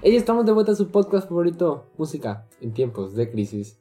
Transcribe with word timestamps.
Hey, 0.00 0.16
estamos 0.16 0.46
de 0.46 0.52
vuelta 0.52 0.72
a 0.72 0.74
su 0.76 0.88
podcast 0.90 1.28
favorito, 1.28 1.90
música 1.98 2.46
en 2.60 2.72
tiempos 2.72 3.14
de 3.14 3.30
crisis. 3.30 3.78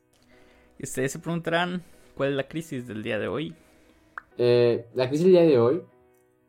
Y 0.79 0.83
ustedes 0.83 1.11
se 1.11 1.19
preguntarán 1.19 1.83
cuál 2.15 2.29
es 2.29 2.35
la 2.35 2.47
crisis 2.47 2.87
del 2.87 3.03
día 3.03 3.19
de 3.19 3.27
hoy. 3.27 3.55
Eh, 4.37 4.87
la 4.95 5.07
crisis 5.09 5.25
del 5.25 5.33
día 5.33 5.43
de 5.43 5.59
hoy, 5.59 5.83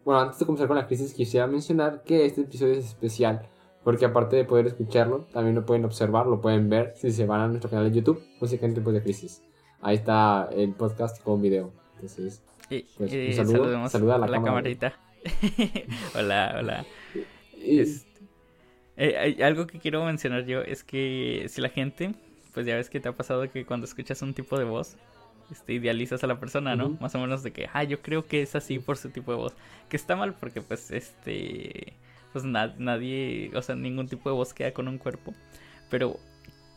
bueno, 0.05 0.21
antes 0.21 0.39
de 0.39 0.47
comenzar 0.47 0.69
con 0.69 0.77
la 0.77 0.87
crisis 0.87 1.13
quisiera 1.13 1.47
mencionar 1.47 2.03
que 2.03 2.25
este 2.25 2.43
episodio 2.43 2.75
es 2.75 2.87
especial 2.87 3.47
porque 3.85 4.05
aparte 4.05 4.37
de 4.37 4.45
poder 4.45 4.67
escucharlo, 4.67 5.27
también 5.33 5.55
lo 5.55 5.65
pueden 5.65 5.85
observar, 5.85 6.27
lo 6.27 6.41
pueden 6.41 6.69
ver 6.69 6.93
si 6.97 7.11
se 7.11 7.25
van 7.27 7.41
a 7.41 7.49
nuestro 7.49 7.71
canal 7.71 7.91
de 7.91 7.97
YouTube, 7.97 8.23
música 8.41 8.67
en 8.67 8.73
tiempos 8.75 8.93
de 8.93 9.03
crisis. 9.03 9.43
Ahí 9.81 9.97
está 9.97 10.49
el 10.53 10.73
podcast 10.75 11.23
con 11.23 11.41
video. 11.41 11.73
Entonces, 11.95 12.43
Y, 12.69 12.83
pues, 12.99 13.13
un 13.13 13.33
saludo, 13.33 13.55
saludemos 13.59 13.93
saluda 13.93 14.15
a 14.17 14.19
la, 14.19 14.27
a 14.27 14.29
la 14.29 14.37
cámara. 14.43 14.55
camarita. 14.57 14.99
hola, 16.19 16.57
hola. 16.59 16.87
Es- 17.63 18.07
eh, 18.99 19.17
hay 19.17 19.43
algo 19.43 19.67
que 19.67 19.79
quiero 19.79 20.05
mencionar 20.05 20.45
yo 20.45 20.61
es 20.61 20.85
que 20.85 21.47
si 21.49 21.61
la 21.63 21.71
gente, 21.71 22.15
pues 22.53 22.67
ya 22.67 22.77
ves 22.77 22.91
que 22.91 23.01
te 23.01 23.09
ha 23.09 23.13
pasado 23.13 23.51
que 23.51 23.65
cuando 23.65 23.87
escuchas 23.87 24.21
un 24.23 24.35
tipo 24.35 24.59
de 24.59 24.65
voz, 24.65 24.97
este, 25.51 25.73
idealizas 25.73 26.23
a 26.25 26.27
la 26.27 26.39
persona, 26.39 26.77
¿no? 26.77 26.91
Más 27.01 27.15
o 27.15 27.19
menos 27.19 27.43
de 27.43 27.53
que, 27.53 27.69
ah, 27.73 27.85
yo 27.85 28.03
creo 28.03 28.27
que 28.27 28.43
es 28.43 28.55
así 28.55 28.79
por 28.79 28.99
su 28.99 29.09
tipo 29.11 29.33
de 29.33 29.39
voz. 29.39 29.55
Que 29.89 29.97
está 29.97 30.15
mal 30.17 30.35
porque, 30.35 30.61
pues, 30.61 30.91
este, 30.91 31.95
pues 32.35 32.45
na- 32.45 32.75
nadie, 32.79 33.51
o 33.55 33.63
sea, 33.63 33.75
ningún 33.75 34.09
tipo 34.09 34.29
de 34.29 34.37
voz 34.37 34.53
queda 34.53 34.73
con 34.73 34.89
un 34.89 34.99
cuerpo. 34.99 35.33
Pero 35.89 36.19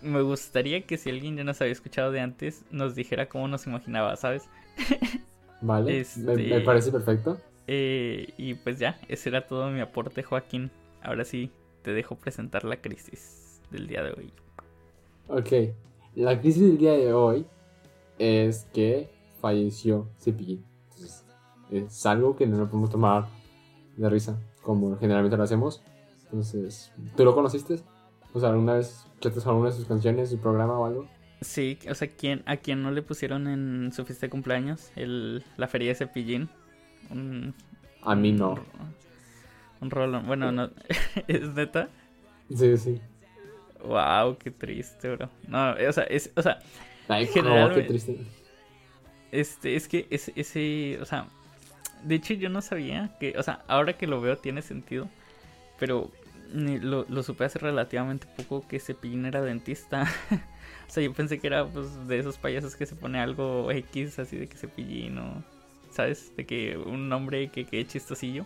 me 0.02 0.22
gustaría 0.22 0.82
que 0.88 0.98
si 0.98 1.10
alguien 1.10 1.36
ya 1.36 1.44
nos 1.44 1.60
había 1.60 1.74
escuchado 1.74 2.12
de 2.12 2.22
antes, 2.22 2.64
nos 2.72 2.96
dijera 2.96 3.28
cómo 3.28 3.48
nos 3.50 3.68
imaginaba, 3.68 4.16
¿sabes? 4.16 4.44
Vale, 5.62 5.92
me, 5.92 6.00
este- 6.00 6.22
me 6.50 6.62
parece 6.62 6.92
perfecto. 6.92 7.40
Eh, 7.68 8.34
y 8.38 8.54
pues 8.56 8.80
ya, 8.80 9.00
ese 9.10 9.30
era 9.30 9.48
todo 9.48 9.70
mi 9.70 9.80
aporte, 9.82 10.24
Joaquín. 10.24 10.72
Ahora 11.04 11.26
sí, 11.26 11.52
te 11.82 11.94
dejo 11.94 12.16
presentar 12.16 12.64
la 12.64 12.82
crisis 12.82 13.62
del 13.72 13.88
día 13.88 14.04
de 14.04 14.12
hoy. 14.12 14.34
Ok, 15.28 15.74
la 16.16 16.40
crisis 16.40 16.64
del 16.64 16.78
día 16.78 16.94
de 16.94 17.14
hoy 17.14 17.46
es 18.20 18.68
que 18.74 19.10
falleció 19.40 20.08
Cepillín. 20.20 20.64
Entonces, 20.84 21.26
es 21.72 22.06
algo 22.06 22.36
que 22.36 22.46
no 22.46 22.58
lo 22.58 22.68
podemos 22.68 22.90
tomar 22.90 23.28
de 23.98 24.10
risa, 24.10 24.40
como 24.62 24.98
generalmente 24.98 25.38
lo 25.38 25.44
hacemos. 25.44 25.82
Entonces, 26.24 26.92
¿tú 27.16 27.26
lo 27.26 27.34
conociste? 27.34 27.82
O 28.34 28.40
sea, 28.40 28.50
¿alguna 28.50 28.74
vez 28.74 29.06
escuchaste 29.06 29.50
alguna 29.50 29.70
de 29.70 29.76
sus 29.76 29.86
canciones, 29.86 30.30
su 30.30 30.38
programa 30.38 30.78
o 30.78 30.86
algo? 30.86 31.08
Sí, 31.42 31.80
o 31.90 31.96
sea, 31.96 32.08
¿quién, 32.08 32.44
¿a 32.46 32.58
quién 32.58 32.84
no 32.84 32.92
le 32.92 33.02
pusieron 33.02 33.48
en 33.48 33.92
su 33.94 34.06
fiesta 34.06 34.28
de 34.28 34.30
cumpleaños 34.30 34.92
el, 34.96 35.44
la 35.58 35.68
feria 35.68 35.90
de 35.90 35.96
cepillín? 35.96 36.50
Un, 37.10 37.56
A 38.04 38.16
mí 38.16 38.32
no. 38.32 38.52
Un, 38.52 38.62
un 39.82 39.92
rolón. 39.92 40.26
Bueno, 40.28 40.52
no. 40.52 40.70
¿Es 41.28 41.42
neta? 41.50 41.90
Sí, 42.56 42.78
sí. 42.78 43.02
Wow, 43.84 44.38
qué 44.38 44.52
triste, 44.52 45.16
bro. 45.16 45.30
No, 45.48 45.72
o 45.74 45.92
sea, 45.94 46.04
es, 46.04 46.32
o 46.36 46.42
sea, 46.42 46.60
Ay, 47.08 47.26
no, 47.26 47.32
Generalmente- 47.34 47.82
qué 47.82 47.88
triste. 47.88 48.18
Este, 49.32 49.76
es 49.76 49.88
que 49.88 50.08
ese, 50.10 50.34
ese, 50.36 51.00
o 51.02 51.06
sea, 51.06 51.26
de 52.04 52.16
hecho 52.16 52.34
yo 52.34 52.50
no 52.50 52.62
sabía 52.62 53.16
que, 53.20 53.34
o 53.38 53.44
sea, 53.44 53.64
ahora 53.68 53.94
que 53.94 54.06
lo 54.08 54.20
veo 54.20 54.38
tiene 54.38 54.62
sentido, 54.62 55.08
pero 55.80 56.12
lo, 56.54 57.06
lo 57.08 57.24
supe 57.24 57.46
hace 57.46 57.58
relativamente 57.60 58.28
poco 58.36 58.68
que 58.68 58.80
Cepillín 58.80 59.26
era 59.26 59.42
dentista. 59.42 60.04
o 60.88 60.92
sea, 60.92 61.02
yo 61.02 61.14
pensé 61.14 61.40
que 61.40 61.48
era 61.48 61.66
pues 61.66 62.08
de 62.08 62.20
esos 62.20 62.38
payasos 62.38 62.76
que 62.76 62.86
se 62.86 62.96
pone 62.96 63.20
algo 63.20 63.72
X 63.72 64.20
así 64.20 64.36
de 64.36 64.48
que 64.48 64.58
Cepillín 64.58 65.18
o, 65.18 65.44
¿sabes? 65.92 66.36
De 66.36 66.46
que 66.46 66.78
un 66.78 67.08
nombre 67.08 67.50
que 67.50 67.66
quede 67.66 67.88
chistosillo. 67.88 68.46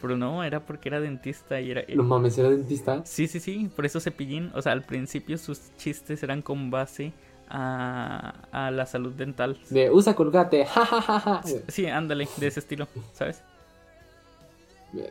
Pero 0.00 0.16
no, 0.16 0.44
era 0.44 0.64
porque 0.64 0.88
era 0.88 1.00
dentista 1.00 1.60
y 1.60 1.72
era... 1.72 1.82
No 1.94 2.04
mames, 2.04 2.38
era 2.38 2.50
dentista. 2.50 3.04
Sí, 3.04 3.26
sí, 3.26 3.40
sí, 3.40 3.68
por 3.74 3.84
eso 3.84 4.00
Cepillín, 4.00 4.50
o 4.54 4.62
sea, 4.62 4.72
al 4.72 4.82
principio 4.82 5.36
sus 5.38 5.74
chistes 5.76 6.22
eran 6.22 6.40
con 6.40 6.70
base 6.70 7.12
a, 7.48 8.34
a 8.52 8.70
la 8.70 8.86
salud 8.86 9.12
dental. 9.12 9.58
De 9.70 9.90
usa 9.90 10.14
colgate, 10.14 10.64
jajajaja. 10.66 11.42
Sí, 11.66 11.86
ándale, 11.86 12.28
de 12.36 12.46
ese 12.46 12.60
estilo, 12.60 12.86
¿sabes? 13.12 13.42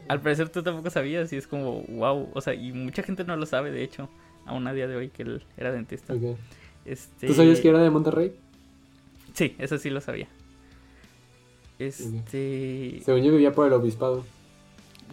Al 0.08 0.22
parecer 0.22 0.50
tú 0.50 0.64
tampoco 0.64 0.90
sabías 0.90 1.32
y 1.34 1.38
es 1.38 1.48
como, 1.48 1.84
wow, 1.84 2.30
o 2.34 2.42
sea, 2.42 2.54
y 2.54 2.72
mucha 2.72 3.04
gente 3.04 3.24
no 3.24 3.36
lo 3.36 3.46
sabe, 3.46 3.72
de 3.72 3.84
hecho, 3.84 4.10
aún 4.46 4.66
a 4.68 4.74
día 4.74 4.88
de 4.88 4.96
hoy 4.96 5.10
que 5.10 5.24
él 5.24 5.44
era 5.58 5.72
dentista. 5.72 6.14
Ok. 6.14 6.38
Este... 6.86 7.28
¿Tú 7.28 7.34
sabías 7.34 7.60
que 7.60 7.70
era 7.70 7.80
de 7.80 7.90
Monterrey? 7.90 8.34
Sí, 9.34 9.56
eso 9.60 9.78
sí 9.78 9.90
lo 9.90 10.02
sabía. 10.02 10.28
Este... 11.78 13.02
Según 13.04 13.22
yo 13.22 13.32
vivía 13.32 13.52
por 13.52 13.68
el 13.68 13.74
obispado. 13.74 14.26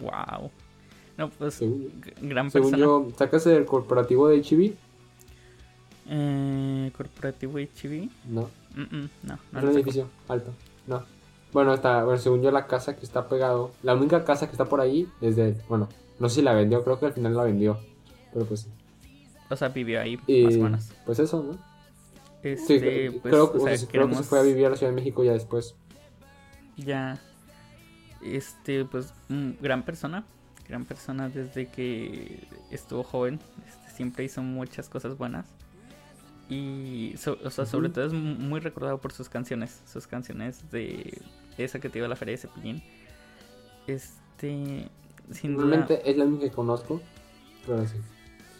Wow. 0.01 0.51
No, 1.17 1.29
pues, 1.29 1.53
Según, 1.55 2.01
gran 2.21 2.51
según 2.51 2.71
persona. 2.71 2.85
yo, 2.85 3.07
¿sacas 3.17 3.45
el 3.47 3.65
corporativo 3.65 4.27
de 4.27 4.41
HB? 4.41 4.73
Eh, 6.07 6.91
corporativo 6.95 7.57
HB. 7.57 8.09
No. 8.25 8.49
Mm, 8.75 8.81
mm, 8.81 9.09
no, 9.23 9.39
no 9.51 9.59
es 9.59 9.65
un 9.65 9.71
edificio 9.71 10.09
alto. 10.27 10.51
No. 10.87 11.03
Bueno, 11.53 11.73
está, 11.73 12.03
bueno, 12.03 12.19
según 12.19 12.41
yo, 12.41 12.51
la 12.51 12.67
casa 12.67 12.95
que 12.97 13.05
está 13.05 13.27
pegado. 13.29 13.71
La 13.81 13.95
única 13.95 14.23
casa 14.25 14.45
que 14.47 14.51
está 14.51 14.65
por 14.65 14.81
ahí 14.81 15.07
es 15.21 15.35
de. 15.37 15.55
Bueno, 15.69 15.87
no 16.19 16.27
sé 16.29 16.35
si 16.35 16.41
la 16.41 16.53
vendió, 16.53 16.83
creo 16.83 16.99
que 16.99 17.05
al 17.05 17.13
final 17.13 17.35
la 17.35 17.43
vendió. 17.43 17.79
Pero 18.33 18.45
pues. 18.45 18.67
O 19.49 19.55
sea, 19.55 19.69
vivió 19.69 20.01
ahí, 20.01 20.19
Y, 20.27 20.43
más 20.43 20.55
o 20.55 20.59
menos. 20.59 20.89
Pues 21.05 21.19
eso, 21.19 21.43
¿no? 21.43 21.57
Este, 22.43 22.79
sí, 23.11 23.19
pues, 23.21 23.31
creo, 23.33 23.45
o 23.45 23.53
que- 23.65 23.77
sea, 23.77 23.87
creo 23.87 24.09
que 24.09 24.15
se 24.15 24.23
fue 24.23 24.39
a 24.39 24.41
vivir 24.43 24.65
a 24.65 24.69
la 24.71 24.75
Ciudad 24.75 24.91
de 24.91 24.95
México 24.97 25.23
ya 25.23 25.31
después. 25.31 25.75
ya 26.77 27.19
este 28.25 28.85
pues 28.85 29.13
gran 29.61 29.83
persona 29.83 30.23
gran 30.67 30.85
persona 30.85 31.29
desde 31.29 31.67
que 31.67 32.47
estuvo 32.71 33.03
joven 33.03 33.39
este, 33.67 33.95
siempre 33.95 34.23
hizo 34.23 34.41
muchas 34.41 34.89
cosas 34.89 35.17
buenas 35.17 35.45
y 36.49 37.13
so- 37.17 37.37
o 37.43 37.49
sea, 37.49 37.65
sobre 37.65 37.89
todo 37.89 38.05
es 38.05 38.13
mu- 38.13 38.35
muy 38.35 38.59
recordado 38.59 38.99
por 38.99 39.11
sus 39.11 39.29
canciones 39.29 39.81
sus 39.91 40.07
canciones 40.07 40.69
de 40.71 41.21
esa 41.57 41.79
que 41.79 41.89
te 41.89 41.99
iba 41.99 42.05
a 42.07 42.09
la 42.09 42.15
feria 42.15 42.33
de 42.33 42.37
Cepillín 42.37 42.83
este 43.87 44.89
sin 45.31 45.55
duda 45.55 45.67
Realmente 45.67 46.09
es 46.09 46.17
la 46.17 46.25
única 46.25 46.43
que 46.45 46.51
conozco. 46.51 47.01
Pero 47.65 47.85
sí. 47.87 47.95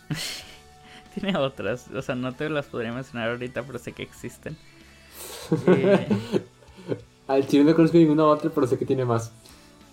tiene 1.19 1.37
otras 1.37 1.87
o 1.91 2.01
sea 2.01 2.15
no 2.15 2.33
te 2.33 2.49
las 2.49 2.65
podría 2.67 2.91
mencionar 2.91 3.29
ahorita 3.29 3.63
pero 3.63 3.79
sé 3.79 3.93
que 3.93 4.03
existen 4.03 4.57
Eh, 5.67 6.07
Al 7.27 7.47
chile 7.47 7.63
no 7.63 7.75
conozco 7.75 7.97
ninguna 7.97 8.25
otra, 8.25 8.49
pero 8.53 8.67
sé 8.67 8.77
que 8.77 8.85
tiene 8.85 9.05
más. 9.05 9.31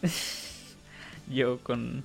yo 1.28 1.58
con 1.62 2.04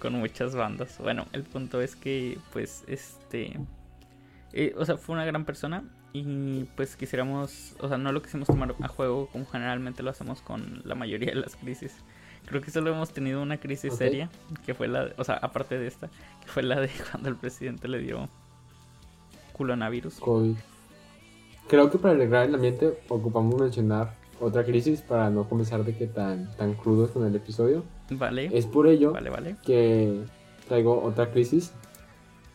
con 0.00 0.14
muchas 0.14 0.54
bandas. 0.54 0.98
Bueno, 0.98 1.26
el 1.32 1.42
punto 1.42 1.80
es 1.80 1.96
que 1.96 2.38
pues 2.52 2.84
este 2.86 3.58
eh, 4.52 4.74
o 4.76 4.84
sea, 4.84 4.96
fue 4.96 5.14
una 5.14 5.24
gran 5.24 5.44
persona 5.44 5.84
y 6.12 6.64
pues 6.76 6.96
quisiéramos, 6.96 7.74
o 7.80 7.88
sea, 7.88 7.98
no 7.98 8.12
lo 8.12 8.22
quisimos 8.22 8.48
tomar 8.48 8.74
a 8.80 8.88
juego 8.88 9.28
como 9.28 9.44
generalmente 9.46 10.02
lo 10.02 10.10
hacemos 10.10 10.40
con 10.40 10.82
la 10.84 10.94
mayoría 10.94 11.28
de 11.28 11.40
las 11.40 11.56
crisis. 11.56 11.94
Creo 12.46 12.62
que 12.62 12.70
solo 12.70 12.90
hemos 12.90 13.12
tenido 13.12 13.42
una 13.42 13.58
crisis 13.58 13.94
seria, 13.94 14.30
que 14.64 14.72
fue 14.72 14.88
la, 14.88 15.10
o 15.18 15.24
sea, 15.24 15.34
aparte 15.34 15.78
de 15.78 15.86
esta, 15.86 16.08
que 16.40 16.46
fue 16.46 16.62
la 16.62 16.80
de 16.80 16.88
cuando 17.10 17.28
el 17.28 17.36
presidente 17.36 17.88
le 17.88 17.98
dio 17.98 18.28
coronavirus. 19.52 20.14
COVID. 20.14 20.56
Creo 21.68 21.90
que 21.90 21.98
para 21.98 22.14
alegrar 22.14 22.48
el 22.48 22.54
ambiente 22.54 22.98
ocupamos 23.08 23.60
mencionar 23.60 24.14
otra 24.40 24.64
crisis 24.64 25.00
para 25.02 25.30
no 25.30 25.48
comenzar 25.48 25.84
de 25.84 25.96
que 25.96 26.06
tan, 26.06 26.54
tan 26.56 26.74
crudos 26.74 27.10
con 27.10 27.26
el 27.26 27.34
episodio. 27.34 27.84
Vale. 28.10 28.50
Es 28.52 28.66
por 28.66 28.86
ello 28.86 29.12
Vale, 29.12 29.30
vale. 29.30 29.56
que 29.64 30.20
traigo 30.66 31.02
otra 31.02 31.30
crisis. 31.30 31.72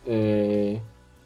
Eh, 0.06 0.80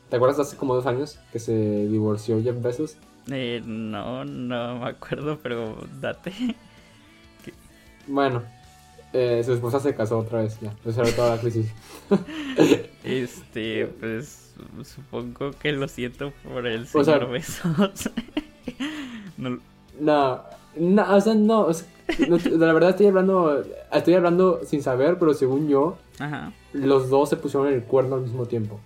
¿Te 0.10 0.16
acuerdas 0.16 0.38
de 0.38 0.44
hace 0.44 0.58
como 0.58 0.76
dos 0.76 0.86
años 0.86 1.20
que 1.32 1.40
se 1.40 1.54
divorció 1.88 2.42
Jeff 2.42 2.62
Bezos? 2.62 2.98
Eh, 3.30 3.62
no, 3.66 4.24
no 4.26 4.80
me 4.80 4.86
acuerdo, 4.88 5.38
pero 5.44 5.78
date. 6.00 6.32
Bueno, 8.08 8.42
eh, 9.14 9.42
su 9.46 9.54
esposa 9.54 9.80
se 9.82 9.94
casó 9.96 10.20
otra 10.20 10.42
vez, 10.44 10.58
ya. 10.62 10.74
Esa 10.86 11.02
era 11.02 11.12
toda 11.16 11.36
la 11.36 11.42
crisis. 11.42 11.72
Este, 13.04 13.86
pues 13.86 14.54
supongo 14.84 15.52
que 15.52 15.72
lo 15.72 15.88
siento 15.88 16.34
por 16.44 16.68
el 16.68 16.84
O 16.84 16.86
sea- 17.04 17.04
señor 17.04 17.30
Besos. 17.30 18.10
No- 19.38 19.60
No, 20.00 20.42
no, 20.76 21.16
o 21.16 21.22
sea, 21.22 21.34
no, 21.36 21.62
o 21.62 21.74
sea, 21.74 21.88
no, 22.30 22.38
La 22.58 22.74
verdad 22.74 22.92
estoy 22.92 23.08
hablando, 23.08 23.64
estoy 23.92 24.14
hablando 24.14 24.62
sin 24.66 24.82
saber, 24.82 25.18
pero 25.20 25.34
según 25.34 25.68
yo, 25.68 25.98
Ajá. 26.20 26.52
los 26.74 27.10
dos 27.10 27.30
se 27.30 27.38
pusieron 27.38 27.68
el 27.74 27.84
cuerno 27.84 28.16
al 28.16 28.22
mismo 28.22 28.46
tiempo. 28.46 28.80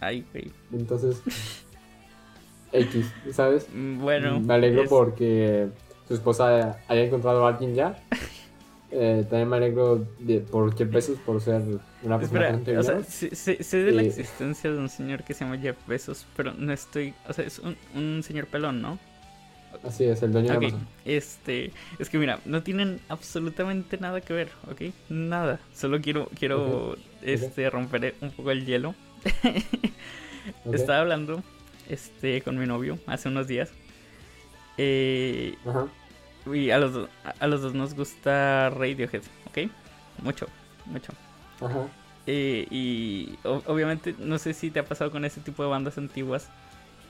Ay, 0.00 0.24
güey. 0.32 0.50
Entonces, 0.72 1.22
X, 2.72 3.06
¿sabes? 3.32 3.66
Mm, 3.72 4.00
Bueno. 4.00 4.40
Me 4.40 4.54
alegro 4.54 4.82
es- 4.82 4.88
porque 4.88 5.68
su 6.08 6.14
esposa 6.14 6.78
haya 6.88 7.02
encontrado 7.04 7.44
a 7.46 7.50
alguien 7.50 7.74
ya. 7.74 7.98
Eh, 8.92 9.26
también 9.28 9.48
me 9.48 9.56
alegro 9.56 10.06
de, 10.20 10.40
por 10.40 10.74
Jeff 10.76 10.90
Bezos 10.90 11.18
por 11.18 11.40
ser 11.40 11.60
una 12.02 12.18
persona 12.18 12.48
Espera, 12.50 12.80
o 12.80 12.82
sea, 12.82 12.92
dinero. 12.94 13.10
sé, 13.10 13.34
sé- 13.34 13.62
sé 13.62 13.78
de 13.78 13.92
la 13.92 14.02
Eh, 14.02 14.06
existencia 14.06 14.70
de 14.70 14.78
un 14.78 14.88
señor 14.88 15.24
que 15.24 15.34
se 15.34 15.44
llama 15.44 15.58
Jeff 15.58 15.76
Bezos, 15.88 16.24
pero 16.36 16.52
no 16.54 16.72
estoy. 16.72 17.12
O 17.28 17.32
sea, 17.32 17.44
es 17.44 17.58
un, 17.58 17.76
un 17.94 18.22
señor 18.22 18.46
pelón, 18.46 18.80
¿no? 18.80 18.98
Así 19.84 20.04
es, 20.04 20.22
el 20.22 20.32
dueño 20.32 20.52
Ok, 20.54 20.60
de 20.60 20.66
Amazon. 20.68 20.88
este, 21.04 21.70
es 21.98 22.08
que 22.10 22.18
mira, 22.18 22.40
no 22.44 22.62
tienen 22.62 23.00
absolutamente 23.08 23.98
nada 23.98 24.20
que 24.20 24.32
ver, 24.32 24.50
¿ok? 24.70 24.82
Nada, 25.10 25.60
solo 25.74 26.00
quiero, 26.00 26.28
quiero, 26.38 26.96
este, 27.22 27.68
romper 27.70 28.14
un 28.20 28.30
poco 28.30 28.50
el 28.50 28.64
hielo. 28.66 28.94
Estaba 30.72 31.00
hablando, 31.00 31.42
este, 31.88 32.42
con 32.42 32.58
mi 32.58 32.66
novio 32.66 32.98
hace 33.06 33.28
unos 33.28 33.46
días. 33.48 33.70
Eh, 34.78 35.56
Ajá. 35.66 35.86
y 36.52 36.70
a 36.70 36.78
los, 36.78 36.92
do- 36.92 37.08
a- 37.24 37.34
a 37.44 37.46
los 37.46 37.62
dos 37.62 37.74
nos 37.74 37.94
gusta 37.94 38.70
Radiohead, 38.70 39.22
¿ok? 39.46 39.70
Mucho, 40.22 40.46
mucho. 40.86 41.12
Ajá. 41.60 41.86
Eh, 42.26 42.66
y 42.70 43.36
o- 43.44 43.62
obviamente 43.66 44.14
no 44.18 44.38
sé 44.38 44.52
si 44.52 44.70
te 44.70 44.80
ha 44.80 44.84
pasado 44.84 45.10
con 45.10 45.24
ese 45.24 45.40
tipo 45.40 45.62
de 45.62 45.68
bandas 45.70 45.96
antiguas 45.98 46.48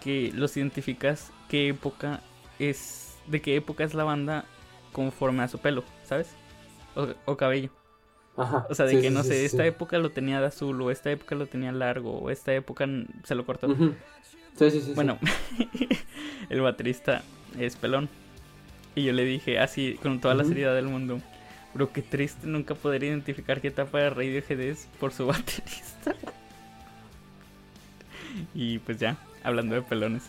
que 0.02 0.30
los 0.34 0.56
identificas 0.56 1.32
qué 1.48 1.68
época 1.68 2.20
es, 2.58 3.22
de 3.26 3.42
qué 3.42 3.56
época 3.56 3.84
es 3.84 3.94
la 3.94 4.04
banda 4.04 4.46
conforme 4.92 5.42
a 5.42 5.48
su 5.48 5.60
pelo, 5.60 5.84
¿sabes? 6.04 6.38
O, 6.94 7.08
o 7.26 7.36
cabello. 7.36 7.70
Ajá. 8.36 8.66
O 8.68 8.74
sea, 8.74 8.86
de 8.86 8.92
Sí, 8.92 9.00
que 9.00 9.10
no 9.10 9.22
sí, 9.22 9.28
sé, 9.28 9.44
sí, 9.44 9.44
esta 9.46 9.66
época 9.66 9.98
lo 9.98 10.12
tenía 10.12 10.40
de 10.40 10.46
azul, 10.46 10.80
o 10.82 10.90
esta 10.90 11.10
época 11.10 11.34
lo 11.34 11.46
tenía 11.48 11.72
largo, 11.72 12.18
o 12.18 12.30
esta 12.30 12.54
época 12.54 12.86
se 13.24 13.34
lo 13.34 13.46
cortó. 13.46 13.70
Sí, 14.54 14.70
sí, 14.70 14.80
sí. 14.80 14.94
sí. 14.94 14.94
Bueno, 14.94 15.18
el 16.50 16.60
baterista 16.60 17.22
es 17.58 17.76
pelón. 17.76 18.08
Y 18.94 19.04
yo 19.04 19.12
le 19.12 19.24
dije 19.24 19.58
así, 19.58 19.98
con 20.02 20.20
toda 20.20 20.34
la 20.34 20.44
seriedad 20.44 20.74
del 20.74 20.86
mundo, 20.88 21.20
bro, 21.74 21.92
qué 21.92 22.02
triste 22.02 22.46
nunca 22.46 22.74
poder 22.74 23.04
identificar 23.04 23.60
qué 23.60 23.68
etapa 23.68 23.98
de 23.98 24.10
Radiohead 24.10 24.60
es 24.60 24.88
por 24.98 25.12
su 25.12 25.26
baterista. 25.28 26.16
y 28.54 28.78
pues 28.80 28.98
ya, 28.98 29.16
hablando 29.42 29.74
de 29.74 29.82
pelones. 29.82 30.24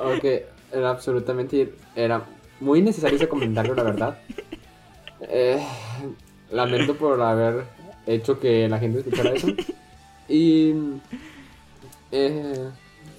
Ok, 0.00 0.24
era 0.72 0.90
absolutamente. 0.90 1.74
Era 1.94 2.24
muy 2.60 2.82
necesario 2.82 3.16
ese 3.16 3.28
comentario, 3.28 3.74
la 3.74 3.82
verdad. 3.82 4.18
Eh, 5.20 5.60
lamento 6.50 6.94
por 6.94 7.20
haber 7.20 7.64
hecho 8.06 8.38
que 8.38 8.68
la 8.68 8.78
gente 8.78 8.98
escuchara 9.00 9.30
eso. 9.30 9.48
Y. 10.28 10.74
Eh, 12.12 12.68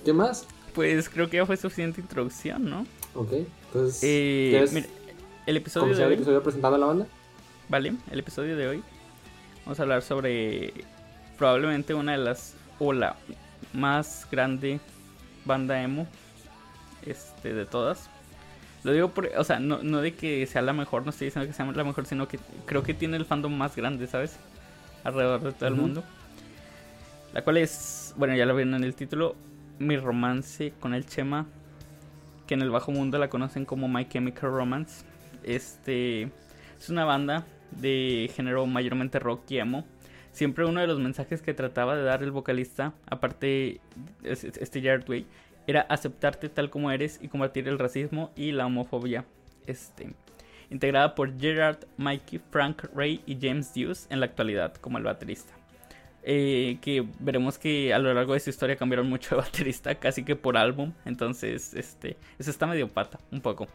¿Qué 0.05 0.13
más? 0.13 0.47
Pues 0.73 1.09
creo 1.09 1.29
que 1.29 1.37
ya 1.37 1.45
fue 1.45 1.57
suficiente 1.57 2.01
introducción, 2.01 2.69
¿no? 2.69 2.85
Ok, 3.15 3.33
entonces. 3.67 4.01
Eh, 4.03 4.47
¿Quieres 4.51 4.73
mira, 4.73 4.87
el 5.45 5.57
episodio 5.57 5.87
de 5.87 5.87
comenzar 5.87 6.05
el 6.05 6.11
hoy, 6.11 6.15
episodio 6.15 6.43
presentando 6.43 6.75
a 6.75 6.79
la 6.79 6.85
banda? 6.85 7.07
¿vale? 7.69 7.93
El 8.11 8.19
episodio 8.19 8.57
de 8.57 8.67
hoy 8.67 8.83
vamos 9.63 9.79
a 9.79 9.83
hablar 9.83 10.01
sobre 10.01 10.73
probablemente 11.37 11.93
una 11.93 12.13
de 12.13 12.17
las 12.17 12.55
o 12.79 12.91
la 12.91 13.15
más 13.73 14.27
grande 14.29 14.79
banda 15.45 15.81
emo 15.81 16.07
este 17.05 17.53
de 17.53 17.65
todas. 17.65 18.09
Lo 18.83 18.93
digo 18.93 19.09
por, 19.09 19.29
o 19.37 19.43
sea, 19.43 19.59
no, 19.59 19.83
no 19.83 19.99
de 20.01 20.13
que 20.13 20.45
sea 20.47 20.61
la 20.61 20.71
mejor, 20.73 21.03
no 21.03 21.09
estoy 21.09 21.25
diciendo 21.25 21.47
que 21.47 21.53
sea 21.53 21.65
la 21.65 21.83
mejor, 21.83 22.05
sino 22.05 22.27
que 22.27 22.39
creo 22.65 22.81
que 22.83 22.93
tiene 22.93 23.17
el 23.17 23.25
fandom 23.25 23.53
más 23.53 23.75
grande, 23.75 24.07
¿sabes? 24.07 24.37
Alrededor 25.03 25.41
de 25.41 25.51
todo 25.51 25.67
el 25.67 25.75
mundo. 25.75 26.03
La 27.33 27.43
cual 27.43 27.57
es, 27.57 28.13
bueno, 28.17 28.35
ya 28.35 28.45
lo 28.45 28.55
vieron 28.55 28.73
en 28.75 28.83
el 28.83 28.95
título, 28.95 29.35
Mi 29.79 29.97
romance 29.97 30.73
con 30.79 30.93
el 30.93 31.05
Chema, 31.05 31.45
que 32.47 32.53
en 32.55 32.61
el 32.61 32.69
bajo 32.71 32.91
mundo 32.91 33.19
la 33.19 33.29
conocen 33.29 33.65
como 33.65 33.87
My 33.87 34.07
Chemical 34.07 34.49
Romance. 34.51 35.05
Este 35.43 36.23
es 36.79 36.89
una 36.89 37.05
banda 37.05 37.45
de 37.71 38.31
género 38.33 38.65
mayormente 38.65 39.19
rock 39.19 39.41
y 39.51 39.59
emo. 39.59 39.85
Siempre 40.31 40.65
uno 40.65 40.79
de 40.79 40.87
los 40.87 40.99
mensajes 40.99 41.41
que 41.41 41.53
trataba 41.53 41.95
de 41.95 42.03
dar 42.03 42.23
el 42.23 42.31
vocalista, 42.31 42.93
aparte 43.09 43.79
es- 44.23 44.43
es- 44.43 44.57
este 44.57 44.81
Jared 44.81 45.07
Way, 45.07 45.25
era 45.69 45.81
aceptarte 45.81 46.49
tal 46.49 46.69
como 46.69 46.91
eres 46.91 47.19
y 47.21 47.27
combatir 47.27 47.67
el 47.67 47.79
racismo 47.79 48.31
y 48.35 48.51
la 48.51 48.65
homofobia. 48.65 49.25
Este, 49.67 50.13
integrada 50.69 51.15
por 51.15 51.39
Gerard, 51.39 51.79
Mikey, 51.97 52.41
Frank, 52.49 52.85
Ray 52.95 53.21
y 53.25 53.37
James 53.39 53.71
Hughes 53.75 54.07
en 54.09 54.19
la 54.19 54.25
actualidad 54.27 54.73
como 54.75 54.97
el 54.97 55.03
baterista. 55.03 55.53
Eh, 56.23 56.77
que 56.81 57.07
veremos 57.19 57.57
que 57.57 57.93
a 57.93 57.99
lo 57.99 58.13
largo 58.13 58.33
de 58.33 58.39
su 58.39 58.49
historia 58.49 58.75
cambiaron 58.75 59.07
mucho 59.07 59.35
de 59.35 59.41
baterista, 59.41 59.95
casi 59.95 60.23
que 60.23 60.35
por 60.35 60.57
álbum. 60.57 60.93
Entonces, 61.05 61.73
este, 61.73 62.17
eso 62.37 62.51
está 62.51 62.67
medio 62.67 62.87
pata, 62.87 63.19
un 63.31 63.41
poco. 63.41 63.67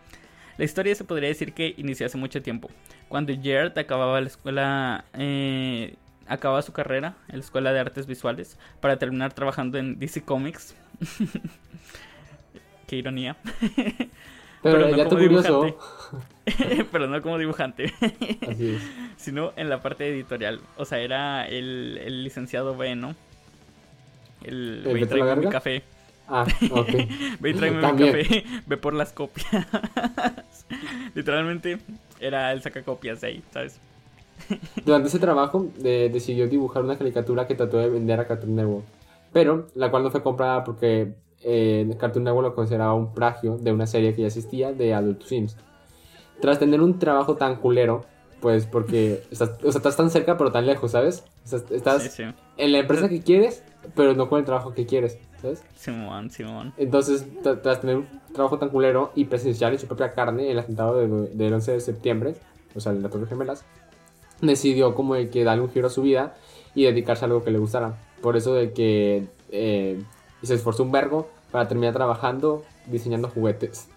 La 0.57 0.65
historia 0.65 0.95
se 0.95 1.05
podría 1.05 1.29
decir 1.29 1.53
que 1.53 1.75
inició 1.77 2.07
hace 2.07 2.17
mucho 2.19 2.43
tiempo. 2.43 2.71
Cuando 3.09 3.33
Jared 3.35 3.77
acababa 3.77 4.21
la 4.21 4.29
escuela, 4.29 5.05
eh, 5.15 5.97
acababa 6.27 6.63
su 6.63 6.73
carrera 6.73 7.15
en 7.29 7.39
la 7.39 7.45
escuela 7.45 7.73
de 7.73 7.81
artes 7.81 8.07
visuales 8.07 8.59
para 8.81 8.99
terminar 8.99 9.33
trabajando 9.33 9.79
en 9.79 9.99
DC 9.99 10.23
Comics. 10.23 10.75
Qué 12.87 12.97
ironía. 12.97 13.37
Pero, 14.63 14.79
Pero 14.79 14.97
no 14.97 15.05
como 15.05 15.21
curioso. 15.21 15.79
Pero 16.93 17.07
no 17.07 17.21
como 17.23 17.39
dibujante. 17.39 17.93
Así 18.49 18.77
es. 18.77 18.83
sino 19.19 19.53
en 19.57 19.69
la 19.69 19.83
parte 19.83 20.09
editorial. 20.09 20.61
O 20.79 20.87
sea, 20.87 21.01
era 21.01 21.47
el, 21.47 22.01
el 22.03 22.25
licenciado 22.25 22.75
B, 22.75 22.97
¿no? 22.97 23.15
El, 24.43 24.83
¿El 24.87 24.95
ve 24.95 25.01
y 25.01 25.07
tráeme 25.07 25.37
mi 25.37 25.49
café. 25.51 25.83
Ah, 26.29 26.47
ok. 26.71 26.89
Ve 27.41 27.51
y 27.51 27.55
tráeme 27.55 27.77
mi 27.77 27.99
café. 27.99 28.45
Ve 28.67 28.77
por 28.79 28.95
las 28.95 29.13
copias. 29.13 29.67
Literalmente 31.15 31.79
era 32.19 32.51
el 32.51 32.63
sacacopias 32.63 33.21
de 33.21 33.27
ahí, 33.27 33.43
¿sabes? 33.53 33.79
Durante 34.85 35.09
ese 35.09 35.19
trabajo 35.19 35.67
eh, 35.83 36.11
decidió 36.13 36.47
dibujar 36.49 36.83
una 36.83 36.97
caricatura 36.97 37.47
que 37.47 37.55
trató 37.55 37.79
de 37.79 37.89
vender 37.89 38.21
a 38.21 38.27
Cartoon 38.27 38.55
Network, 38.57 38.85
pero 39.33 39.67
la 39.75 39.91
cual 39.91 40.03
no 40.03 40.11
fue 40.11 40.23
comprada 40.23 40.65
porque 40.65 41.15
eh, 41.43 41.89
Cartoon 41.99 42.25
Network 42.25 42.49
lo 42.49 42.55
consideraba 42.55 42.95
un 42.95 43.13
plagio 43.15 43.57
de 43.59 43.73
una 43.73 43.87
serie 43.87 44.15
que 44.15 44.23
ya 44.23 44.27
existía 44.29 44.73
de 44.73 44.95
Adult 44.95 45.23
Sims. 45.23 45.57
Tras 46.41 46.59
tener 46.59 46.81
un 46.81 46.99
trabajo 46.99 47.37
tan 47.37 47.57
culero, 47.57 48.05
pues 48.41 48.67
porque 48.67 49.23
estás, 49.31 49.53
o 49.63 49.71
sea, 49.73 49.79
estás 49.79 49.97
tan 49.97 50.11
cerca 50.11 50.37
pero 50.37 50.53
tan 50.53 50.67
lejos, 50.67 50.91
¿sabes? 50.91 51.25
Estás 51.71 52.03
Sí, 52.03 52.09
sí. 52.11 52.23
en 52.57 52.73
la 52.73 52.79
empresa 52.79 53.09
que 53.09 53.23
quieres, 53.23 53.63
pero 53.95 54.15
no 54.15 54.29
con 54.29 54.39
el 54.41 54.45
trabajo 54.45 54.73
que 54.75 54.85
quieres, 54.87 55.19
¿sabes? 55.41 55.63
Simón, 55.77 56.31
Simón. 56.31 56.73
Entonces, 56.77 57.27
tra- 57.43 57.61
tras 57.63 57.81
tener 57.81 57.97
un 57.99 58.07
trabajo 58.33 58.59
tan 58.59 58.69
culero 58.71 59.13
y 59.15 59.25
presenciar 59.27 59.73
en 59.73 59.79
su 59.79 59.87
propia 59.87 60.11
carne 60.11 60.51
el 60.51 60.59
atentado 60.59 60.97
de- 60.99 61.29
del 61.29 61.53
11 61.55 61.73
de 61.73 61.81
septiembre, 61.81 62.35
o 62.75 62.81
sea, 62.81 62.93
las 62.93 63.11
Torres 63.11 63.29
Gemelas, 63.29 63.65
decidió 64.41 64.95
como 64.95 65.15
de 65.15 65.31
que 65.31 65.45
darle 65.45 65.63
un 65.65 65.71
giro 65.71 65.87
a 65.87 65.91
su 65.91 66.03
vida 66.03 66.37
y 66.75 66.85
dedicarse 66.85 67.25
a 67.25 67.27
algo 67.27 67.45
que 67.45 67.51
le 67.51 67.59
gustara. 67.59 67.99
Por 68.21 68.37
eso 68.37 68.55
de 68.55 68.73
que 68.73 69.27
eh, 69.51 70.03
se 70.43 70.55
esforzó 70.55 70.83
un 70.83 70.93
vergo 70.93 71.29
para 71.51 71.69
terminar 71.69 71.95
trabajando 71.95 72.63
diseñando 72.87 73.29
juguetes. 73.29 73.89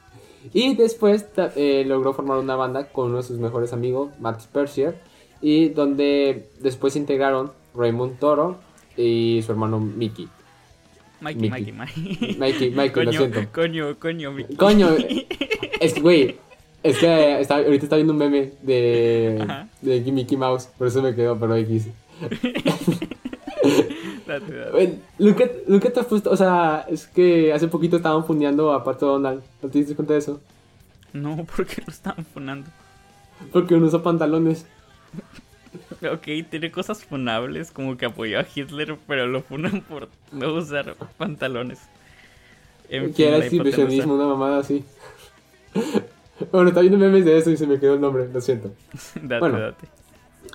Y 0.54 0.76
después 0.76 1.26
eh, 1.56 1.84
logró 1.86 2.14
formar 2.14 2.38
una 2.38 2.56
banda 2.56 2.90
con 2.90 3.08
uno 3.08 3.18
de 3.18 3.24
sus 3.24 3.40
mejores 3.40 3.74
amigos, 3.74 4.12
Matt 4.20 4.42
Spersier, 4.42 4.98
y 5.42 5.70
donde 5.70 6.50
después 6.60 6.94
se 6.94 7.00
integraron 7.00 7.52
Raymond 7.76 8.20
Toro 8.20 8.58
y 8.96 9.42
su 9.46 9.52
hermano 9.52 9.80
Mickey. 9.80 10.28
Mikey, 11.20 11.50
Mickey. 11.50 11.72
Mikey, 11.72 11.74
Mikey. 11.74 12.36
Mikey, 12.38 12.72
Mikey, 12.72 13.04
lo 13.04 13.12
coño, 13.12 13.20
siento. 13.20 13.52
coño, 13.52 14.00
coño, 14.00 14.32
Mickey. 14.32 14.56
Coño, 14.56 14.90
es 15.80 16.02
güey, 16.02 16.38
es 16.84 16.98
que 16.98 17.42
está- 17.42 17.58
ahorita 17.58 17.86
está 17.86 17.96
viendo 17.96 18.14
un 18.14 18.20
meme 18.20 18.52
de, 18.62 19.40
Ajá. 19.42 19.68
de 19.82 20.00
Mickey 20.12 20.38
Mouse, 20.38 20.68
por 20.78 20.88
eso 20.88 21.02
me 21.02 21.14
quedo, 21.16 21.38
pero 21.40 21.56
X. 21.56 21.88
Date, 24.26 24.54
date. 24.54 25.90
Te 25.90 26.00
has 26.00 26.06
puesto, 26.06 26.30
o 26.32 26.38
sea, 26.38 26.86
es 26.90 27.08
que 27.08 27.54
hace 27.54 27.68
poquito 27.68 27.98
estaban 27.98 28.26
fundeando 28.26 28.74
a 28.74 28.84
Pato 28.84 29.06
Donald, 29.08 29.42
¿no 29.62 29.70
te 29.70 29.80
diste 29.80 29.96
cuenta 29.96 30.14
de 30.14 30.20
eso? 30.20 30.42
No, 31.14 31.46
porque 31.56 31.82
lo 31.86 31.92
estaban 31.92 32.26
funando. 32.26 32.70
Porque 33.52 33.76
uno 33.76 33.88
usa 33.88 34.02
pantalones. 34.04 34.66
Ok, 36.12 36.28
tiene 36.50 36.72
cosas 36.72 37.04
funables, 37.04 37.72
como 37.72 37.98
que 37.98 38.06
apoyó 38.06 38.40
a 38.40 38.46
Hitler, 38.54 38.98
pero 39.08 39.28
lo 39.28 39.42
funan 39.42 39.82
por 39.82 40.10
no 40.32 40.54
usar 40.54 40.96
pantalones. 41.18 41.80
En 42.90 43.14
que 43.14 43.28
era 43.28 43.38
exhibicionismo, 43.38 44.16
una 44.16 44.26
mamada 44.28 44.60
así. 44.60 44.84
Bueno, 46.52 46.70
está 46.70 46.82
viendo 46.82 46.98
memes 46.98 47.26
de 47.26 47.38
eso 47.38 47.50
y 47.52 47.58
se 47.58 47.68
me 47.68 47.80
quedó 47.80 47.96
el 47.96 48.02
nombre, 48.02 48.28
lo 48.32 48.42
siento. 48.42 48.72
Date, 49.16 49.40
Bueno. 49.40 49.60
date. 49.60 49.88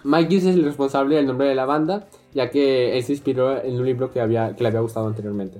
Mike 0.04 0.30
Gibbs 0.30 0.44
es 0.46 0.54
el 0.56 0.64
responsable 0.64 1.16
del 1.16 1.26
nombre 1.26 1.46
de 1.48 1.54
la 1.54 1.64
banda, 1.64 2.06
ya 2.34 2.50
que 2.50 2.96
él 2.96 3.04
se 3.04 3.12
inspiró 3.12 3.62
en 3.62 3.74
un 3.78 3.84
libro 3.84 4.10
que, 4.12 4.20
había, 4.20 4.56
que 4.56 4.62
le 4.62 4.68
había 4.68 4.80
gustado 4.80 5.06
anteriormente. 5.06 5.58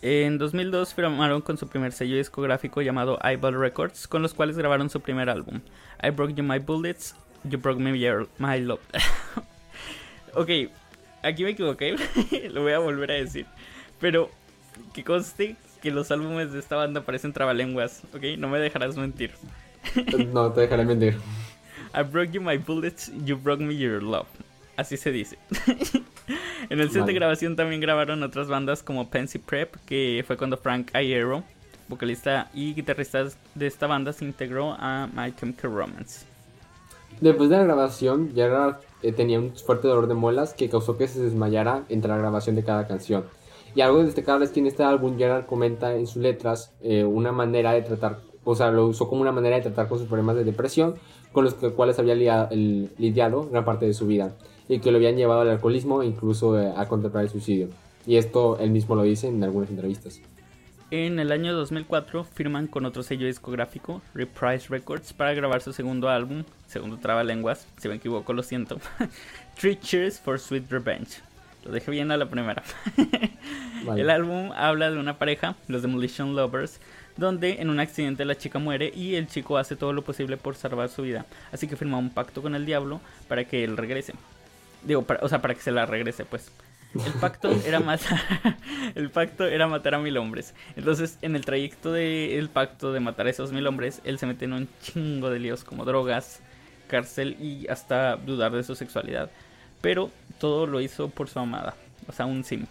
En 0.00 0.38
2002 0.38 0.94
firmaron 0.94 1.42
con 1.42 1.58
su 1.58 1.68
primer 1.68 1.92
sello 1.92 2.16
discográfico 2.16 2.80
llamado 2.82 3.18
Eyeball 3.22 3.58
Records, 3.58 4.08
con 4.08 4.22
los 4.22 4.34
cuales 4.34 4.56
grabaron 4.56 4.88
su 4.90 5.00
primer 5.00 5.28
álbum, 5.30 5.60
I 6.02 6.10
Broke 6.10 6.34
You 6.34 6.42
My 6.42 6.58
Bullets, 6.58 7.14
You 7.44 7.58
Broke 7.58 7.80
Me 7.80 7.98
Your, 7.98 8.28
My 8.38 8.60
Love. 8.60 8.80
ok, 10.34 10.48
aquí 11.22 11.44
me 11.44 11.50
equivoqué, 11.50 11.96
lo 12.52 12.62
voy 12.62 12.72
a 12.72 12.78
volver 12.78 13.10
a 13.10 13.14
decir, 13.14 13.46
pero 14.00 14.30
que 14.92 15.04
conste 15.04 15.56
que 15.82 15.90
los 15.90 16.10
álbumes 16.10 16.52
de 16.52 16.58
esta 16.60 16.76
banda 16.76 17.02
parecen 17.02 17.32
trabalenguas, 17.32 18.02
ok, 18.14 18.38
no 18.38 18.48
me 18.48 18.58
dejarás 18.58 18.96
mentir. 18.96 19.32
No, 20.32 20.52
te 20.52 20.62
dejaré 20.62 20.84
mentir. 20.84 21.18
I 21.94 22.02
broke 22.02 22.32
you 22.32 22.40
my 22.40 22.56
bullets, 22.56 23.10
you 23.24 23.36
broke 23.36 23.62
me 23.62 23.76
your 23.76 24.02
love. 24.02 24.28
Así 24.76 24.96
se 24.96 25.12
dice. 25.12 25.38
en 26.70 26.80
el 26.80 26.88
set 26.88 26.94
de 26.94 27.00
Vale. 27.00 27.12
grabación 27.14 27.56
también 27.56 27.80
grabaron 27.80 28.22
otras 28.22 28.48
bandas 28.48 28.82
como 28.82 29.10
Pansy 29.10 29.38
Prep, 29.38 29.76
que 29.86 30.24
fue 30.26 30.36
cuando 30.36 30.56
Frank 30.56 30.94
Iero 30.94 31.44
vocalista 31.92 32.50
y 32.54 32.74
guitarrista 32.74 33.24
de 33.54 33.66
esta 33.66 33.86
banda, 33.86 34.12
se 34.12 34.24
integró 34.24 34.74
a 34.78 35.08
My 35.14 35.34
Chemical 35.34 35.72
Romance. 35.72 36.26
Después 37.20 37.50
de 37.50 37.58
la 37.58 37.64
grabación, 37.64 38.32
Gerard 38.34 38.76
eh, 39.02 39.12
tenía 39.12 39.38
un 39.38 39.54
fuerte 39.54 39.86
dolor 39.86 40.08
de 40.08 40.14
muelas 40.14 40.54
que 40.54 40.68
causó 40.68 40.96
que 40.96 41.06
se 41.06 41.20
desmayara 41.20 41.84
entre 41.88 42.10
la 42.10 42.16
grabación 42.16 42.56
de 42.56 42.64
cada 42.64 42.86
canción. 42.88 43.24
Y 43.74 43.80
algo 43.80 44.02
destacable 44.02 44.44
es 44.44 44.50
que 44.50 44.60
en 44.60 44.66
este 44.66 44.82
álbum 44.82 45.16
Gerard 45.16 45.46
comenta 45.46 45.94
en 45.94 46.06
sus 46.06 46.22
letras 46.22 46.72
eh, 46.82 47.04
una 47.04 47.32
manera 47.32 47.72
de 47.72 47.82
tratar, 47.82 48.20
o 48.44 48.54
sea, 48.54 48.70
lo 48.70 48.86
usó 48.86 49.08
como 49.08 49.22
una 49.22 49.32
manera 49.32 49.56
de 49.56 49.62
tratar 49.62 49.88
con 49.88 49.98
sus 49.98 50.08
problemas 50.08 50.36
de 50.36 50.44
depresión, 50.44 50.94
con 51.32 51.44
los 51.44 51.54
que, 51.54 51.70
cuales 51.70 51.98
había 51.98 52.48
lidiado 52.50 53.48
gran 53.48 53.64
parte 53.64 53.86
de 53.86 53.94
su 53.94 54.06
vida, 54.06 54.34
y 54.68 54.80
que 54.80 54.90
lo 54.90 54.98
habían 54.98 55.16
llevado 55.16 55.42
al 55.42 55.48
alcoholismo 55.48 56.02
e 56.02 56.06
incluso 56.06 56.58
eh, 56.58 56.72
a 56.76 56.86
contemplar 56.86 57.24
el 57.24 57.30
suicidio. 57.30 57.68
Y 58.06 58.16
esto 58.16 58.58
él 58.58 58.70
mismo 58.70 58.94
lo 58.94 59.02
dice 59.02 59.28
en 59.28 59.42
algunas 59.44 59.70
entrevistas. 59.70 60.20
En 60.90 61.18
el 61.18 61.32
año 61.32 61.54
2004 61.54 62.24
firman 62.24 62.66
con 62.66 62.84
otro 62.84 63.02
sello 63.02 63.26
discográfico, 63.26 64.02
Reprise 64.12 64.68
Records, 64.68 65.14
para 65.14 65.32
grabar 65.32 65.62
su 65.62 65.72
segundo 65.72 66.10
álbum, 66.10 66.44
segundo 66.66 66.98
trabalenguas, 66.98 67.66
si 67.78 67.88
me 67.88 67.94
equivoco 67.94 68.34
lo 68.34 68.42
siento, 68.42 68.78
Three 69.58 69.76
Cheers 69.76 70.20
for 70.20 70.38
Sweet 70.38 70.70
Revenge. 70.70 71.22
Lo 71.64 71.70
dejé 71.70 71.90
bien 71.92 72.10
a 72.10 72.18
la 72.18 72.28
primera. 72.28 72.62
El 73.96 74.10
álbum 74.10 74.50
habla 74.54 74.90
de 74.90 74.98
una 74.98 75.18
pareja, 75.18 75.56
los 75.66 75.80
Demolition 75.80 76.36
Lovers, 76.36 76.78
donde 77.16 77.60
en 77.60 77.70
un 77.70 77.80
accidente 77.80 78.24
la 78.24 78.36
chica 78.36 78.58
muere 78.58 78.92
y 78.94 79.14
el 79.14 79.26
chico 79.26 79.58
hace 79.58 79.76
todo 79.76 79.92
lo 79.92 80.02
posible 80.02 80.36
por 80.36 80.54
salvar 80.54 80.88
su 80.88 81.02
vida. 81.02 81.26
Así 81.52 81.68
que 81.68 81.76
firma 81.76 81.98
un 81.98 82.10
pacto 82.10 82.42
con 82.42 82.54
el 82.54 82.66
diablo 82.66 83.00
para 83.28 83.44
que 83.44 83.64
él 83.64 83.76
regrese. 83.76 84.14
Digo, 84.82 85.04
o 85.20 85.28
sea, 85.28 85.40
para 85.40 85.54
que 85.54 85.60
se 85.60 85.70
la 85.70 85.86
regrese, 85.86 86.24
pues. 86.24 86.50
El 86.94 87.12
pacto 87.14 87.50
era 87.66 87.80
matar, 87.80 88.20
el 88.94 89.10
pacto 89.10 89.46
era 89.46 89.66
matar 89.66 89.94
a 89.94 89.98
mil 89.98 90.16
hombres. 90.16 90.54
Entonces, 90.76 91.18
en 91.22 91.36
el 91.36 91.44
trayecto 91.44 91.92
del 91.92 92.48
pacto 92.48 92.92
de 92.92 93.00
matar 93.00 93.26
a 93.26 93.30
esos 93.30 93.52
mil 93.52 93.66
hombres, 93.66 94.00
él 94.04 94.18
se 94.18 94.26
mete 94.26 94.44
en 94.44 94.52
un 94.52 94.68
chingo 94.82 95.30
de 95.30 95.38
líos 95.38 95.64
como 95.64 95.84
drogas, 95.84 96.40
cárcel 96.88 97.36
y 97.40 97.66
hasta 97.68 98.16
dudar 98.16 98.52
de 98.52 98.62
su 98.62 98.74
sexualidad. 98.74 99.30
Pero 99.80 100.10
todo 100.38 100.66
lo 100.66 100.80
hizo 100.80 101.08
por 101.08 101.28
su 101.28 101.38
amada, 101.38 101.74
o 102.06 102.12
sea, 102.12 102.26
un 102.26 102.44
simp. 102.44 102.68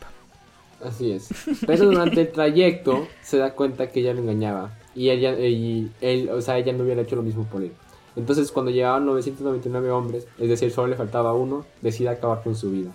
Así 0.84 1.12
es. 1.12 1.30
Pero 1.66 1.86
durante 1.86 2.22
el 2.22 2.32
trayecto 2.32 3.08
se 3.22 3.38
da 3.38 3.54
cuenta 3.54 3.90
que 3.90 4.00
ella 4.00 4.14
lo 4.14 4.22
engañaba 4.22 4.78
y 4.96 5.10
ella 5.10 5.38
y 5.40 5.92
él, 6.02 6.30
o 6.30 6.42
sea, 6.42 6.58
ella 6.58 6.74
no 6.74 6.84
hubiera 6.84 7.02
hecho 7.02 7.16
lo 7.16 7.24
mismo 7.24 7.44
por 7.46 7.62
él. 7.62 7.72
Entonces, 8.16 8.52
cuando 8.52 8.72
llegaban 8.72 9.06
999 9.06 9.92
hombres, 9.92 10.28
es 10.38 10.50
decir, 10.50 10.72
solo 10.72 10.88
le 10.88 10.96
faltaba 10.96 11.34
uno, 11.34 11.66
decide 11.82 12.10
acabar 12.10 12.44
con 12.44 12.56
su 12.56 12.72
vida. 12.72 12.92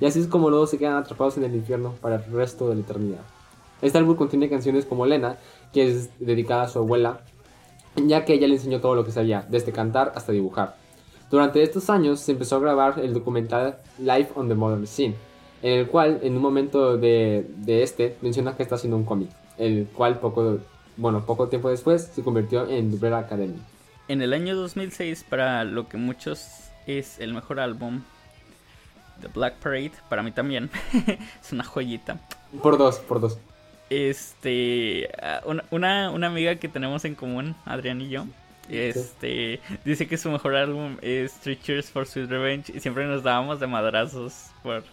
Y 0.00 0.06
así 0.06 0.20
es 0.20 0.26
como 0.28 0.50
luego 0.50 0.66
se 0.66 0.78
quedan 0.78 0.96
atrapados 0.96 1.36
en 1.36 1.44
el 1.44 1.54
infierno 1.54 1.94
para 2.00 2.16
el 2.16 2.24
resto 2.32 2.68
de 2.68 2.76
la 2.76 2.80
eternidad. 2.82 3.22
Este 3.80 3.98
álbum 3.98 4.14
contiene 4.14 4.48
canciones 4.48 4.86
como 4.86 5.06
Lena, 5.06 5.38
que 5.72 5.88
es 5.88 6.10
dedicada 6.20 6.62
a 6.64 6.68
su 6.68 6.78
abuela, 6.78 7.22
ya 7.96 8.24
que 8.24 8.34
ella 8.34 8.46
le 8.46 8.54
enseñó 8.54 8.80
todo 8.80 8.94
lo 8.94 9.04
que 9.04 9.10
sabía, 9.10 9.46
desde 9.50 9.72
cantar 9.72 10.12
hasta 10.14 10.32
dibujar. 10.32 10.76
Durante 11.30 11.62
estos 11.62 11.90
años 11.90 12.20
se 12.20 12.32
empezó 12.32 12.56
a 12.56 12.60
grabar 12.60 13.00
el 13.00 13.14
documental 13.14 13.78
Life 13.98 14.32
on 14.36 14.48
the 14.48 14.54
Modern 14.54 14.86
Scene, 14.86 15.16
en 15.62 15.78
el 15.78 15.86
cual 15.86 16.20
en 16.22 16.36
un 16.36 16.42
momento 16.42 16.96
de, 16.96 17.46
este 17.66 18.16
menciona 18.20 18.56
que 18.56 18.62
está 18.62 18.74
haciendo 18.74 18.96
un 18.96 19.04
cómic, 19.04 19.30
el 19.58 19.86
cual 19.94 20.18
poco, 20.18 20.58
bueno, 20.96 21.24
poco 21.24 21.48
tiempo 21.48 21.70
después 21.70 22.10
se 22.14 22.22
convirtió 22.22 22.68
en 22.68 22.92
Umbrella 22.92 23.18
Academy. 23.18 23.56
En 24.08 24.20
el 24.20 24.32
año 24.32 24.56
2006, 24.56 25.24
para 25.28 25.64
lo 25.64 25.88
que 25.88 25.96
muchos 25.96 26.48
es 26.86 27.20
el 27.20 27.32
mejor 27.32 27.60
álbum, 27.60 28.02
The 29.20 29.28
Black 29.28 29.54
Parade, 29.58 29.92
para 30.08 30.22
mí 30.22 30.32
también, 30.32 30.68
es 31.40 31.52
una 31.52 31.64
joyita. 31.64 32.18
Por 32.60 32.76
dos, 32.76 32.98
por 32.98 33.20
dos. 33.20 33.38
Este, 33.88 35.10
una, 35.70 36.10
una 36.10 36.26
amiga 36.26 36.56
que 36.56 36.68
tenemos 36.68 37.04
en 37.04 37.14
común, 37.14 37.54
Adrián 37.64 38.00
y 38.00 38.08
yo, 38.08 38.26
este 38.68 39.60
dice 39.84 40.06
que 40.06 40.16
su 40.16 40.30
mejor 40.30 40.54
álbum 40.54 40.96
es 41.02 41.32
Three 41.40 41.58
Cheers 41.58 41.90
for 41.90 42.06
Sweet 42.06 42.30
Revenge 42.30 42.72
y 42.74 42.80
siempre 42.80 43.06
nos 43.06 43.22
dábamos 43.22 43.60
de 43.60 43.66
madrazos 43.66 44.46
por 44.62 44.84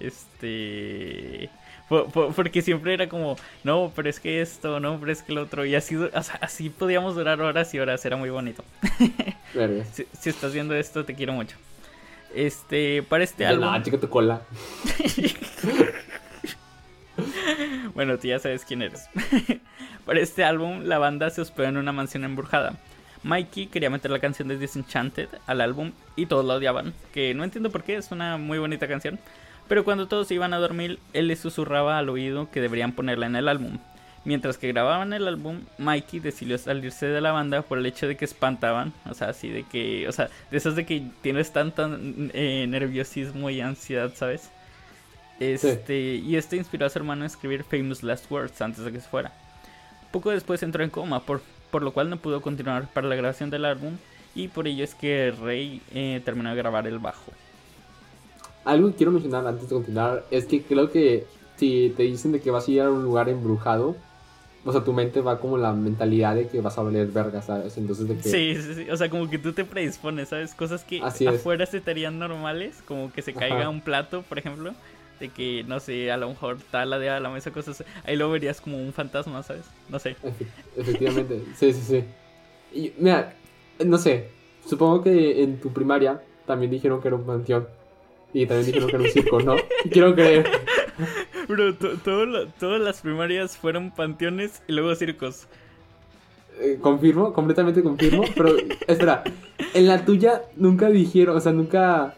este 0.00 1.50
porque 2.34 2.60
siempre 2.60 2.92
era 2.92 3.08
como 3.08 3.36
no 3.64 3.90
pero 3.96 4.10
es 4.10 4.20
que 4.20 4.42
esto 4.42 4.78
no 4.78 5.00
pero 5.00 5.10
es 5.10 5.22
que 5.22 5.32
el 5.32 5.38
otro 5.38 5.64
y 5.64 5.74
así 5.74 5.96
así 6.12 6.68
podíamos 6.68 7.14
durar 7.14 7.40
horas 7.40 7.72
y 7.72 7.78
horas 7.78 8.04
era 8.04 8.16
muy 8.16 8.30
bonito. 8.30 8.64
Si, 9.92 10.06
si, 10.12 10.28
estás 10.28 10.52
viendo 10.52 10.74
esto 10.74 11.06
te 11.06 11.14
quiero 11.14 11.32
mucho. 11.32 11.56
Este 12.34 13.02
para 13.02 13.24
este 13.24 13.46
álbum 13.46 13.82
chica 13.82 13.98
tu 13.98 14.08
cola. 14.08 14.42
Bueno 17.94 18.18
tú 18.18 18.28
ya 18.28 18.38
sabes 18.38 18.64
quién 18.64 18.82
eres. 18.82 19.08
Para 20.06 20.20
este 20.20 20.44
álbum 20.44 20.84
la 20.84 20.98
banda 20.98 21.30
se 21.30 21.40
hospedó 21.40 21.68
en 21.68 21.76
una 21.76 21.92
mansión 21.92 22.24
embrujada. 22.24 22.76
Mikey 23.24 23.66
quería 23.66 23.90
meter 23.90 24.10
la 24.10 24.20
canción 24.20 24.48
de 24.48 24.56
Disenchanted 24.56 25.28
al 25.46 25.60
álbum 25.60 25.92
y 26.16 26.26
todos 26.26 26.44
la 26.44 26.54
odiaban, 26.54 26.94
que 27.12 27.34
no 27.34 27.44
entiendo 27.44 27.70
por 27.70 27.82
qué, 27.82 27.96
es 27.96 28.10
una 28.12 28.36
muy 28.36 28.58
bonita 28.58 28.86
canción. 28.86 29.18
Pero 29.68 29.84
cuando 29.84 30.08
todos 30.08 30.30
iban 30.30 30.54
a 30.54 30.58
dormir, 30.58 30.98
él 31.12 31.28
les 31.28 31.40
susurraba 31.40 31.98
al 31.98 32.08
oído 32.08 32.50
que 32.50 32.60
deberían 32.60 32.92
ponerla 32.92 33.26
en 33.26 33.36
el 33.36 33.48
álbum. 33.48 33.78
Mientras 34.24 34.58
que 34.58 34.68
grababan 34.68 35.12
el 35.12 35.28
álbum, 35.28 35.60
Mikey 35.78 36.20
decidió 36.20 36.58
salirse 36.58 37.06
de 37.06 37.20
la 37.20 37.32
banda 37.32 37.62
por 37.62 37.78
el 37.78 37.86
hecho 37.86 38.08
de 38.08 38.16
que 38.16 38.24
espantaban, 38.24 38.92
o 39.08 39.14
sea, 39.14 39.28
así 39.28 39.48
de 39.48 39.62
que, 39.64 40.08
o 40.08 40.12
sea, 40.12 40.28
de 40.50 40.56
esos 40.56 40.74
de 40.74 40.84
que 40.84 41.04
tienes 41.22 41.52
tanto 41.52 41.88
eh, 42.34 42.66
nerviosismo 42.68 43.48
y 43.48 43.60
ansiedad, 43.60 44.12
¿sabes? 44.14 44.50
Este, 45.38 46.16
y 46.16 46.36
esto 46.36 46.56
inspiró 46.56 46.86
a 46.86 46.90
su 46.90 46.98
hermano 46.98 47.22
a 47.22 47.26
escribir 47.28 47.62
Famous 47.62 48.02
Last 48.02 48.30
Words 48.30 48.60
antes 48.60 48.84
de 48.84 48.90
que 48.90 49.00
se 49.00 49.08
fuera. 49.08 49.32
Poco 50.10 50.30
después 50.30 50.62
entró 50.62 50.82
en 50.82 50.90
coma 50.90 51.20
por 51.20 51.40
por 51.70 51.82
lo 51.82 51.92
cual 51.92 52.10
no 52.10 52.16
pudo 52.18 52.40
continuar 52.40 52.88
para 52.88 53.08
la 53.08 53.16
grabación 53.16 53.50
del 53.50 53.64
álbum 53.64 53.96
y 54.34 54.48
por 54.48 54.66
ello 54.66 54.84
es 54.84 54.94
que 54.94 55.32
Rey 55.32 55.82
eh, 55.92 56.20
terminó 56.24 56.50
de 56.50 56.56
grabar 56.56 56.86
el 56.86 56.98
bajo. 56.98 57.32
Algo 58.68 58.90
que 58.90 58.96
quiero 58.96 59.12
mencionar 59.12 59.46
antes 59.46 59.68
de 59.68 59.74
continuar 59.74 60.26
es 60.30 60.44
que 60.44 60.62
creo 60.62 60.90
que 60.90 61.26
si 61.56 61.94
te 61.96 62.02
dicen 62.02 62.32
de 62.32 62.40
que 62.40 62.50
vas 62.50 62.68
a 62.68 62.70
ir 62.70 62.82
a 62.82 62.90
un 62.90 63.02
lugar 63.02 63.30
embrujado, 63.30 63.96
o 64.62 64.72
sea, 64.72 64.84
tu 64.84 64.92
mente 64.92 65.22
va 65.22 65.40
como 65.40 65.56
la 65.56 65.72
mentalidad 65.72 66.34
de 66.34 66.48
que 66.48 66.60
vas 66.60 66.76
a 66.76 66.82
valer 66.82 67.06
verga, 67.06 67.40
¿sabes? 67.40 67.78
Entonces 67.78 68.06
de 68.06 68.16
que... 68.18 68.28
Sí, 68.28 68.54
sí, 68.60 68.74
sí, 68.74 68.90
o 68.90 68.96
sea, 68.98 69.08
como 69.08 69.30
que 69.30 69.38
tú 69.38 69.54
te 69.54 69.64
predispones, 69.64 70.28
¿sabes? 70.28 70.54
Cosas 70.54 70.84
que 70.84 71.00
afuera 71.00 71.64
se 71.64 71.78
estarían 71.78 72.18
normales, 72.18 72.82
como 72.86 73.10
que 73.10 73.22
se 73.22 73.32
caiga 73.32 73.70
un 73.70 73.80
plato, 73.80 74.20
por 74.20 74.38
ejemplo, 74.38 74.74
de 75.18 75.30
que, 75.30 75.64
no 75.66 75.80
sé, 75.80 76.12
a 76.12 76.18
lo 76.18 76.28
mejor 76.28 76.58
tal 76.70 76.90
la 76.90 76.98
de 76.98 77.08
a 77.08 77.20
la 77.20 77.30
mesa, 77.30 77.50
cosas 77.50 77.82
Ahí 78.04 78.16
lo 78.16 78.30
verías 78.30 78.60
como 78.60 78.76
un 78.76 78.92
fantasma, 78.92 79.42
¿sabes? 79.42 79.64
No 79.88 79.98
sé. 79.98 80.16
efectivamente, 80.76 81.42
sí, 81.56 81.72
sí, 81.72 81.80
sí. 81.82 82.04
Y 82.78 82.92
mira, 82.98 83.34
no 83.82 83.96
sé, 83.96 84.28
supongo 84.66 85.02
que 85.02 85.42
en 85.42 85.58
tu 85.58 85.72
primaria 85.72 86.22
también 86.46 86.70
dijeron 86.70 87.00
que 87.00 87.08
era 87.08 87.16
un 87.16 87.24
panteón. 87.24 87.77
Y 88.32 88.46
también 88.46 88.66
dijeron 88.66 88.88
que 88.88 88.96
era 88.96 89.04
un 89.04 89.10
circo, 89.10 89.40
¿no? 89.40 89.56
Quiero 89.90 90.14
creer. 90.14 90.46
Bro, 91.48 91.74
todas 91.74 92.80
las 92.80 93.00
primarias 93.00 93.56
fueron 93.56 93.90
panteones 93.90 94.62
y 94.68 94.72
luego 94.72 94.94
circos. 94.94 95.46
Eh, 96.60 96.78
confirmo, 96.80 97.32
completamente 97.32 97.82
confirmo. 97.82 98.24
Pero, 98.34 98.56
espera, 98.86 99.24
en 99.74 99.86
la 99.86 100.04
tuya 100.04 100.42
nunca 100.56 100.88
dijeron, 100.90 101.36
o 101.36 101.40
sea, 101.40 101.52
nunca 101.52 102.16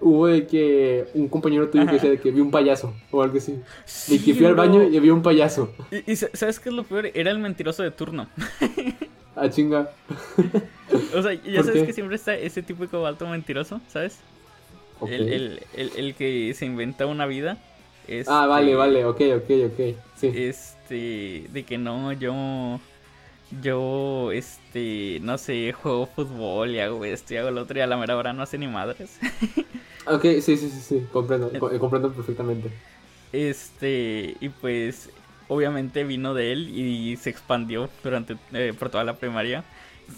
hubo 0.00 0.26
de 0.26 0.46
que 0.46 1.06
un 1.14 1.28
compañero 1.28 1.68
tuyo 1.68 1.86
que 1.86 1.92
decía 1.92 2.10
de 2.10 2.18
que 2.18 2.30
vio 2.32 2.42
un 2.42 2.50
payaso 2.50 2.92
o 3.10 3.22
algo 3.22 3.38
así. 3.38 3.60
de 4.08 4.18
que 4.18 4.34
fui 4.34 4.46
al 4.46 4.54
baño 4.54 4.82
y 4.82 4.98
vio 4.98 5.14
un 5.14 5.22
payaso. 5.22 5.72
Y, 6.06 6.16
¿sabes 6.16 6.58
qué 6.58 6.70
es 6.70 6.74
lo 6.74 6.82
peor? 6.84 7.10
Era 7.14 7.30
el 7.30 7.38
mentiroso 7.38 7.82
de 7.82 7.90
turno. 7.92 8.28
ah, 9.36 9.48
chinga. 9.48 9.90
o 11.14 11.22
sea, 11.22 11.34
ya 11.34 11.62
sabes 11.62 11.84
que 11.84 11.92
siempre 11.92 12.16
está 12.16 12.34
ese 12.34 12.62
tipo 12.62 12.82
de 12.82 12.88
cobalto 12.88 13.28
mentiroso, 13.28 13.80
¿sabes? 13.88 14.18
El, 15.08 15.60
el, 15.74 16.14
que 16.14 16.52
se 16.54 16.66
inventa 16.66 17.06
una 17.06 17.26
vida. 17.26 17.58
ah, 18.26 18.46
vale, 18.46 18.74
vale, 18.74 19.04
ok, 19.04 19.20
ok, 19.36 19.50
ok. 19.66 19.96
Sí. 20.16 20.32
Este, 20.34 21.46
de 21.52 21.64
que 21.64 21.78
no, 21.78 22.12
yo 22.12 22.80
yo, 23.60 24.32
este, 24.32 25.18
no 25.22 25.36
sé, 25.36 25.72
juego 25.72 26.06
fútbol 26.06 26.70
y 26.70 26.80
hago 26.80 27.04
esto 27.04 27.34
y 27.34 27.36
hago 27.36 27.50
lo 27.50 27.62
otro 27.62 27.78
y 27.78 27.82
a 27.82 27.86
la 27.86 27.96
mera 27.96 28.16
hora 28.16 28.32
no 28.32 28.42
hace 28.42 28.56
ni 28.56 28.66
madres. 28.66 29.18
ok, 30.06 30.22
sí, 30.22 30.56
sí, 30.56 30.70
sí, 30.70 30.80
sí, 30.80 31.06
comprendo, 31.12 31.50
comprendo 31.78 32.12
perfectamente. 32.12 32.70
Este, 33.32 34.36
y 34.40 34.48
pues, 34.48 35.10
obviamente 35.48 36.04
vino 36.04 36.34
de 36.34 36.52
él 36.52 36.68
y 36.68 37.16
se 37.16 37.30
expandió 37.30 37.90
durante, 38.02 38.36
eh, 38.52 38.72
por 38.78 38.90
toda 38.90 39.04
la 39.04 39.16
primaria. 39.16 39.64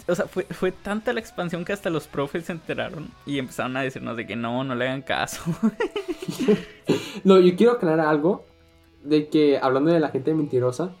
O 0.07 0.15
sea, 0.15 0.25
fue, 0.25 0.43
fue 0.43 0.71
tanta 0.71 1.13
la 1.13 1.19
expansión 1.19 1.65
que 1.65 1.73
hasta 1.73 1.89
los 1.89 2.07
profes 2.07 2.45
se 2.45 2.51
enteraron 2.51 3.09
y 3.25 3.39
empezaron 3.39 3.75
a 3.77 3.81
decirnos 3.81 4.17
de 4.17 4.27
que 4.27 4.35
no, 4.35 4.63
no 4.63 4.75
le 4.75 4.87
hagan 4.87 5.01
caso. 5.01 5.41
no, 7.23 7.39
yo 7.39 7.55
quiero 7.55 7.73
aclarar 7.73 8.07
algo 8.07 8.45
de 9.03 9.27
que, 9.27 9.57
hablando 9.57 9.91
de 9.91 9.99
la 9.99 10.09
gente 10.09 10.33
mentirosa, 10.33 10.91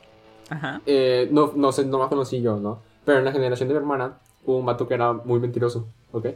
Ajá. 0.49 0.81
Eh, 0.85 1.27
no, 1.31 1.53
no 1.55 1.71
sé, 1.71 1.85
no 1.85 1.99
más 1.99 2.09
conocí 2.09 2.41
yo, 2.41 2.59
¿no? 2.59 2.81
Pero 3.03 3.19
en 3.19 3.25
la 3.25 3.31
generación 3.31 3.67
de 3.69 3.73
mi 3.73 3.79
hermana 3.79 4.17
hubo 4.45 4.57
un 4.57 4.65
vato 4.65 4.87
que 4.87 4.93
era 4.93 5.13
muy 5.13 5.39
mentiroso, 5.39 5.87
¿ok? 6.11 6.27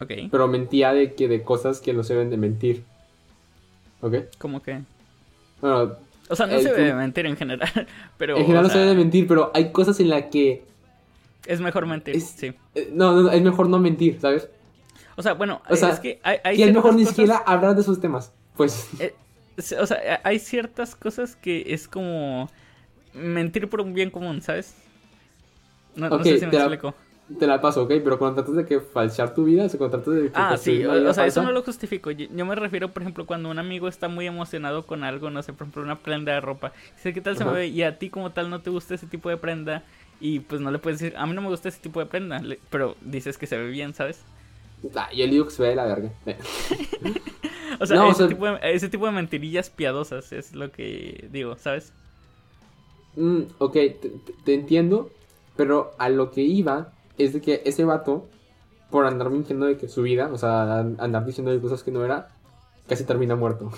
Ok. 0.00 0.12
Pero 0.30 0.48
mentía 0.48 0.92
de 0.92 1.14
que 1.14 1.28
de 1.28 1.42
cosas 1.42 1.80
que 1.80 1.92
no 1.92 2.02
se 2.02 2.14
deben 2.14 2.30
de 2.30 2.36
mentir. 2.36 2.84
¿Ok? 4.00 4.14
¿Cómo 4.38 4.60
que? 4.62 4.80
Bueno, 5.60 5.92
O 6.28 6.36
sea, 6.36 6.46
no 6.46 6.58
se 6.58 6.72
debe 6.72 6.94
mentir 6.94 7.26
en 7.26 7.36
general, 7.36 7.70
pero... 8.18 8.36
en 8.36 8.42
general 8.42 8.64
o 8.64 8.68
no 8.68 8.72
se 8.72 8.78
debe 8.78 8.94
mentir, 8.96 9.26
pero 9.26 9.50
hay 9.54 9.72
cosas 9.72 9.98
en 10.00 10.10
las 10.10 10.24
que... 10.24 10.64
Es 11.46 11.60
mejor 11.60 11.86
mentir, 11.86 12.16
Es- 12.16 12.30
sí. 12.36 12.54
eh, 12.74 12.90
No, 12.92 13.12
no, 13.12 13.22
no, 13.22 13.30
es 13.30 13.42
mejor 13.42 13.68
no 13.68 13.78
mentir, 13.78 14.20
¿sabes? 14.20 14.48
O 15.16 15.22
sea, 15.22 15.34
bueno, 15.34 15.62
O 15.68 15.76
sea, 15.76 15.90
es 15.90 16.00
que 16.00 16.20
hay, 16.22 16.38
hay 16.42 16.58
y 16.58 16.62
es 16.62 16.72
mejor 16.74 16.94
ni 16.94 17.02
cosas- 17.02 17.16
siquiera 17.16 17.36
hablar 17.38 17.74
de 17.74 17.82
esos 17.82 18.00
temas. 18.00 18.32
Pues, 18.56 18.88
eh, 19.00 19.14
o 19.80 19.86
sea, 19.86 20.20
hay 20.24 20.38
ciertas 20.38 20.96
cosas 20.96 21.36
que 21.36 21.64
es 21.68 21.86
como 21.86 22.48
mentir 23.12 23.68
por 23.68 23.80
un 23.80 23.94
bien 23.94 24.10
común, 24.10 24.42
¿sabes? 24.42 24.74
No, 25.94 26.08
no 26.08 26.16
Ok, 26.16 26.24
sé 26.24 26.38
si 26.38 26.44
me 26.46 26.50
te 26.50 26.56
la- 26.58 26.64
explico. 26.64 26.94
te 27.38 27.46
la 27.46 27.60
paso, 27.60 27.84
¿ok? 27.84 27.90
Pero 28.02 28.18
cuando 28.18 28.36
tratas 28.42 28.56
de 28.56 28.66
que 28.66 28.80
falsear 28.80 29.34
tu 29.34 29.44
vida, 29.44 29.66
o 29.66 29.78
cuando 29.78 29.90
tratas 29.90 30.14
de 30.14 30.22
que 30.22 30.32
Ah, 30.34 30.56
sí, 30.56 30.84
o, 30.84 31.14
sea, 31.14 31.26
eso 31.26 31.42
no 31.42 31.52
lo 31.52 31.62
justifico. 31.62 32.10
Yo, 32.10 32.26
yo 32.34 32.44
me 32.46 32.54
refiero, 32.56 32.92
por 32.92 33.02
ejemplo, 33.02 33.26
cuando 33.26 33.48
un 33.50 33.58
amigo 33.58 33.86
está 33.88 34.08
muy 34.08 34.26
emocionado 34.26 34.84
con 34.84 35.04
algo, 35.04 35.30
no 35.30 35.42
sé, 35.42 35.52
por 35.52 35.62
ejemplo, 35.66 35.82
una 35.82 36.00
prenda 36.00 36.32
de 36.32 36.40
ropa. 36.40 36.72
Dice, 36.96 37.12
¿qué 37.12 37.20
tal 37.20 37.36
se 37.36 37.44
me 37.44 37.52
ve? 37.52 37.68
Y 37.68 37.82
a 37.84 37.98
ti 37.98 38.10
como 38.10 38.32
tal 38.32 38.50
no 38.50 38.60
te 38.60 38.70
gusta 38.70 38.94
ese 38.94 39.06
tipo 39.06 39.28
de 39.28 39.36
prenda. 39.36 39.84
Y 40.20 40.40
pues 40.40 40.60
no 40.60 40.70
le 40.70 40.78
puedes 40.78 40.98
decir, 41.00 41.16
a 41.16 41.26
mí 41.26 41.34
no 41.34 41.42
me 41.42 41.48
gusta 41.48 41.68
ese 41.68 41.80
tipo 41.80 42.00
de 42.00 42.06
prenda. 42.06 42.40
pero 42.70 42.96
dices 43.02 43.36
que 43.38 43.46
se 43.46 43.56
ve 43.58 43.68
bien, 43.68 43.94
¿sabes? 43.94 44.20
Ah, 44.94 45.10
yo 45.12 45.24
le 45.26 45.32
digo 45.32 45.44
que 45.46 45.50
se 45.50 45.62
ve 45.62 45.68
de 45.70 45.76
la 45.76 45.84
verga. 45.86 46.10
Eh. 46.26 46.36
O 47.80 47.86
sea, 47.86 47.96
No, 47.96 48.06
o 48.06 48.10
ese, 48.10 48.18
sea- 48.18 48.28
tipo 48.28 48.46
de, 48.46 48.58
ese 48.62 48.88
tipo 48.88 49.04
de 49.06 49.10
mentirillas 49.12 49.68
piadosas 49.68 50.32
es 50.32 50.54
lo 50.54 50.70
que 50.70 51.28
digo, 51.32 51.56
¿sabes? 51.58 51.92
Mm, 53.16 53.42
ok, 53.58 53.72
te, 53.72 54.12
te- 54.44 54.54
entiendo, 54.54 55.10
pero 55.56 55.92
a 55.98 56.08
lo 56.08 56.30
que 56.30 56.42
iba 56.42 56.92
es 57.18 57.32
de 57.32 57.40
que 57.40 57.62
ese 57.64 57.84
vato, 57.84 58.28
por 58.90 59.06
andar 59.06 59.28
mintiendo 59.30 59.66
de 59.66 59.76
que 59.76 59.88
su 59.88 60.02
vida, 60.02 60.30
o 60.32 60.38
sea, 60.38 60.78
an- 60.78 60.96
andar 61.00 61.26
diciendo 61.26 61.50
de 61.50 61.60
cosas 61.60 61.82
que 61.82 61.90
no 61.90 62.04
era, 62.04 62.28
casi 62.88 63.02
termina 63.04 63.34
muerto. 63.34 63.72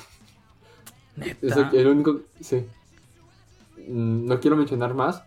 Neta. 1.17 1.71
es 1.73 1.83
lo 1.85 1.91
único, 1.93 2.21
sí. 2.41 2.67
Mm, 3.89 4.27
No 4.27 4.41
quiero 4.41 4.57
mencionar 4.57 4.93
más, 4.93 5.23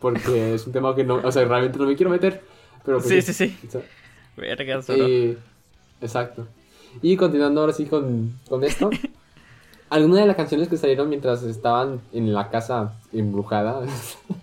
porque 0.00 0.54
es 0.54 0.66
un 0.66 0.72
tema 0.72 0.94
que 0.94 1.04
no, 1.04 1.16
o 1.16 1.32
sea, 1.32 1.44
realmente 1.44 1.78
no 1.78 1.86
me 1.86 1.96
quiero 1.96 2.10
meter, 2.10 2.42
pero... 2.84 2.98
pues 2.98 3.08
Sí, 3.24 3.32
sí, 3.32 3.32
sí. 3.32 3.68
Sea, 3.68 3.80
Verga. 4.36 4.80
Eh, 4.88 5.36
exacto. 6.00 6.46
Y 7.02 7.16
continuando 7.16 7.60
ahora 7.60 7.72
sí 7.72 7.86
con, 7.86 8.38
con 8.48 8.64
esto. 8.64 8.90
Algunas 9.90 10.20
de 10.20 10.26
las 10.26 10.36
canciones 10.36 10.68
que 10.68 10.76
salieron 10.76 11.08
mientras 11.08 11.42
estaban 11.42 12.00
en 12.12 12.32
la 12.34 12.50
casa 12.50 12.94
embrujada 13.12 13.82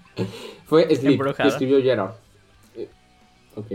fue 0.65 0.83
Sleep, 0.95 1.21
que 1.35 1.47
escribió 1.47 1.81
Gerard. 1.81 2.11
Eh, 2.75 2.89
ok. 3.55 3.67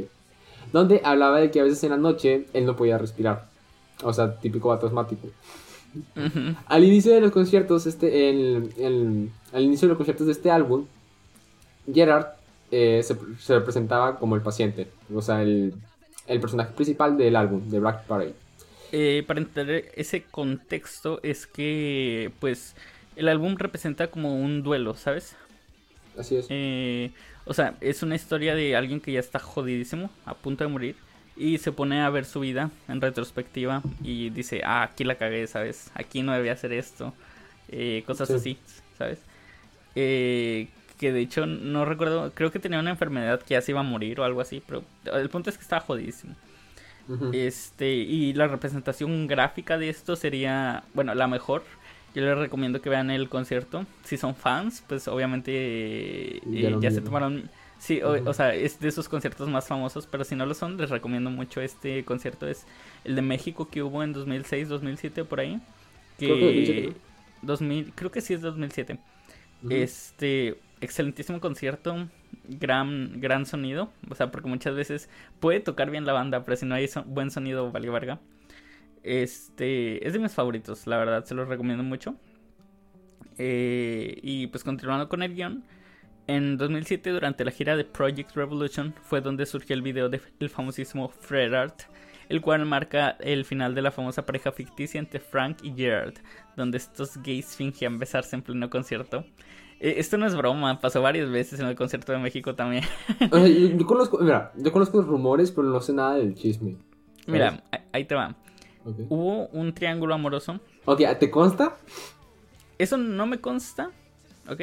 Donde 0.73 1.01
hablaba 1.05 1.41
de 1.41 1.51
que 1.51 1.61
a 1.61 1.65
veces 1.65 1.83
en 1.85 1.91
la 1.91 1.97
noche 1.97 2.47
él 2.53 2.67
no 2.67 2.75
podía 2.77 2.99
respirar. 2.99 3.47
O 4.03 4.13
sea, 4.13 4.35
típico 4.37 4.69
vato 4.69 4.87
asmático. 4.87 5.29
Ujú. 6.17 6.55
Al 6.67 6.85
inicio 6.85 7.13
de 7.13 7.21
los 7.21 7.31
conciertos, 7.33 7.87
este, 7.87 8.31
el, 8.31 8.73
el- 8.79 9.31
al 9.53 9.63
inicio 9.63 9.87
de 9.87 9.91
los 9.91 9.97
conciertos 9.97 10.27
de 10.27 10.33
este 10.33 10.51
álbum, 10.51 10.87
Gerard 11.95 12.27
eh, 12.71 13.03
se, 13.03 13.17
se 13.39 13.61
presentaba 13.61 14.19
como 14.19 14.37
el 14.37 14.43
paciente, 14.43 14.97
o 15.13 15.23
sea, 15.23 15.43
el, 15.43 15.75
el 16.27 16.41
personaje 16.41 16.73
principal 16.75 17.17
del 17.17 17.37
álbum, 17.37 17.69
de 17.69 17.81
Black 17.81 18.07
Parade. 18.07 18.37
Eh, 18.93 19.25
para 19.27 19.41
entender 19.41 19.93
ese 19.95 20.29
contexto 20.31 21.21
es 21.23 21.47
que, 21.47 22.35
pues, 22.41 22.75
el 23.15 23.29
álbum 23.29 23.57
representa 23.57 24.11
como 24.11 24.41
un 24.41 24.63
duelo, 24.63 24.95
¿sabes? 24.97 25.37
Así 26.17 26.37
es. 26.37 26.47
Eh, 26.49 27.15
o 27.45 27.55
sea, 27.55 27.77
es 27.81 28.03
una 28.03 28.17
historia 28.17 28.55
de 28.55 28.77
alguien 28.77 29.01
que 29.01 29.13
ya 29.13 29.21
está 29.21 29.39
jodidísimo, 29.39 30.11
a 30.25 30.35
punto 30.41 30.65
de 30.65 30.71
morir, 30.71 30.97
y 31.37 31.59
se 31.59 31.73
pone 31.73 32.01
a 32.03 32.11
ver 32.11 32.25
su 32.25 32.41
vida 32.41 32.73
en 32.89 33.01
retrospectiva 33.01 33.87
y 34.03 34.31
dice, 34.31 34.63
ah, 34.65 34.83
aquí 34.83 35.05
la 35.05 35.17
cagué, 35.19 35.47
¿sabes? 35.47 35.91
Aquí 35.95 36.23
no 36.23 36.33
debía 36.33 36.53
hacer 36.53 36.73
esto, 36.73 37.15
eh, 37.69 38.03
cosas 38.07 38.31
Sí. 38.31 38.33
así, 38.33 38.63
¿sabes? 38.99 39.27
Eh, 39.95 40.75
que 41.01 41.13
de 41.13 41.21
hecho 41.21 41.47
no 41.47 41.87
recuerdo, 41.87 42.31
creo 42.35 42.53
que 42.53 42.59
tenía 42.59 42.79
una 42.79 42.91
enfermedad 42.91 43.41
que 43.41 43.55
ya 43.55 43.63
se 43.63 43.73
iba 43.73 43.81
a 43.81 43.83
morir 43.83 44.21
o 44.21 44.25
algo 44.25 44.43
así, 44.43 44.63
pero 44.67 44.85
el 45.15 45.31
punto 45.31 45.49
es 45.49 45.57
que 45.57 45.63
estaba 45.63 45.81
jodidísimo. 45.81 46.37
Este, 47.33 47.91
y 47.91 48.35
la 48.35 48.49
representación 48.49 49.27
gráfica 49.27 49.79
de 49.79 49.89
esto 49.89 50.15
sería, 50.15 50.85
bueno, 50.93 51.15
la 51.15 51.27
mejor. 51.27 51.65
Yo 52.15 52.23
les 52.23 52.37
recomiendo 52.37 52.83
que 52.83 52.91
vean 52.91 53.11
el 53.11 53.31
concierto. 53.31 53.87
Si 54.05 54.19
son 54.19 54.37
fans, 54.37 54.85
pues 54.87 55.09
obviamente 55.09 55.53
eh, 55.53 56.41
Ya 56.51 56.79
ya 56.79 56.91
se 56.91 57.01
tomaron... 57.01 57.51
Sí, 57.79 58.03
o, 58.03 58.35
sea, 58.35 58.55
es 58.55 58.79
de 58.79 58.89
esos 58.89 59.09
conciertos 59.09 59.49
más 59.49 59.67
famosos, 59.67 60.07
pero 60.07 60.23
si 60.25 60.37
no 60.37 60.45
lo 60.45 60.53
son, 60.53 60.77
les 60.77 60.91
recomiendo 60.91 61.31
mucho 61.31 61.63
este 61.63 62.05
concierto. 62.05 62.47
Es 62.47 62.67
el 63.05 63.17
de 63.17 63.23
México 63.23 63.71
que 63.71 63.83
hubo 63.83 64.03
en 64.03 64.13
2006, 64.13 64.69
2007, 64.69 65.25
por 65.25 65.41
ahí. 65.41 65.59
Que... 66.19 66.27
Creo 66.27 66.37
que 66.37 66.45
2007, 66.45 66.89
¿no? 66.89 66.95
2000, 67.43 67.93
creo 67.95 68.11
que 68.11 68.21
sí 68.21 68.35
es 68.35 68.43
2007. 68.43 68.99
Ujú. 69.63 69.73
Este, 69.73 70.59
excelentísimo 70.81 71.41
concierto, 71.41 72.09
gran, 72.49 73.21
gran 73.21 73.47
sonido, 73.47 73.93
o 74.09 74.15
sea, 74.15 74.31
porque 74.31 74.49
muchas 74.49 74.75
veces 74.75 75.09
puede 75.39 75.61
tocar 75.61 75.91
bien 75.91 76.07
la 76.07 76.13
banda, 76.13 76.45
pero 76.45 76.57
si 76.57 76.67
no 76.67 76.75
hay 76.75 76.89
buen 77.07 77.31
sonido, 77.31 77.71
vale 77.71 77.91
verga. 77.91 78.21
Este, 79.03 80.07
es 80.07 80.13
de 80.13 80.19
mis 80.19 80.33
favoritos, 80.33 80.87
la 80.87 80.99
verdad, 80.99 81.25
se 81.25 81.35
los 81.35 81.49
recomiendo 81.49 81.83
mucho. 81.83 82.17
Eh, 83.39 84.19
y 84.23 84.49
pues 84.49 84.65
continuando 84.65 85.09
con 85.09 85.23
el 85.23 85.35
guion, 85.35 85.65
en 86.27 86.59
2007 86.59 87.11
durante 87.11 87.45
la 87.45 87.51
gira 87.51 87.77
de 87.77 87.85
Project 87.85 88.37
Revolution 88.37 88.95
fue 89.03 89.21
donde 89.21 89.47
surgió 89.47 89.75
el 89.75 89.83
video 89.83 90.09
del 90.09 90.51
famosísimo 90.51 91.09
Fred 91.09 91.55
Art, 91.55 91.83
el 92.29 92.41
cual 92.41 92.65
marca 92.67 93.17
el 93.19 93.45
final 93.45 93.75
de 93.75 93.83
la 93.83 93.91
famosa 93.91 94.25
pareja 94.25 94.53
ficticia 94.53 95.01
entre 95.01 95.19
Frank 95.19 95.59
y 95.65 95.73
Gerard, 95.73 96.15
donde 96.57 96.79
estos 96.79 97.17
gays 97.23 97.57
fingían 97.57 97.99
besarse 97.99 98.37
en 98.37 98.43
pleno 98.43 98.71
concierto. 98.71 99.25
Eh, 99.81 99.95
esto 99.97 100.19
no 100.19 100.27
es 100.27 100.37
broma, 100.37 100.79
pasó 100.81 101.01
varias 101.03 101.31
veces 101.31 101.59
en 101.59 101.67
el 101.67 101.75
concierto 101.75 102.13
de 102.13 102.19
México 102.19 102.55
también. 102.55 102.85
O 103.33 103.39
sea, 103.39 103.47
yo, 103.49 103.69
yo 103.79 103.87
conozco, 103.87 104.19
mira, 104.19 104.53
yo 104.57 104.71
conozco 104.73 105.01
rumores, 105.03 105.51
pero 105.51 105.67
no 105.69 105.81
sé 105.81 105.93
nada 105.93 106.17
del 106.17 106.35
chisme. 106.35 106.73
¿sabes? 106.73 107.27
Mira, 107.27 107.63
ahí- 107.93 108.05
te 108.05 108.15
va. 108.15 108.35
Hubo 109.09 109.47
un 109.49 109.73
triángulo 109.75 110.15
amoroso. 110.15 110.59
Ok, 110.85 111.01
¿te 111.19 111.31
consta? 111.31 111.77
Eso 112.79 112.97
no 112.97 113.27
me 113.27 113.41
consta, 113.41 113.91
¿ok? 114.49 114.63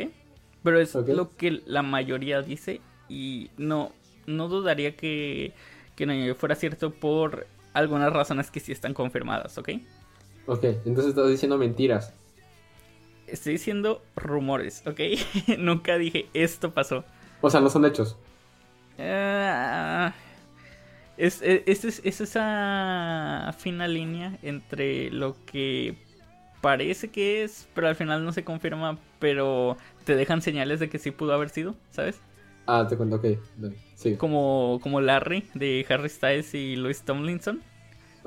Pero 0.64 0.80
es 0.80 0.94
lo 1.16 1.36
que 1.36 1.62
la 1.66 1.82
mayoría 1.84 2.42
dice 2.42 2.82
y 3.10 3.52
no, 3.58 3.92
no 4.26 4.48
dudaría 4.50 4.96
que, 4.96 5.54
que 5.96 6.06
no 6.06 6.36
fuera 6.36 6.56
cierto 6.56 6.92
por 6.92 7.48
algunas 7.74 8.12
razones 8.12 8.50
que 8.52 8.60
sí 8.60 8.72
están 8.72 8.94
confirmadas, 8.94 9.58
¿ok? 9.58 9.70
Ok, 10.48 10.64
entonces 10.86 11.08
estás 11.08 11.30
diciendo 11.30 11.58
mentiras. 11.58 12.14
Estoy 13.28 13.54
diciendo 13.54 14.04
rumores, 14.16 14.84
¿ok? 14.88 15.02
Nunca 15.60 15.98
dije 15.98 16.30
esto 16.34 16.74
pasó. 16.74 17.06
O 17.42 17.50
sea, 17.50 17.62
no 17.62 17.70
son 17.70 17.86
hechos. 17.86 18.16
Ah, 19.00 20.14
es, 21.18 21.42
es, 21.42 21.64
es- 21.66 21.86
es- 21.86 22.02
es 22.04 22.22
esa 22.22 23.54
fina 23.58 23.88
línea 23.88 24.38
entre 24.42 25.10
lo 25.12 25.36
que 25.46 25.98
parece 26.62 27.10
que 27.12 27.44
es, 27.44 27.70
pero 27.74 27.88
al 27.88 27.96
final 27.96 28.26
no 28.26 28.34
se 28.34 28.44
confirma, 28.44 29.00
pero 29.20 29.78
te 30.06 30.16
dejan 30.16 30.42
señales 30.42 30.80
de 30.80 30.90
que 30.90 31.00
sí 31.00 31.12
pudo 31.12 31.34
haber 31.34 31.50
sido, 31.50 31.76
¿sabes? 31.92 32.22
Ah, 32.66 32.86
te 32.88 32.98
cuento, 32.98 33.16
ok. 33.18 33.26
Sigue. 33.96 34.18
Como, 34.18 34.80
como 34.82 35.00
Larry 35.02 35.48
de 35.54 35.86
Harry 35.90 36.10
Styles 36.10 36.54
y 36.56 36.76
Louis 36.76 37.04
Tomlinson, 37.04 37.62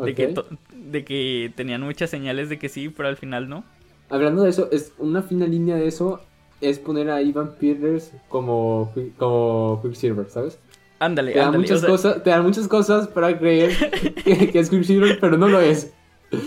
de, 0.02 0.14
que 0.14 0.34
de 0.72 1.04
que 1.04 1.52
tenían 1.56 1.82
muchas 1.82 2.10
señales 2.10 2.48
de 2.48 2.58
que 2.58 2.68
sí, 2.68 2.88
pero 2.90 3.08
al 3.08 3.16
final 3.16 3.48
no. 3.48 3.64
Hablando 4.10 4.42
de 4.42 4.50
eso, 4.50 4.68
es 4.72 4.92
una 4.98 5.22
fina 5.22 5.46
línea 5.46 5.76
de 5.76 5.86
eso 5.86 6.20
es 6.60 6.78
poner 6.78 7.10
a 7.10 7.22
Ivan 7.22 7.54
Peters 7.56 8.12
como, 8.28 8.92
como 9.16 9.80
Quicksilver, 9.82 10.28
¿sabes? 10.28 10.58
Ándale, 10.98 11.32
Te 11.32 11.38
dan, 11.38 11.54
ándale. 11.54 11.70
o 11.70 11.76
muchas 11.76 11.80
sea, 11.80 11.88
cosas, 11.88 12.22
te 12.22 12.30
dan 12.30 12.42
muchas 12.42 12.68
cosas 12.68 13.08
para 13.08 13.38
creer 13.38 13.74
que, 14.24 14.50
que 14.50 14.58
es 14.58 14.68
Quicksilver, 14.68 15.18
pero 15.20 15.38
no 15.38 15.48
lo 15.48 15.60
es. 15.60 15.94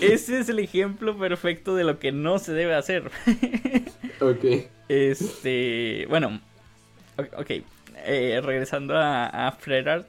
ese 0.01 0.39
es 0.39 0.49
el 0.49 0.59
ejemplo 0.59 1.17
perfecto 1.17 1.75
de 1.75 1.83
lo 1.83 1.99
que 1.99 2.11
no 2.11 2.39
se 2.39 2.53
debe 2.53 2.75
hacer. 2.75 3.09
Ok. 4.21 4.45
Este, 4.87 6.05
bueno, 6.07 6.39
ok, 7.37 7.51
eh, 8.05 8.41
regresando 8.43 8.95
a, 8.95 9.25
a 9.47 9.51
Fred 9.53 9.87
Art, 9.87 10.07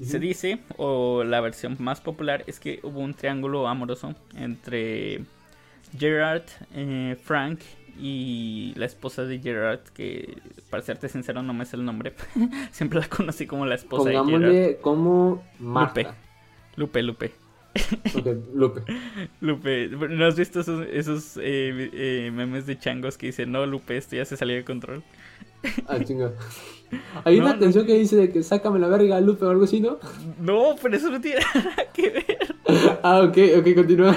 se 0.00 0.18
dice, 0.18 0.58
o 0.78 1.22
la 1.24 1.40
versión 1.40 1.76
más 1.78 2.00
popular, 2.00 2.44
es 2.46 2.58
que 2.60 2.80
hubo 2.82 3.00
un 3.00 3.14
triángulo 3.14 3.68
amoroso 3.68 4.14
entre 4.34 5.22
Gerard, 5.98 6.44
eh, 6.74 7.16
Frank 7.22 7.60
y 7.98 8.72
la 8.76 8.86
esposa 8.86 9.24
de 9.24 9.38
Gerard, 9.38 9.80
que 9.94 10.38
para 10.70 10.82
serte 10.82 11.08
sincero 11.08 11.42
no 11.42 11.54
me 11.54 11.64
sé 11.64 11.76
el 11.76 11.84
nombre, 11.84 12.14
siempre 12.70 13.00
la 13.00 13.08
conocí 13.08 13.46
como 13.46 13.66
la 13.66 13.74
esposa 13.74 14.10
de 14.10 14.14
Gerard. 14.16 14.24
Pongámosle 14.26 14.78
como 14.80 15.42
Marta. 15.58 16.14
Lupe, 16.76 17.02
Lupe. 17.02 17.32
Ok, 18.14 18.26
Lupe. 18.54 18.82
Lupe, 19.40 19.88
¿no 19.88 20.26
has 20.26 20.36
visto 20.36 20.60
esos, 20.60 20.86
esos 20.86 21.36
eh, 21.38 21.90
eh, 21.92 22.30
memes 22.32 22.66
de 22.66 22.78
changos 22.78 23.18
que 23.18 23.26
dicen, 23.26 23.52
no, 23.52 23.66
Lupe, 23.66 23.96
esto 23.96 24.16
ya 24.16 24.24
se 24.24 24.36
salió 24.36 24.56
de 24.56 24.64
control? 24.64 25.02
Ah, 25.86 25.98
chinga. 26.02 26.32
Hay 27.24 27.40
una 27.40 27.54
no. 27.54 27.60
canción 27.60 27.86
que 27.86 27.94
dice 27.94 28.16
de 28.16 28.30
que 28.30 28.42
sácame 28.42 28.78
la 28.78 28.88
verga, 28.88 29.20
Lupe, 29.20 29.44
o 29.44 29.50
algo 29.50 29.64
así, 29.64 29.80
¿no? 29.80 29.98
No, 30.40 30.76
pero 30.80 30.96
eso 30.96 31.10
no 31.10 31.20
tiene 31.20 31.40
nada 31.54 31.92
que 31.92 32.10
ver. 32.10 32.56
Ah, 33.02 33.22
ok, 33.22 33.38
ok, 33.58 33.74
continúa. 33.74 34.16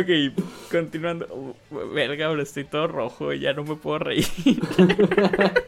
Ok, 0.00 0.44
continuando. 0.70 1.26
Uh, 1.70 1.76
verga, 1.94 2.26
ahora 2.26 2.42
estoy 2.42 2.64
todo 2.64 2.86
rojo, 2.88 3.32
ya 3.32 3.52
no 3.52 3.64
me 3.64 3.76
puedo 3.76 3.98
reír. 4.00 4.26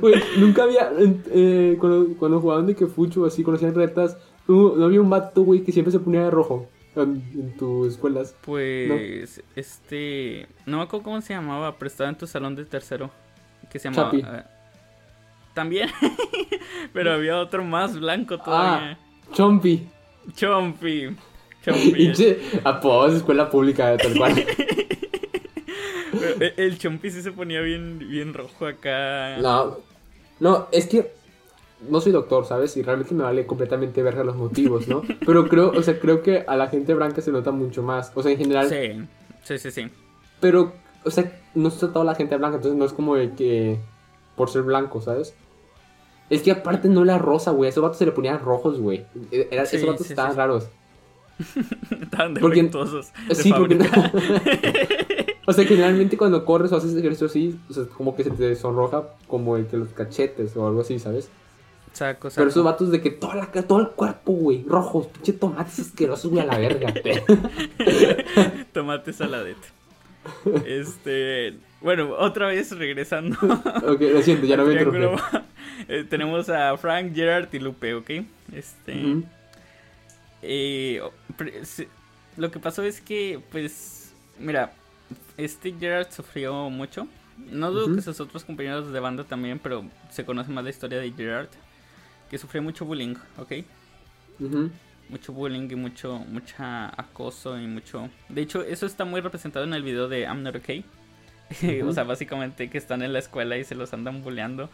Güey, 0.00 0.14
nunca 0.38 0.64
había. 0.64 0.90
Eh, 1.30 1.76
cuando, 1.78 2.08
cuando 2.18 2.40
jugaban 2.40 2.66
de 2.66 2.74
que 2.74 2.86
fucho 2.86 3.24
así, 3.24 3.42
cuando 3.42 3.56
hacían 3.58 3.74
retas, 3.74 4.16
no, 4.48 4.74
no 4.76 4.84
había 4.84 5.00
un 5.00 5.08
vato, 5.10 5.42
güey, 5.42 5.62
que 5.62 5.72
siempre 5.72 5.92
se 5.92 6.00
ponía 6.00 6.24
de 6.24 6.30
rojo 6.30 6.68
en, 6.96 7.22
en 7.34 7.56
tus 7.56 7.92
escuelas. 7.92 8.34
Pues, 8.42 9.42
este. 9.56 10.48
No 10.66 10.78
me 10.78 10.82
acuerdo 10.84 11.04
cómo 11.04 11.20
se 11.20 11.34
llamaba, 11.34 11.76
pero 11.78 11.86
estaba 11.88 12.10
en 12.10 12.16
tu 12.16 12.26
salón 12.26 12.54
de 12.56 12.64
tercero. 12.64 13.10
Que 13.70 13.78
se 13.78 13.90
llamaba. 13.90 14.10
Chapi. 14.10 14.22
eh, 14.26 14.42
También. 15.54 15.88
pero 16.92 17.12
había 17.12 17.38
otro 17.38 17.64
más 17.64 17.98
blanco 17.98 18.38
todavía. 18.38 18.98
Ah, 19.00 19.32
Chompi. 19.32 19.88
Chompi. 20.34 21.08
Pinche 21.94 22.38
apodos 22.64 23.12
de 23.12 23.18
escuela 23.18 23.50
pública, 23.50 23.96
tal 23.96 24.16
cual. 24.16 24.34
Pero 26.38 26.52
El, 26.56 26.78
Chompi 26.78 27.10
sí 27.10 27.22
se 27.22 27.32
ponía 27.32 27.60
bien, 27.60 27.98
bien 27.98 28.34
rojo 28.34 28.66
acá. 28.66 29.38
No, 29.38 29.78
no, 30.40 30.68
es 30.72 30.86
que 30.86 31.12
no 31.88 32.00
soy 32.00 32.12
doctor, 32.12 32.46
¿sabes? 32.46 32.76
Y 32.76 32.82
realmente 32.82 33.14
me 33.14 33.24
vale 33.24 33.46
completamente 33.46 34.02
verga 34.02 34.24
los 34.24 34.36
motivos, 34.36 34.88
¿no? 34.88 35.02
Pero 35.26 35.48
creo, 35.48 35.70
o 35.70 35.82
sea, 35.82 35.98
creo 35.98 36.22
que 36.22 36.44
a 36.46 36.56
la 36.56 36.68
gente 36.68 36.94
blanca 36.94 37.20
se 37.22 37.32
nota 37.32 37.50
mucho 37.50 37.82
más. 37.82 38.12
O 38.14 38.22
sea, 38.22 38.32
en 38.32 38.38
general. 38.38 38.68
Sí, 38.68 39.04
sí, 39.42 39.58
sí, 39.58 39.70
sí. 39.70 39.90
Pero, 40.40 40.72
o 41.04 41.10
sea, 41.10 41.32
no 41.54 41.68
está 41.68 41.92
toda 41.92 42.04
la 42.04 42.14
gente 42.14 42.36
blanca, 42.36 42.56
entonces 42.56 42.78
no 42.78 42.84
es 42.84 42.92
como 42.92 43.16
de 43.16 43.32
que 43.32 43.78
por 44.36 44.50
ser 44.50 44.62
blanco, 44.62 45.00
¿sabes? 45.00 45.34
Es 46.30 46.42
que 46.42 46.50
aparte 46.50 46.88
no 46.88 47.02
era 47.02 47.18
rosa, 47.18 47.50
güey. 47.50 47.68
A 47.68 47.70
esos 47.70 47.82
vatos 47.82 47.98
se 47.98 48.06
le 48.06 48.12
ponían 48.12 48.40
rojos, 48.40 48.80
güey. 48.80 49.04
Era, 49.30 49.66
Sí, 49.66 49.76
esos 49.76 49.88
vatos 49.88 50.06
sí, 50.06 50.12
estaban 50.12 50.32
sí. 50.32 50.38
raros. 50.38 50.68
Porque- 52.40 52.56
defectuosos. 52.62 53.12
de 53.28 53.34
Sí, 53.34 53.52
porque 53.52 53.76
fábrica. 53.76 54.12
O 55.44 55.52
sea, 55.52 55.64
generalmente 55.64 56.16
cuando 56.16 56.44
corres 56.44 56.70
o 56.70 56.76
haces 56.76 56.94
ejercicio 56.94 57.26
así, 57.26 57.58
o 57.68 57.72
sea, 57.72 57.84
como 57.96 58.14
que 58.14 58.22
se 58.22 58.30
te 58.30 58.54
sonroja 58.54 59.08
como 59.26 59.56
el 59.56 59.66
que 59.66 59.76
los 59.76 59.88
cachetes 59.88 60.56
o 60.56 60.68
algo 60.68 60.82
así, 60.82 61.00
¿sabes? 61.00 61.28
Saco, 61.92 62.30
saco. 62.30 62.38
Pero 62.40 62.50
esos 62.50 62.62
vatos 62.64 62.92
de 62.92 63.00
que 63.00 63.10
toda 63.10 63.34
la, 63.34 63.46
todo 63.50 63.80
el 63.80 63.88
cuerpo, 63.88 64.32
güey, 64.32 64.64
rojos, 64.66 65.08
pinche 65.08 65.32
tomates 65.32 65.80
asquerosos, 65.80 66.30
güey, 66.30 66.42
a 66.42 66.46
la 66.46 66.58
verga. 66.58 66.94
Tomate 68.72 69.12
saladete. 69.12 69.66
Este. 70.64 71.54
Bueno, 71.80 72.14
otra 72.16 72.46
vez 72.46 72.70
regresando. 72.78 73.36
ok, 73.42 74.00
lo 74.00 74.22
siento, 74.22 74.46
ya 74.46 74.56
no 74.56 74.64
me 74.64 74.72
interrumpí. 74.74 75.20
eh, 75.88 76.06
tenemos 76.08 76.48
a 76.48 76.76
Frank, 76.76 77.12
Gerard 77.14 77.48
y 77.52 77.58
Lupe, 77.58 77.94
¿ok? 77.94 78.10
Este. 78.54 79.22
Eh, 80.42 81.00
lo 82.36 82.50
que 82.50 82.58
pasó 82.58 82.82
es 82.82 83.00
que, 83.00 83.40
pues. 83.50 84.12
Mira, 84.38 84.72
este 85.36 85.74
Gerard 85.78 86.10
sufrió 86.10 86.70
mucho. 86.70 87.06
No 87.36 87.70
dudo 87.70 87.94
que 87.94 88.02
sus 88.02 88.20
otros 88.20 88.44
compañeros 88.44 88.92
de 88.92 89.00
banda 89.00 89.24
también, 89.24 89.58
pero 89.58 89.84
se 90.10 90.24
conoce 90.24 90.50
más 90.50 90.64
la 90.64 90.70
historia 90.70 90.98
de 90.98 91.12
Gerard. 91.12 91.48
Que 92.30 92.38
sufrió 92.38 92.62
mucho 92.62 92.84
bullying, 92.84 93.14
¿ok? 93.36 93.52
ujú. 94.40 94.70
mucho 95.08 95.32
bullying 95.32 95.68
y 95.70 95.76
mucho 95.76 96.18
mucha 96.18 96.88
acoso 97.00 97.58
y 97.58 97.66
mucho 97.66 98.08
de 98.28 98.42
hecho 98.42 98.62
eso 98.62 98.86
está 98.86 99.04
muy 99.04 99.20
representado 99.20 99.64
en 99.64 99.74
el 99.74 99.82
video 99.82 100.08
de 100.08 100.20
I'm 100.22 100.42
Not 100.42 100.56
Okay 100.56 100.84
o 101.86 101.92
sea 101.92 102.04
básicamente 102.04 102.70
que 102.70 102.78
están 102.78 103.02
en 103.02 103.12
la 103.12 103.18
escuela 103.18 103.56
y 103.58 103.64
se 103.64 103.74
los 103.74 103.92
andan 103.92 104.22
bulleando 104.22 104.70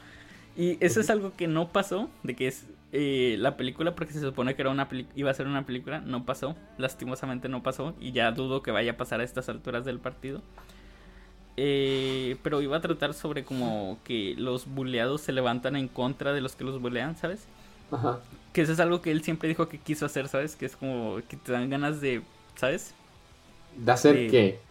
y 0.58 0.78
eso 0.84 1.00
es 1.00 1.10
algo 1.10 1.34
que 1.36 1.48
no 1.48 1.72
pasó 1.72 2.10
de 2.24 2.36
que 2.36 2.48
es 2.48 2.66
eh, 2.92 3.36
la 3.40 3.56
película 3.56 3.96
porque 3.96 4.12
se 4.14 4.20
supone 4.20 4.56
que 4.56 4.62
era 4.62 4.70
una 4.72 4.88
iba 5.16 5.30
a 5.30 5.34
ser 5.34 5.46
una 5.48 5.66
película 5.66 6.00
no 6.02 6.26
pasó 6.26 6.56
lastimosamente 6.78 7.48
no 7.48 7.62
pasó 7.64 7.96
y 8.00 8.12
ya 8.12 8.32
dudo 8.32 8.62
que 8.62 8.72
vaya 8.72 8.92
a 8.92 8.98
pasar 8.98 9.20
a 9.22 9.24
estas 9.24 9.48
alturas 9.50 9.86
del 9.86 10.00
partido 10.00 10.42
Eh, 11.56 12.38
pero 12.42 12.62
iba 12.62 12.76
a 12.76 12.80
tratar 12.80 13.14
sobre 13.14 13.44
como 13.44 14.00
que 14.04 14.34
los 14.38 14.66
bulleados 14.66 15.22
se 15.22 15.32
levantan 15.32 15.74
en 15.76 15.88
contra 15.88 16.32
de 16.32 16.40
los 16.40 16.54
que 16.56 16.64
los 16.64 16.80
bullean, 16.80 17.16
¿sabes? 17.16 17.48
Ajá. 17.90 18.26
Que 18.52 18.62
eso 18.62 18.72
es 18.72 18.80
algo 18.80 19.02
que 19.02 19.10
él 19.10 19.22
siempre 19.24 19.48
dijo 19.48 19.68
que 19.68 19.82
quiso 19.82 20.06
hacer, 20.06 20.28
¿sabes? 20.28 20.56
Que 20.56 20.66
es 20.66 20.76
como 20.76 21.20
que 21.28 21.36
te 21.36 21.52
dan 21.52 21.68
ganas 21.70 22.00
de, 22.00 22.28
¿sabes? 22.56 22.96
¿De 23.74 23.92
hacer 23.92 24.26
qué? 24.26 24.66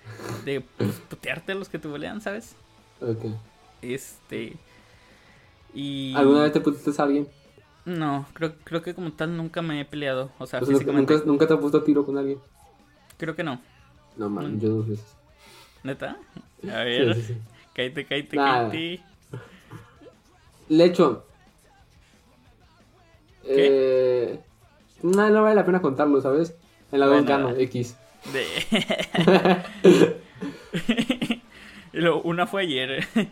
De 0.46 0.62
pues, 0.62 1.02
putearte 1.02 1.52
a 1.54 1.56
los 1.56 1.70
que 1.70 1.80
te 1.80 1.88
bolean, 1.88 2.22
¿sabes? 2.22 2.58
Ok. 3.02 3.26
Este. 3.82 4.60
Y. 5.74 6.14
¿Alguna 6.16 6.44
vez 6.44 6.54
te 6.54 6.62
pusiste 6.62 7.02
a 7.02 7.06
alguien? 7.06 7.28
No, 7.86 8.26
creo, 8.34 8.54
creo 8.64 8.82
que 8.82 8.94
como 8.94 9.12
tal 9.14 9.36
nunca 9.38 9.62
me 9.62 9.80
he 9.82 9.86
peleado. 9.86 10.30
O 10.40 10.46
sea, 10.46 10.60
O 10.60 10.66
sea, 10.66 10.72
¿nunca, 10.74 10.74
físicamente. 10.80 11.14
nunca, 11.14 11.26
nunca 11.26 11.48
te 11.48 11.54
has 11.54 11.60
puesto 11.60 11.78
a 11.78 11.84
tiro 11.84 12.06
con 12.06 12.18
alguien? 12.18 12.40
Creo 13.18 13.36
que 13.36 13.44
no. 13.44 13.62
No, 14.18 14.30
man, 14.30 14.56
Mm. 14.56 14.60
yo 14.60 14.70
dos 14.70 14.88
veces. 14.90 15.06
¿Neta? 15.84 16.18
A 16.64 16.84
ver, 16.84 17.16
sí, 17.16 17.22
sí. 17.22 17.38
cállate, 17.74 18.06
cállate, 18.06 18.36
Nada. 18.36 18.70
cállate. 18.70 19.02
De 20.70 20.84
hecho. 20.86 21.24
¿Qué? 23.44 23.56
Eh, 24.34 24.40
no, 25.04 25.30
no 25.30 25.44
vale 25.44 25.56
la 25.56 25.66
pena 25.66 25.82
contarlo, 25.82 26.20
¿sabes? 26.20 26.54
En 26.92 27.00
la 27.00 27.06
2 27.06 27.24
Bueno. 27.26 27.52
X. 27.58 27.96
De. 28.34 28.44
Una 32.24 32.48
fue 32.48 32.64
ayer. 32.64 33.08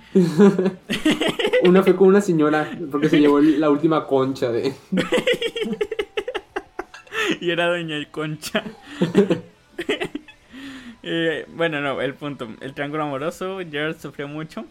Una 1.63 1.83
fue 1.83 1.95
con 1.95 2.07
una 2.07 2.21
señora 2.21 2.69
porque 2.91 3.09
se 3.09 3.19
llevó 3.19 3.39
la 3.39 3.69
última 3.69 4.07
concha 4.07 4.51
de. 4.51 4.73
y 7.41 7.51
era 7.51 7.67
Doña 7.67 7.97
Concha. 8.11 8.63
Eh, 11.07 11.45
bueno, 11.49 11.81
no, 11.81 12.01
el 12.01 12.15
punto. 12.15 12.47
El 12.61 12.73
triángulo 12.73 13.03
amoroso, 13.03 13.57
Jared 13.57 13.95
sufrió 13.95 14.27
mucho. 14.27 14.65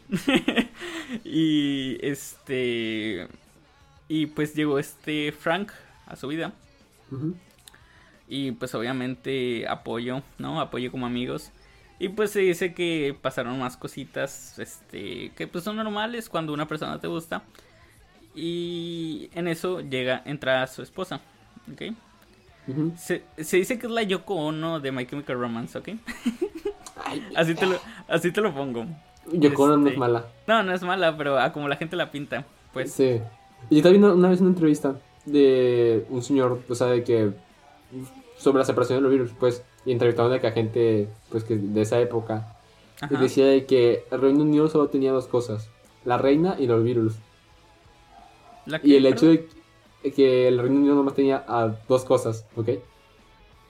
y 1.25 1.97
este. 2.05 3.29
Y 4.09 4.27
pues 4.27 4.53
llegó 4.57 4.81
este 4.81 5.31
Frank 5.31 5.71
a 6.07 6.17
su 6.17 6.27
vida. 6.27 6.53
Y 8.27 8.51
pues 8.51 8.75
obviamente 8.75 9.65
apoyo, 9.69 10.23
¿no? 10.39 10.61
Apoyo 10.61 10.91
como 10.91 11.07
amigos. 11.07 11.53
Y 11.99 12.09
pues 12.09 12.33
se 12.33 12.41
dice 12.41 12.75
que 12.75 13.17
pasaron 13.21 13.59
más 13.59 13.77
cositas, 13.77 14.59
este, 14.59 15.31
que 15.37 15.47
pues 15.47 15.65
son 15.65 15.77
normales 15.77 16.29
cuando 16.29 16.53
una 16.53 16.67
persona 16.67 17.01
te 17.01 17.07
gusta. 17.07 17.43
Y 18.35 19.31
en 19.35 19.47
eso 19.47 19.81
llega, 19.81 20.23
entra 20.25 20.67
su 20.67 20.83
esposa, 20.83 21.21
¿ok? 21.73 21.83
Se, 22.97 23.23
se 23.39 23.59
dice 23.59 23.79
que 23.79 23.87
es 23.87 23.93
la 23.93 24.03
Yoko 24.03 24.35
Ono 24.35 24.81
de 24.81 24.91
My 24.91 25.07
Chemical 25.07 25.39
Romance, 25.39 25.79
¿ok? 25.79 25.89
Ay, 27.05 27.23
Así 27.37 27.55
te 27.55 27.67
lo, 27.67 27.79
así 28.09 28.33
te 28.33 28.41
lo 28.41 28.53
pongo. 28.55 28.87
Yoko 29.31 29.65
Ono 29.65 29.77
no 29.77 29.87
es 29.87 29.89
Este, 29.93 30.01
mala. 30.01 30.27
No, 30.47 30.63
no 30.63 30.73
es 30.73 30.83
mala, 30.83 31.17
pero 31.17 31.37
como 31.53 31.69
la 31.69 31.77
gente 31.77 31.95
la 31.95 32.11
pinta, 32.11 32.45
pues. 32.73 32.93
Sí. 32.93 33.21
Y 33.71 33.75
yo 33.75 33.79
estaba 33.79 33.91
viendo 33.93 34.15
una 34.15 34.31
vez 34.31 34.41
una 34.41 34.51
entrevista 34.51 34.97
de 35.27 36.07
un 36.09 36.23
señor, 36.23 36.61
o 36.69 36.75
sea, 36.75 36.89
de 36.89 37.05
que. 37.05 37.33
sobre 38.37 38.59
la 38.59 38.65
separación 38.65 38.99
de 38.99 39.03
los 39.03 39.13
virus, 39.13 39.31
pues. 39.39 39.63
Y 39.87 39.93
entrevistaron 39.93 40.33
de 40.33 40.41
que 40.41 40.47
a 40.47 40.53
gente, 40.53 41.09
pues, 41.31 41.45
que 41.45 41.57
de 41.57 41.83
esa 41.83 42.01
época. 42.01 42.57
Y 43.11 43.17
decía 43.17 43.47
de 43.47 43.67
que 43.67 44.05
el 44.11 44.21
Reino 44.21 44.43
Unido 44.43 44.69
solo 44.69 44.89
tenía 44.89 45.13
dos 45.13 45.27
cosas: 45.27 45.69
la 46.05 46.17
reina 46.19 46.57
y 46.59 46.67
los 46.67 46.83
virus. 46.83 47.15
¿La 48.67 48.81
Y 48.83 48.97
el 48.97 49.05
hecho 49.07 49.27
de 49.27 49.47
que 50.15 50.49
el 50.49 50.59
Reino 50.59 50.77
Unido 50.77 50.95
nomás 50.95 51.15
tenía 51.15 51.45
a 51.47 51.75
dos 51.89 52.05
cosas, 52.05 52.47
¿ok? 52.57 52.71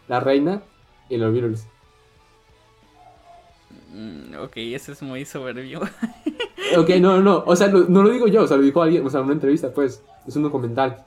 La 0.09 0.21
reina 0.21 0.63
y 1.09 1.17
los 1.17 1.33
virus. 1.33 1.63
Mm, 3.93 4.35
ok, 4.43 4.53
eso 4.57 4.93
es 4.93 5.03
muy 5.03 5.25
soberbio. 5.25 5.81
Ok, 6.79 6.89
no, 7.01 7.17
no, 7.19 7.21
no, 7.23 7.45
o 7.47 7.55
sea, 7.55 7.69
lo- 7.69 7.85
no 7.89 8.03
lo 8.03 8.11
digo 8.11 8.27
yo, 8.27 8.43
o 8.43 8.47
sea, 8.47 8.57
lo 8.57 8.63
dijo 8.63 8.83
alguien, 8.83 9.07
o 9.07 9.11
sea, 9.11 9.21
en 9.21 9.27
una 9.27 9.35
entrevista, 9.35 9.73
pues, 9.73 10.03
es 10.27 10.35
un 10.35 10.43
documental. 10.43 11.05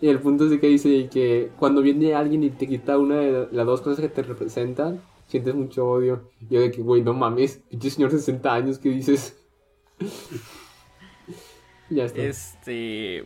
Y 0.00 0.08
el 0.08 0.20
punto 0.20 0.44
es 0.44 0.50
de 0.50 0.60
que 0.60 0.66
dice 0.68 1.08
que 1.12 1.50
cuando 1.58 1.82
viene 1.82 2.14
alguien 2.14 2.42
y 2.42 2.50
te 2.50 2.66
quita 2.66 2.98
una 2.98 3.16
de 3.16 3.48
las 3.52 3.66
dos 3.66 3.82
cosas 3.82 4.00
que 4.00 4.08
te 4.08 4.22
representan, 4.22 5.02
sientes 5.26 5.54
mucho 5.54 5.86
odio. 5.86 6.30
Y 6.40 6.54
yo 6.54 6.60
de 6.60 6.70
que, 6.70 6.80
güey, 6.82 7.02
no 7.02 7.12
mames, 7.12 7.60
pinche 7.68 7.90
señor 7.90 8.10
de 8.10 8.18
60 8.18 8.52
años, 8.52 8.78
¿qué 8.78 8.88
dices? 8.88 9.38
ya 11.90 12.04
está. 12.04 12.22
Este. 12.22 13.24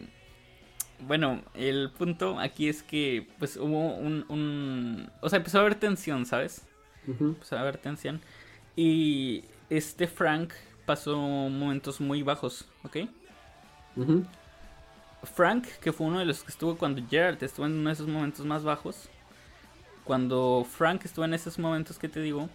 Bueno, 1.01 1.43
el 1.55 1.91
punto 1.97 2.39
aquí 2.39 2.69
es 2.69 2.83
que, 2.83 3.29
pues 3.39 3.57
hubo 3.57 3.95
un, 3.95 4.25
un. 4.29 5.11
O 5.21 5.29
sea, 5.29 5.37
empezó 5.37 5.59
a 5.59 5.61
haber 5.61 5.77
tensión, 5.77 6.27
¿sabes? 6.27 6.67
Empezó 7.07 7.57
a 7.57 7.61
haber 7.61 7.77
tensión. 7.79 8.21
Y 8.75 9.45
este 9.71 10.09
Frank 10.09 10.53
pasó 10.87 11.17
momentos 11.17 12.01
muy 12.01 12.23
bajos, 12.23 12.67
¿ok? 12.83 12.97
ujú, 13.97 14.25
Frank, 15.25 15.67
que 15.81 15.93
fue 15.93 16.07
uno 16.07 16.19
de 16.19 16.25
los 16.25 16.43
que 16.43 16.51
estuvo 16.51 16.77
cuando 16.77 17.03
Gerard 17.09 17.43
estuvo 17.43 17.67
en 17.67 17.73
uno 17.73 17.89
de 17.89 17.95
esos 17.95 18.09
momentos 18.09 18.45
más 18.45 18.65
bajos. 18.65 19.09
Cuando 20.05 20.67
Frank 20.69 21.05
estuvo 21.05 21.25
en 21.25 21.35
esos 21.35 21.59
momentos 21.59 21.99
que 21.99 22.09
te 22.09 22.21
digo, 22.21 22.49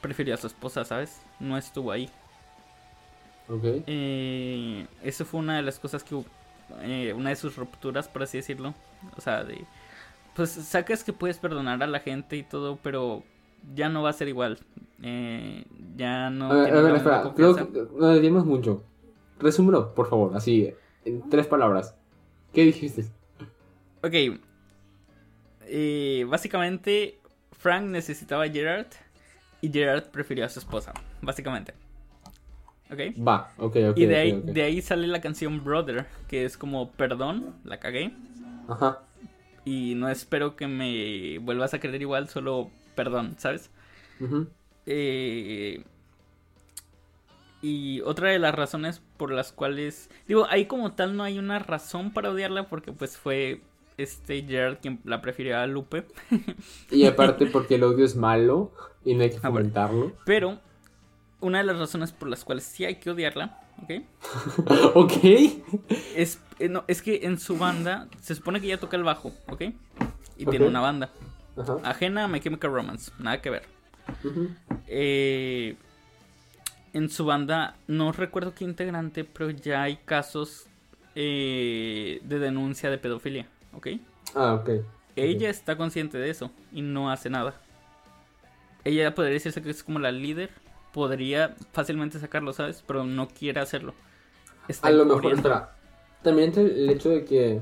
prefirió 0.00 0.34
a 0.34 0.36
su 0.36 0.46
esposa, 0.46 0.84
¿sabes? 0.84 1.22
No 1.38 1.56
estuvo 1.56 1.92
ahí. 1.92 2.10
Ok. 3.48 3.64
Eh, 3.86 4.86
eso 5.02 5.24
fue 5.24 5.40
una 5.40 5.56
de 5.56 5.62
las 5.62 5.78
cosas 5.78 6.02
que 6.04 6.20
eh, 6.82 7.14
una 7.16 7.30
de 7.30 7.36
sus 7.36 7.56
rupturas, 7.56 8.08
por 8.08 8.22
así 8.22 8.38
decirlo. 8.38 8.74
O 9.16 9.20
sea, 9.20 9.44
de, 9.44 9.64
pues 10.34 10.50
sacas 10.50 11.04
que 11.04 11.12
puedes 11.12 11.38
perdonar 11.38 11.82
a 11.82 11.86
la 11.86 12.00
gente 12.00 12.36
y 12.36 12.42
todo, 12.42 12.78
pero 12.82 13.22
ya 13.74 13.88
no 13.88 14.02
va 14.02 14.10
a 14.10 14.12
ser 14.12 14.28
igual. 14.28 14.58
Eh, 15.02 15.64
ya 15.96 16.30
no. 16.30 16.50
A 16.50 16.54
ver, 16.54 16.82
ver, 16.82 16.96
espera. 16.96 17.32
Creo 17.34 17.54
que 17.54 17.88
nos 17.96 18.14
desviamos 18.14 18.44
mucho. 18.44 18.82
Resúmelo, 19.38 19.94
por 19.94 20.08
favor, 20.08 20.36
así, 20.36 20.72
en 21.04 21.28
tres 21.30 21.46
palabras. 21.46 21.94
¿Qué 22.52 22.64
dijiste? 22.64 23.06
Ok. 24.02 24.38
Eh, 25.66 26.24
básicamente, 26.28 27.18
Frank 27.52 27.86
necesitaba 27.86 28.44
a 28.44 28.48
Gerard 28.48 28.86
y 29.60 29.70
Gerard 29.70 30.04
prefirió 30.10 30.44
a 30.44 30.48
su 30.48 30.58
esposa. 30.58 30.92
Básicamente. 31.20 31.74
Ok. 32.90 33.00
Va, 33.26 33.52
ok, 33.58 33.76
ok. 33.90 33.98
y 33.98 34.06
de 34.06 34.16
ahí, 34.16 34.32
ok. 34.32 34.44
de 34.44 34.62
ahí 34.62 34.80
sale 34.80 35.06
la 35.06 35.20
canción 35.20 35.62
Brother, 35.62 36.06
que 36.26 36.44
es 36.44 36.56
como 36.56 36.90
perdón, 36.92 37.54
la 37.64 37.78
cagué. 37.78 38.12
Ajá. 38.68 39.02
Y 39.64 39.94
no 39.94 40.08
espero 40.08 40.56
que 40.56 40.66
me 40.66 41.38
vuelvas 41.38 41.74
a 41.74 41.80
querer 41.80 42.00
igual, 42.00 42.28
solo 42.28 42.70
perdón, 42.94 43.34
¿sabes? 43.38 43.70
ujú. 44.20 44.48
Eh, 44.86 45.84
y 47.62 48.00
otra 48.02 48.30
de 48.30 48.38
las 48.38 48.54
razones 48.54 49.02
por 49.16 49.32
las 49.32 49.52
cuales. 49.52 50.10
Digo, 50.26 50.46
ahí 50.48 50.66
como 50.66 50.92
tal 50.92 51.16
no 51.16 51.24
hay 51.24 51.38
una 51.38 51.58
razón 51.58 52.12
para 52.12 52.30
odiarla, 52.30 52.68
porque 52.68 52.92
pues 52.92 53.16
fue 53.16 53.60
este 53.96 54.42
Gerard 54.42 54.78
quien 54.80 55.00
la 55.04 55.20
prefirió 55.20 55.58
a 55.58 55.66
Lupe. 55.66 56.06
Y 56.90 57.04
aparte 57.04 57.46
porque 57.46 57.74
el 57.74 57.84
odio 57.84 58.04
es 58.04 58.14
malo 58.16 58.72
y 59.04 59.14
no 59.14 59.22
hay 59.24 59.30
que 59.30 59.36
Ah, 59.38 59.48
fomentarlo. 59.48 60.12
Pero 60.24 60.58
una 61.40 61.58
de 61.58 61.64
las 61.64 61.78
razones 61.78 62.12
por 62.12 62.28
las 62.28 62.44
cuales 62.44 62.64
sí 62.64 62.84
hay 62.84 62.96
que 62.96 63.10
odiarla, 63.10 63.60
¿ok? 63.82 64.02
ok. 64.94 65.12
Es, 66.16 66.40
eh, 66.58 66.68
no, 66.68 66.84
es 66.86 67.02
que 67.02 67.20
en 67.24 67.38
su 67.38 67.58
banda 67.58 68.08
se 68.20 68.34
supone 68.34 68.60
que 68.60 68.66
ella 68.66 68.78
toca 68.78 68.96
el 68.96 69.04
bajo, 69.04 69.32
¿ok? 69.48 69.62
Y 70.36 70.46
tiene 70.46 70.66
una 70.66 70.80
banda. 70.80 71.10
Ajá. 71.56 71.78
Ajena 71.82 72.24
a 72.24 72.28
My 72.28 72.38
Chemical 72.38 72.72
Romance, 72.72 73.10
nada 73.18 73.42
que 73.42 73.50
ver. 73.50 73.62
Eh, 74.86 75.76
en 76.92 77.08
su 77.10 77.24
banda, 77.24 77.76
no 77.86 78.12
recuerdo 78.12 78.54
qué 78.54 78.64
integrante, 78.64 79.24
pero 79.24 79.50
ya 79.50 79.82
hay 79.82 79.96
casos 79.96 80.66
eh, 81.14 82.20
de 82.24 82.38
denuncia 82.38 82.90
de 82.90 82.98
pedofilia, 82.98 83.46
¿ok? 83.72 83.88
Ah, 84.34 84.54
ok. 84.54 84.84
Ella 85.16 85.50
está 85.50 85.76
consciente 85.76 86.18
de 86.18 86.30
eso 86.30 86.50
y 86.72 86.82
no 86.82 87.10
hace 87.10 87.28
nada. 87.30 87.54
Ella 88.84 89.14
podría 89.14 89.34
decirse 89.34 89.62
que 89.62 89.70
es 89.70 89.82
como 89.82 89.98
la 89.98 90.12
líder, 90.12 90.50
podría 90.92 91.56
fácilmente 91.72 92.20
sacarlo, 92.20 92.52
¿sabes? 92.52 92.84
Pero 92.86 93.04
no 93.04 93.28
quiere 93.28 93.60
hacerlo. 93.60 93.94
Está 94.68 94.88
A 94.88 94.90
lo 94.92 95.04
mejor, 95.04 95.32
espera. 95.32 95.74
También 96.22 96.52
el 96.56 96.90
hecho 96.90 97.10
de 97.10 97.24
que 97.24 97.60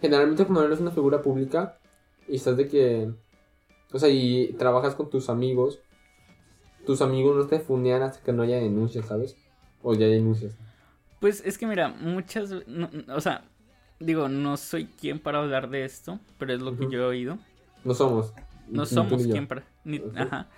generalmente 0.00 0.44
cuando 0.44 0.64
eres 0.64 0.80
una 0.80 0.90
figura 0.90 1.22
pública 1.22 1.78
y 2.28 2.36
estás 2.36 2.56
de 2.56 2.68
que, 2.68 3.10
o 3.92 3.98
sea, 3.98 4.08
y 4.08 4.52
trabajas 4.58 4.94
con 4.94 5.10
tus 5.10 5.28
amigos, 5.28 5.80
tus 6.84 7.00
amigos 7.02 7.36
no 7.36 7.46
te 7.46 7.60
funean 7.60 8.02
hasta 8.02 8.22
que 8.22 8.32
no 8.32 8.42
haya 8.42 8.56
denuncias, 8.56 9.06
¿sabes? 9.06 9.36
O 9.82 9.94
ya 9.94 10.06
hay 10.06 10.12
denuncias. 10.12 10.52
Pues 11.20 11.42
es 11.44 11.58
que 11.58 11.66
mira, 11.66 11.88
muchas, 11.88 12.50
no- 12.66 12.90
o 13.14 13.20
sea, 13.20 13.44
digo, 14.00 14.28
no 14.28 14.56
soy 14.56 14.86
quien 14.86 15.18
para 15.18 15.38
hablar 15.40 15.70
de 15.70 15.84
esto, 15.84 16.18
pero 16.38 16.52
es 16.52 16.60
lo 16.60 16.76
que 16.76 16.88
yo 16.90 17.00
he 17.02 17.04
oído. 17.06 17.38
No 17.84 17.94
somos. 17.94 18.32
No 18.68 18.86
somos 18.86 19.22
quien 19.26 19.46
para, 19.46 19.64
ni- 19.84 20.02
ajá. 20.16 20.48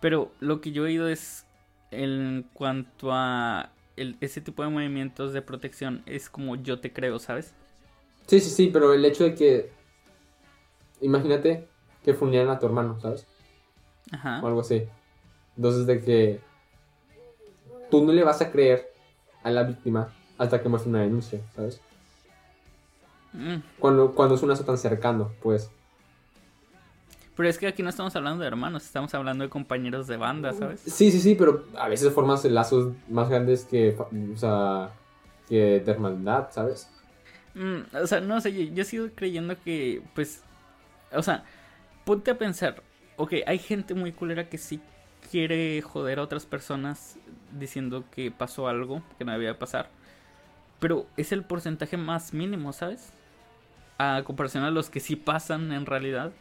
Pero 0.00 0.32
lo 0.40 0.60
que 0.60 0.72
yo 0.72 0.82
he 0.82 0.86
oído 0.86 1.08
es 1.08 1.44
en 1.90 2.46
cuanto 2.54 3.10
a 3.12 3.70
el- 3.96 4.16
ese 4.20 4.40
tipo 4.40 4.62
de 4.62 4.70
movimientos 4.70 5.32
de 5.32 5.42
protección 5.42 6.02
es 6.06 6.30
como 6.30 6.56
yo 6.56 6.80
te 6.80 6.92
creo, 6.92 7.18
¿sabes? 7.18 7.52
Sí, 8.26 8.40
sí, 8.40 8.50
sí, 8.50 8.70
pero 8.72 8.94
el 8.94 9.04
hecho 9.04 9.24
de 9.24 9.34
que, 9.34 9.70
imagínate 11.00 11.66
que 12.04 12.14
funearan 12.14 12.50
a 12.50 12.58
tu 12.58 12.66
hermano, 12.66 12.98
¿sabes? 13.00 13.26
Ajá. 14.12 14.40
o 14.42 14.46
algo 14.46 14.60
así. 14.60 14.84
Entonces 15.60 15.86
de 15.86 16.00
que 16.00 16.40
tú 17.90 18.02
no 18.02 18.14
le 18.14 18.24
vas 18.24 18.40
a 18.40 18.50
creer 18.50 18.90
a 19.42 19.50
la 19.50 19.62
víctima 19.62 20.08
hasta 20.38 20.62
que 20.62 20.70
muestre 20.70 20.88
una 20.88 21.02
denuncia, 21.02 21.38
¿sabes? 21.54 21.82
Mm. 23.34 23.56
Cuando, 23.78 24.14
cuando 24.14 24.36
es 24.36 24.42
un 24.42 24.48
lazo 24.48 24.64
tan 24.64 24.78
cercano, 24.78 25.32
pues. 25.42 25.70
Pero 27.36 27.46
es 27.46 27.58
que 27.58 27.66
aquí 27.66 27.82
no 27.82 27.90
estamos 27.90 28.16
hablando 28.16 28.40
de 28.40 28.46
hermanos, 28.46 28.86
estamos 28.86 29.12
hablando 29.12 29.44
de 29.44 29.50
compañeros 29.50 30.06
de 30.06 30.16
banda, 30.16 30.54
¿sabes? 30.54 30.80
Sí, 30.80 31.10
sí, 31.10 31.20
sí, 31.20 31.34
pero 31.34 31.66
a 31.76 31.90
veces 31.90 32.10
formas 32.10 32.42
lazos 32.46 32.94
más 33.10 33.28
grandes 33.28 33.66
que, 33.66 33.94
o 33.98 34.38
sea, 34.38 34.92
que 35.46 35.80
de 35.80 35.92
hermandad, 35.92 36.48
¿sabes? 36.52 36.88
Mm, 37.52 37.80
o 38.02 38.06
sea, 38.06 38.22
no 38.22 38.40
sé, 38.40 38.54
yo, 38.54 38.72
yo 38.72 38.84
sigo 38.84 39.08
creyendo 39.14 39.60
que, 39.62 40.02
pues, 40.14 40.42
o 41.12 41.22
sea, 41.22 41.44
ponte 42.06 42.30
a 42.30 42.38
pensar, 42.38 42.82
ok, 43.18 43.34
hay 43.46 43.58
gente 43.58 43.92
muy 43.92 44.12
culera 44.12 44.48
que 44.48 44.56
sí 44.56 44.80
quiere 45.30 45.80
joder 45.82 46.18
a 46.18 46.22
otras 46.22 46.46
personas 46.46 47.16
diciendo 47.58 48.04
que 48.10 48.30
pasó 48.30 48.68
algo 48.68 49.02
que 49.18 49.24
no 49.24 49.32
debía 49.32 49.58
pasar, 49.58 49.90
pero 50.78 51.06
es 51.16 51.32
el 51.32 51.44
porcentaje 51.44 51.96
más 51.96 52.32
mínimo, 52.32 52.72
¿sabes? 52.72 53.12
A 53.98 54.22
comparación 54.24 54.64
a 54.64 54.70
los 54.70 54.90
que 54.90 55.00
sí 55.00 55.16
pasan 55.16 55.72
en 55.72 55.86
realidad. 55.86 56.32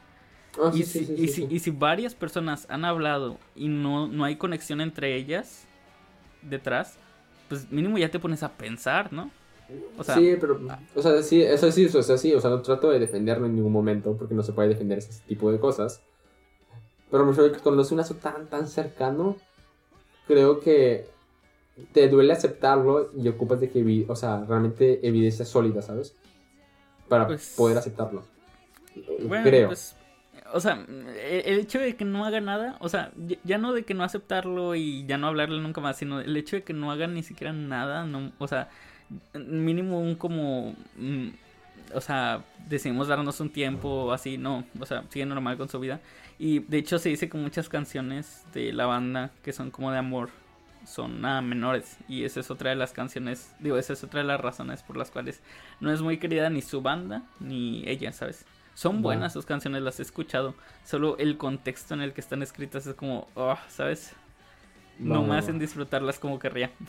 Ah, 0.62 0.72
y, 0.74 0.84
sí, 0.84 1.00
si, 1.00 1.06
sí, 1.06 1.13
y, 1.13 1.18
sí, 1.18 1.28
si, 1.28 1.42
sí. 1.42 1.48
y 1.50 1.60
si 1.60 1.72
varias 1.72 2.15
personas 2.15 2.65
han 2.70 2.86
hablado 2.86 3.38
y 3.56 3.68
no, 3.68 4.08
no 4.08 4.24
hay 4.24 4.36
conexión 4.36 4.82
entre 4.82 5.15
ellas 5.15 5.65
detrás, 6.42 6.98
pues 7.48 7.72
mínimo 7.72 7.98
ya 7.98 8.10
te 8.10 8.20
pones 8.20 8.44
a 8.44 8.54
pensar, 8.54 9.12
¿no? 9.12 9.32
O 9.98 10.04
sea, 10.04 10.15
sí, 10.15 10.36
pero, 10.39 10.60
o 10.96 11.02
sea, 11.02 11.22
sí, 11.22 11.44
eso 11.44 11.72
sí, 11.72 11.86
o 11.86 12.02
sea, 12.02 12.18
sí, 12.18 12.34
o 12.34 12.42
sea, 12.42 12.50
no 12.50 12.62
trato 12.62 12.89
de 12.89 13.00
defenderlo 13.00 13.46
en 13.46 13.56
ningún 13.56 13.72
momento 13.72 14.15
porque 14.18 14.34
no 14.34 14.42
se 14.42 14.54
puede 14.54 14.70
defender 14.70 14.98
ese 14.98 15.22
tipo 15.28 15.52
de 15.52 15.60
cosas. 15.60 16.02
Pero 17.12 17.26
me 17.26 17.32
refiero 17.32 17.50
a 17.50 17.76
que 17.76 17.82
es 17.82 17.91
un 17.91 17.98
lazo 17.98 18.15
tan, 18.15 18.48
tan 18.48 18.67
cercano, 18.67 19.36
creo 20.28 20.60
que 20.60 21.08
te 21.91 22.08
duele 22.08 22.34
aceptarlo 22.34 23.10
y 23.17 23.28
ocupas 23.28 23.60
de 23.60 23.69
que, 23.69 24.06
o 24.08 24.15
sea, 24.15 24.43
realmente 24.45 25.06
evidencia 25.08 25.45
sólida, 25.45 25.82
¿sabes? 25.82 26.15
Para 27.08 27.28
Pues- 27.28 27.54
poder 27.58 27.78
aceptarlo. 27.78 28.24
Bueno, 29.22 29.43
creo. 29.43 29.67
pues, 29.69 29.95
o 30.54 30.60
sea, 30.60 30.86
el, 31.26 31.60
hecho 31.60 31.80
de 31.80 31.95
que 31.95 32.06
no 32.06 32.26
haga 32.26 32.41
nada, 32.41 32.76
o 32.80 32.89
sea, 32.89 33.12
ya, 33.15 33.38
ya 33.43 33.58
no 33.58 33.74
de 33.74 33.84
que 33.84 33.93
no 33.93 34.04
aceptarlo 34.04 34.76
y 34.76 35.06
ya 35.06 35.17
no 35.17 35.28
hablarle 35.28 35.62
nunca 35.62 35.80
más, 35.80 35.98
sino 35.98 36.19
el 36.19 36.36
hecho 36.36 36.58
de 36.58 36.63
que 36.63 36.74
no 36.74 36.91
haga 36.91 37.08
ni 37.08 37.24
siquiera 37.24 37.54
nada, 37.54 38.06
no, 38.06 38.32
o 38.39 38.48
sea, 38.48 38.69
mínimo 39.34 40.00
un 40.00 40.15
como, 40.15 40.76
mm, 40.98 41.30
o 41.93 42.02
sea, 42.02 42.43
decidimos 42.67 43.08
darnos 43.08 43.39
un 43.39 43.50
tiempo 43.52 44.12
así, 44.12 44.38
no, 44.38 44.65
o 44.80 44.86
sea, 44.86 45.04
sigue 45.10 45.26
normal 45.26 45.58
con 45.58 45.69
su 45.69 45.80
vida. 45.80 46.00
Y 46.39 46.60
de 46.60 46.78
hecho 46.78 46.97
se 46.97 47.10
dice 47.10 47.30
que 47.30 47.38
muchas 47.38 47.67
canciones 47.67 48.45
de 48.54 48.71
la 48.71 48.86
banda 48.86 49.30
que 49.43 49.52
son 49.52 49.71
como 49.71 49.91
de 49.91 49.97
amor 49.97 50.30
son 50.86 51.21
nada 51.21 51.41
menores. 51.41 51.97
Y 52.08 52.23
esa 52.23 52.39
es 52.39 52.49
otra 52.49 52.69
de 52.69 52.78
las 52.78 52.93
canciones, 52.93 53.54
digo, 53.60 53.78
esa 53.78 53.93
es 53.93 54.04
otra 54.04 54.21
de 54.21 54.28
las 54.28 54.39
razones 54.39 54.82
por 54.82 54.95
las 54.95 55.12
cuales 55.12 55.41
no 55.82 55.91
es 55.91 56.02
muy 56.02 56.17
querida 56.17 56.49
ni 56.49 56.62
su 56.62 56.82
banda 56.82 57.23
ni 57.41 57.84
ella, 57.88 58.13
¿sabes? 58.13 58.45
Son 58.73 59.02
buenas 59.02 59.34
sus 59.34 59.45
canciones, 59.45 59.82
las 59.82 59.99
he 59.99 60.04
escuchado. 60.04 60.56
Solo 60.86 61.17
el 61.17 61.38
contexto 61.38 61.93
en 61.93 62.02
el 62.02 62.13
que 62.13 62.21
están 62.21 62.41
escritas 62.41 62.88
es 62.88 62.95
como, 62.95 63.28
oh, 63.36 63.58
¿sabes? 63.67 64.13
No 64.97 65.21
Va, 65.21 65.28
me 65.28 65.38
hacen 65.38 65.60
disfrutarlas 65.60 66.17
como 66.17 66.39
querría. 66.39 66.71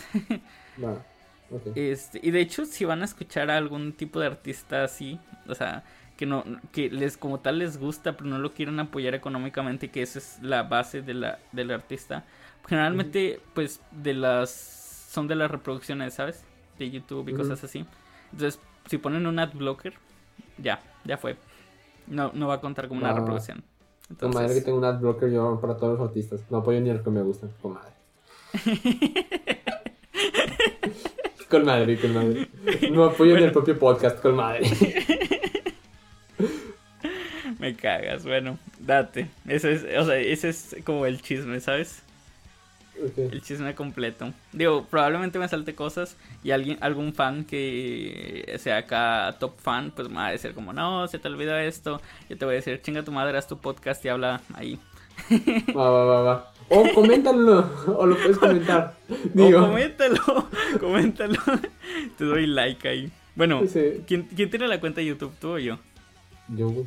Ok. 1.52 1.76
Este, 1.76 2.20
y 2.22 2.30
de 2.30 2.40
hecho, 2.40 2.64
si 2.64 2.84
van 2.84 3.02
a 3.02 3.06
escuchar 3.06 3.50
a 3.50 3.56
algún 3.56 3.92
tipo 3.92 4.20
de 4.20 4.26
artista 4.26 4.84
así, 4.84 5.18
o 5.48 5.54
sea, 5.56 5.82
que 6.20 6.26
no, 6.26 6.44
que 6.70 6.90
les 6.90 7.16
como 7.16 7.40
tal 7.40 7.60
les 7.60 7.78
gusta, 7.78 8.14
pero 8.14 8.28
no 8.28 8.38
lo 8.38 8.52
quieren 8.52 8.78
apoyar 8.78 9.14
económicamente, 9.14 9.90
que 9.90 10.02
esa 10.02 10.18
es 10.18 10.38
la 10.42 10.64
base 10.64 11.00
de 11.00 11.14
la, 11.14 11.38
del 11.52 11.70
artista. 11.70 12.26
Generalmente, 12.68 13.40
pues, 13.54 13.80
de 13.90 14.12
las, 14.12 14.50
son 15.08 15.28
de 15.28 15.34
las 15.34 15.50
reproducciones, 15.50 16.12
¿sabes? 16.12 16.44
De 16.78 16.90
YouTube 16.90 17.26
y 17.30 17.32
Ujú. 17.32 17.40
cosas 17.40 17.64
así. 17.64 17.86
Entonces, 18.32 18.60
si 18.84 18.98
ponen 18.98 19.26
un 19.26 19.38
ad 19.38 19.54
blocker, 19.54 19.94
ya, 20.58 20.82
ya 21.06 21.16
fue. 21.16 21.38
No, 22.06 22.32
no 22.34 22.48
va 22.48 22.56
a 22.56 22.60
contar 22.60 22.86
como 22.86 23.00
una 23.00 23.08
va, 23.08 23.14
va. 23.14 23.20
reproducción. 23.20 23.64
Con 24.18 24.34
madre 24.34 24.48
que 24.48 24.58
Entonces, 24.58 24.64
tengo 24.66 24.76
un 24.76 24.84
adblocker 24.84 25.30
yo 25.30 25.58
para 25.58 25.78
todos 25.78 25.98
los 25.98 26.06
artistas. 26.06 26.42
No 26.50 26.58
apoyo 26.58 26.82
ni 26.82 26.90
al 26.90 27.02
que 27.02 27.08
me 27.08 27.22
gusta. 27.22 27.46
Con 27.62 27.72
madre. 27.72 27.92
con 31.48 31.64
madre, 31.64 31.98
con 31.98 32.12
madre. 32.12 32.46
No 32.90 33.04
apoyo 33.04 33.38
ni 33.38 33.44
el 33.44 33.52
propio 33.52 33.78
podcast. 33.78 34.20
Con 34.20 34.36
madre. 34.36 34.66
me 37.60 37.74
cagas, 37.74 38.24
bueno, 38.24 38.58
date. 38.78 39.28
Ese 39.46 39.72
es, 39.72 39.84
o 39.98 40.04
sea, 40.06 40.16
ese 40.16 40.48
es 40.48 40.76
como 40.84 41.06
el 41.06 41.20
chisme, 41.22 41.60
¿sabes? 41.60 42.02
El 43.16 43.40
chisme 43.40 43.74
completo. 43.74 44.32
Digo, 44.52 44.84
probablemente 44.84 45.38
me 45.38 45.48
salte 45.48 45.74
cosas 45.74 46.16
y 46.44 46.50
alguien, 46.50 46.76
algún 46.82 47.14
fan 47.14 47.44
que 47.44 48.56
sea 48.58 48.78
acá 48.78 49.36
top 49.38 49.58
fan, 49.58 49.90
pues 49.90 50.08
me 50.10 50.16
va 50.16 50.26
a 50.26 50.32
decir 50.32 50.52
como, 50.52 50.72
no, 50.74 51.08
se 51.08 51.18
te 51.18 51.28
olvidó 51.28 51.56
esto. 51.56 52.00
Yo 52.28 52.36
te 52.36 52.44
voy 52.44 52.54
a 52.54 52.56
decir, 52.56 52.80
chinga 52.82 53.02
tu 53.02 53.12
madre, 53.12 53.38
haz 53.38 53.46
tu 53.46 53.56
podcast 53.58 54.04
y 54.04 54.08
habla 54.08 54.42
ahí. 54.54 54.78
Va, 55.76 55.90
va, 55.90 56.04
va, 56.04 56.22
va. 56.22 56.52
O 56.70 56.84
coméntalo. 56.94 57.68
O 57.86 58.06
lo 58.06 58.16
puedes 58.16 58.38
comentar. 58.38 58.94
Digo. 59.34 59.58
O 59.60 59.66
coméntalo, 59.68 60.48
coméntalo. 60.78 61.38
te 62.16 62.24
doy 62.24 62.46
like 62.46 62.88
ahí. 62.88 63.10
Bueno, 63.34 63.62
Sí. 63.66 64.02
¿quién, 64.06 64.22
quién 64.34 64.48
tiene 64.50 64.66
la 64.68 64.80
cuenta 64.80 65.00
de 65.00 65.06
YouTube, 65.08 65.32
tú 65.40 65.50
o 65.52 65.58
yo? 65.58 65.78
Yo, 66.48 66.68
güey. 66.70 66.86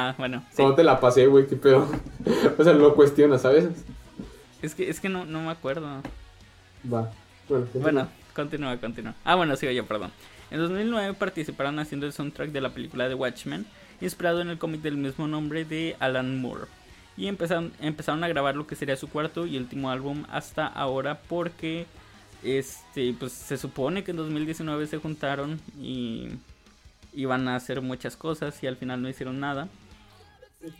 Ah, 0.00 0.14
bueno, 0.16 0.44
sí. 0.50 0.58
¿Cómo 0.58 0.76
te 0.76 0.84
la 0.84 1.00
pasé, 1.00 1.26
güey? 1.26 1.48
¿Qué 1.48 1.56
pedo? 1.56 1.90
o 2.56 2.62
sea, 2.62 2.72
lo 2.72 2.94
cuestiona, 2.94 3.36
¿sabes? 3.36 3.66
Es 4.62 4.76
que, 4.76 4.88
es 4.88 5.00
que 5.00 5.08
no, 5.08 5.24
no 5.24 5.42
me 5.42 5.50
acuerdo. 5.50 5.88
Va. 6.84 7.10
Bueno, 7.48 7.64
continúa. 7.66 7.82
Bueno, 7.82 8.08
continúa, 8.32 8.76
continúa. 8.76 9.14
Ah, 9.24 9.34
bueno, 9.34 9.56
sigo 9.56 9.72
yo, 9.72 9.86
perdón. 9.86 10.12
En 10.52 10.60
2009 10.60 11.14
participaron 11.14 11.80
haciendo 11.80 12.06
el 12.06 12.12
soundtrack 12.12 12.52
de 12.52 12.60
la 12.60 12.70
película 12.70 13.08
The 13.08 13.14
Watchmen, 13.16 13.66
inspirado 14.00 14.40
en 14.40 14.50
el 14.50 14.58
cómic 14.58 14.82
del 14.82 14.96
mismo 14.96 15.26
nombre 15.26 15.64
de 15.64 15.96
Alan 15.98 16.40
Moore. 16.40 16.66
Y 17.16 17.26
empezaron, 17.26 17.72
empezaron 17.80 18.22
a 18.22 18.28
grabar 18.28 18.54
lo 18.54 18.68
que 18.68 18.76
sería 18.76 18.94
su 18.94 19.08
cuarto 19.08 19.46
y 19.46 19.56
último 19.56 19.90
álbum 19.90 20.26
hasta 20.30 20.68
ahora 20.68 21.18
porque 21.28 21.86
este 22.44 23.16
pues 23.18 23.32
se 23.32 23.56
supone 23.56 24.04
que 24.04 24.12
en 24.12 24.18
2019 24.18 24.86
se 24.86 24.98
juntaron 24.98 25.60
y 25.76 26.28
iban 27.12 27.48
a 27.48 27.56
hacer 27.56 27.80
muchas 27.80 28.16
cosas 28.16 28.62
y 28.62 28.68
al 28.68 28.76
final 28.76 29.02
no 29.02 29.08
hicieron 29.08 29.40
nada. 29.40 29.66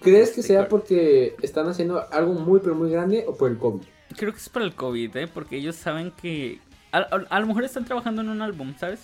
¿Crees 0.01 0.31
que 0.31 0.43
sea 0.43 0.69
porque 0.69 1.37
están 1.43 1.69
haciendo 1.69 2.05
algo 2.13 2.35
muy, 2.35 2.61
pero 2.61 2.75
muy 2.75 2.91
grande 2.91 3.25
o 3.29 3.37
por 3.37 3.51
el 3.51 3.59
COVID? 3.59 3.83
Creo 4.17 4.33
que 4.33 4.39
es 4.39 4.49
para 4.49 4.65
el 4.65 4.75
COVID, 4.75 5.17
¿eh? 5.17 5.29
Porque 5.29 5.57
ellos 5.57 5.77
saben 5.77 6.11
que... 6.11 6.61
A, 6.91 6.99
a- 6.99 7.27
a 7.29 7.41
lo 7.41 7.47
mejor 7.47 7.65
están 7.65 7.85
trabajando 7.85 8.23
en 8.23 8.29
un 8.31 8.43
álbum, 8.43 8.75
¿sabes? 8.79 9.01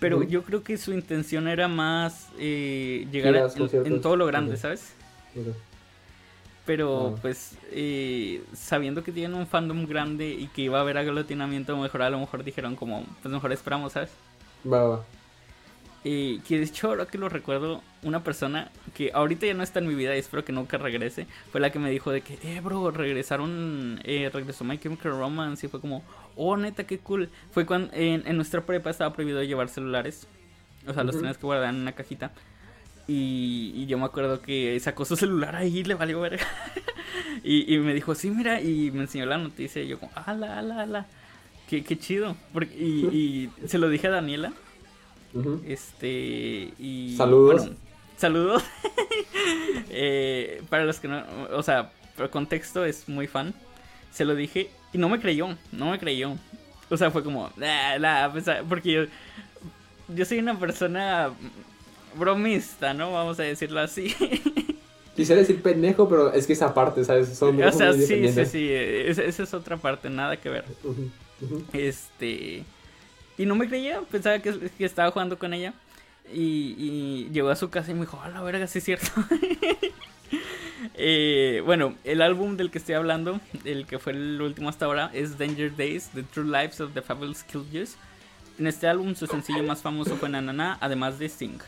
Pero 0.00 0.22
yo 0.22 0.42
creo 0.42 0.62
que 0.62 0.78
su 0.78 0.92
intención 0.94 1.46
era 1.46 1.68
más 1.68 2.28
eh, 2.38 3.06
llegar 3.12 3.36
a- 3.36 3.48
en, 3.84 4.00
todo 4.00 4.16
lo 4.16 4.26
grande. 4.26 4.56
¿sabes? 4.56 4.94
Ok. 5.36 5.54
Pero 6.66 7.14
Ah. 7.16 7.18
pues 7.20 7.52
eh, 7.70 8.42
sabiendo 8.54 9.04
que 9.04 9.12
tienen 9.12 9.34
un 9.36 9.46
fandom 9.46 9.86
grande 9.86 10.28
y 10.30 10.46
que 10.48 10.62
iba 10.62 10.78
a 10.78 10.80
haber 10.82 10.98
aglutinamiento, 10.98 11.76
mejor 11.76 12.02
a 12.02 12.10
lo 12.10 12.18
mejor 12.18 12.42
dijeron 12.44 12.76
como, 12.76 13.04
pues 13.22 13.32
mejor 13.32 13.52
esperamos, 13.52 13.92
¿sabes? 13.92 14.10
Va, 14.70 14.82
va. 14.84 15.04
Eh, 16.02 16.40
que 16.48 16.56
de 16.58 16.64
hecho 16.64 16.88
ahora 16.88 17.04
que 17.04 17.18
lo 17.18 17.28
recuerdo, 17.28 17.82
una 18.02 18.24
persona 18.24 18.70
que 18.94 19.10
ahorita 19.12 19.46
ya 19.46 19.52
no 19.52 19.62
está 19.62 19.80
en 19.80 19.88
mi 19.88 19.94
vida 19.94 20.16
y 20.16 20.18
espero 20.18 20.44
que 20.46 20.52
nunca 20.52 20.78
regrese, 20.78 21.26
fue 21.52 21.60
la 21.60 21.70
que 21.70 21.78
me 21.78 21.90
dijo 21.90 22.10
de 22.10 22.22
que, 22.22 22.38
eh, 22.42 22.60
bro, 22.62 22.90
regresaron, 22.90 24.00
eh, 24.04 24.30
regresó 24.32 24.64
My 24.64 24.78
Chemical 24.78 25.12
Romance 25.12 25.66
y 25.66 25.68
fue 25.68 25.80
como, 25.80 26.02
oh, 26.36 26.56
neta, 26.56 26.84
qué 26.84 26.98
cool. 26.98 27.28
Fue 27.50 27.66
cuando 27.66 27.92
en, 27.92 28.26
en 28.26 28.36
nuestra 28.36 28.62
prepa 28.64 28.88
estaba 28.88 29.12
prohibido 29.12 29.42
llevar 29.42 29.68
celulares, 29.68 30.26
o 30.86 30.94
sea, 30.94 31.04
los 31.04 31.16
tenías 31.16 31.36
que 31.36 31.44
guardar 31.44 31.74
en 31.74 31.82
una 31.82 31.92
cajita. 31.92 32.32
Y, 33.06 33.72
y 33.74 33.86
yo 33.86 33.98
me 33.98 34.04
acuerdo 34.04 34.40
que 34.40 34.78
sacó 34.80 35.04
su 35.04 35.16
celular 35.16 35.56
ahí 35.56 35.84
le 35.84 35.94
valió 35.94 36.20
verga. 36.20 36.46
y, 37.44 37.74
y 37.74 37.78
me 37.78 37.92
dijo, 37.92 38.14
sí, 38.14 38.30
mira, 38.30 38.62
y 38.62 38.90
me 38.90 39.02
enseñó 39.02 39.26
la 39.26 39.36
noticia 39.36 39.82
y 39.82 39.88
yo 39.88 39.98
como, 39.98 40.12
ala, 40.14 40.58
ala, 40.58 40.82
ala. 40.82 41.06
Qué, 41.68 41.84
qué 41.84 41.98
chido. 41.98 42.36
Porque, 42.54 42.74
y, 42.74 43.50
y 43.62 43.68
se 43.68 43.78
lo 43.78 43.90
dije 43.90 44.06
a 44.06 44.10
Daniela. 44.10 44.52
Este. 45.66 46.72
Y. 46.78 47.14
Saludos. 47.16 47.60
bueno, 47.62 47.76
saludos. 48.16 48.62
Eh, 49.92 50.62
para 50.68 50.84
los 50.84 51.00
que 51.00 51.08
no. 51.08 51.22
O 51.52 51.62
sea, 51.62 51.90
por 52.16 52.30
contexto 52.30 52.84
es 52.84 53.08
muy 53.08 53.26
fan. 53.26 53.54
Se 54.12 54.24
lo 54.24 54.34
dije 54.34 54.70
y 54.92 54.98
no 54.98 55.08
me 55.08 55.20
creyó. 55.20 55.56
No 55.72 55.90
me 55.90 55.98
creyó. 55.98 56.36
O 56.88 56.96
sea, 56.96 57.10
fue 57.10 57.24
como. 57.24 57.50
"Ah, 57.60 57.96
la", 57.98 58.28
pues, 58.32 58.46
ah, 58.48 58.62
porque 58.68 58.92
yo. 58.92 59.02
Yo 60.14 60.24
soy 60.24 60.38
una 60.38 60.58
persona 60.58 61.30
bromista, 62.16 62.94
¿no? 62.94 63.12
Vamos 63.12 63.38
a 63.40 63.44
decirlo 63.44 63.80
así. 63.80 64.14
Quisiera 65.16 65.40
decir 65.40 65.60
pendejo, 65.60 66.08
pero 66.08 66.32
es 66.32 66.46
que 66.46 66.52
esa 66.52 66.72
parte, 66.72 67.04
¿sabes? 67.04 67.28
Son 67.36 67.60
o 67.62 67.72
sea, 67.72 67.92
sí, 67.92 68.06
sí, 68.06 68.46
sí. 68.46 68.68
Esa, 68.72 69.22
esa 69.22 69.42
es 69.42 69.54
otra 69.54 69.76
parte, 69.76 70.08
nada 70.08 70.36
que 70.36 70.48
ver. 70.48 70.64
Este. 71.72 72.64
Y 73.40 73.46
no 73.46 73.54
me 73.54 73.66
creía, 73.66 74.02
pensaba 74.02 74.38
que, 74.38 74.70
estaba 74.80 75.10
jugando 75.10 75.38
con 75.38 75.54
ella. 75.54 75.72
Y, 76.30 76.74
y 76.76 77.30
llegó 77.32 77.48
a 77.48 77.56
su 77.56 77.70
casa 77.70 77.90
y 77.90 77.94
me 77.94 78.00
dijo, 78.00 78.20
a 78.20 78.28
la 78.28 78.42
verga, 78.42 78.66
sí 78.66 78.78
es 78.78 78.84
cierto. 78.84 79.10
Eh, 80.94 81.62
bueno, 81.64 81.94
el 82.04 82.20
álbum 82.20 82.56
del 82.56 82.70
que 82.70 82.78
estoy 82.78 82.94
hablando, 82.94 83.40
el 83.64 83.86
que 83.86 83.98
fue 83.98 84.12
el 84.12 84.40
último 84.40 84.68
hasta 84.68 84.84
ahora, 84.84 85.10
es 85.14 85.38
Danger 85.38 85.74
Days, 85.74 86.10
The 86.14 86.22
True 86.22 86.44
Lives 86.44 86.80
of 86.80 86.92
the 86.92 87.00
Fabulous 87.00 87.42
Killers. 87.42 87.96
En 88.58 88.66
este 88.66 88.86
álbum 88.86 89.14
su 89.14 89.26
sencillo 89.26 89.62
más 89.62 89.80
famoso 89.80 90.16
fue 90.16 90.28
Nanana, 90.28 90.76
además 90.80 91.18
de 91.18 91.30
Sing. 91.30 91.58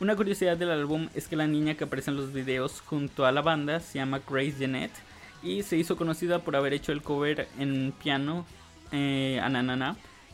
Una 0.00 0.14
curiosidad 0.14 0.56
del 0.56 0.70
álbum 0.70 1.08
es 1.14 1.26
que 1.26 1.34
la 1.34 1.46
niña 1.48 1.74
que 1.74 1.84
aparece 1.84 2.10
en 2.10 2.16
los 2.16 2.32
videos 2.32 2.80
junto 2.80 3.26
a 3.26 3.32
la 3.32 3.42
banda 3.42 3.80
se 3.80 3.98
llama 3.98 4.20
Grace 4.28 4.54
Jeanette 4.58 4.98
y 5.42 5.62
se 5.64 5.76
hizo 5.76 5.96
conocida 5.96 6.40
por 6.40 6.54
haber 6.54 6.72
hecho 6.72 6.92
el 6.92 7.02
cover 7.02 7.48
en 7.58 7.92
piano 8.00 8.46
eh. 8.92 9.40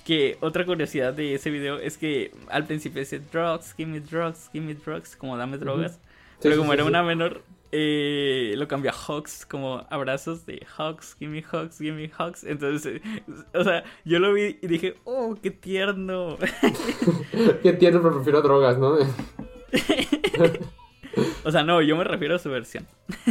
Que 0.09 0.39
otra 0.41 0.65
curiosidad 0.65 1.13
de 1.13 1.35
ese 1.35 1.51
video 1.51 1.79
es 1.79 1.99
que 1.99 2.31
al 2.49 2.65
principio 2.65 3.01
dice 3.01 3.21
drugs, 3.21 3.75
give 3.77 3.93
me 3.93 4.01
drugs, 4.01 4.49
give 4.55 4.65
me 4.65 4.73
drugs, 4.73 5.15
como 5.15 5.37
dame 5.37 5.59
drogas. 5.59 5.93
Sí, 5.93 5.99
Pero 6.45 6.57
como 6.57 6.71
sí, 6.71 6.75
era 6.77 6.85
sí. 6.85 6.89
una 6.89 7.03
menor, 7.03 7.43
eh, 7.73 8.55
lo 8.57 8.67
cambió 8.69 8.91
a 8.91 8.95
hugs, 8.95 9.45
como 9.45 9.87
abrazos 9.91 10.47
de 10.47 10.67
hugs, 10.79 11.15
give 11.19 11.31
me 11.31 11.45
hugs, 11.53 11.77
give 11.77 11.93
me 11.95 12.11
hugs. 12.19 12.43
Entonces, 12.45 13.03
eh, 13.05 13.23
o 13.53 13.63
sea, 13.63 13.85
yo 14.07 14.19
lo 14.19 14.33
vi 14.33 14.59
y 14.63 14.67
dije, 14.67 14.95
oh, 15.05 15.37
qué 15.43 15.51
tierno. 15.51 16.39
Qué 17.63 17.75
tierno, 17.75 18.01
pero 18.01 18.15
prefiero 18.15 18.41
drogas, 18.41 18.79
¿no? 18.79 18.95
o 21.45 21.53
sea, 21.53 21.65
no, 21.65 21.83
yo 21.83 21.99
me 21.99 22.05
refiero 22.05 22.37
a 22.37 22.39
su 22.39 22.49
versión. 22.49 22.87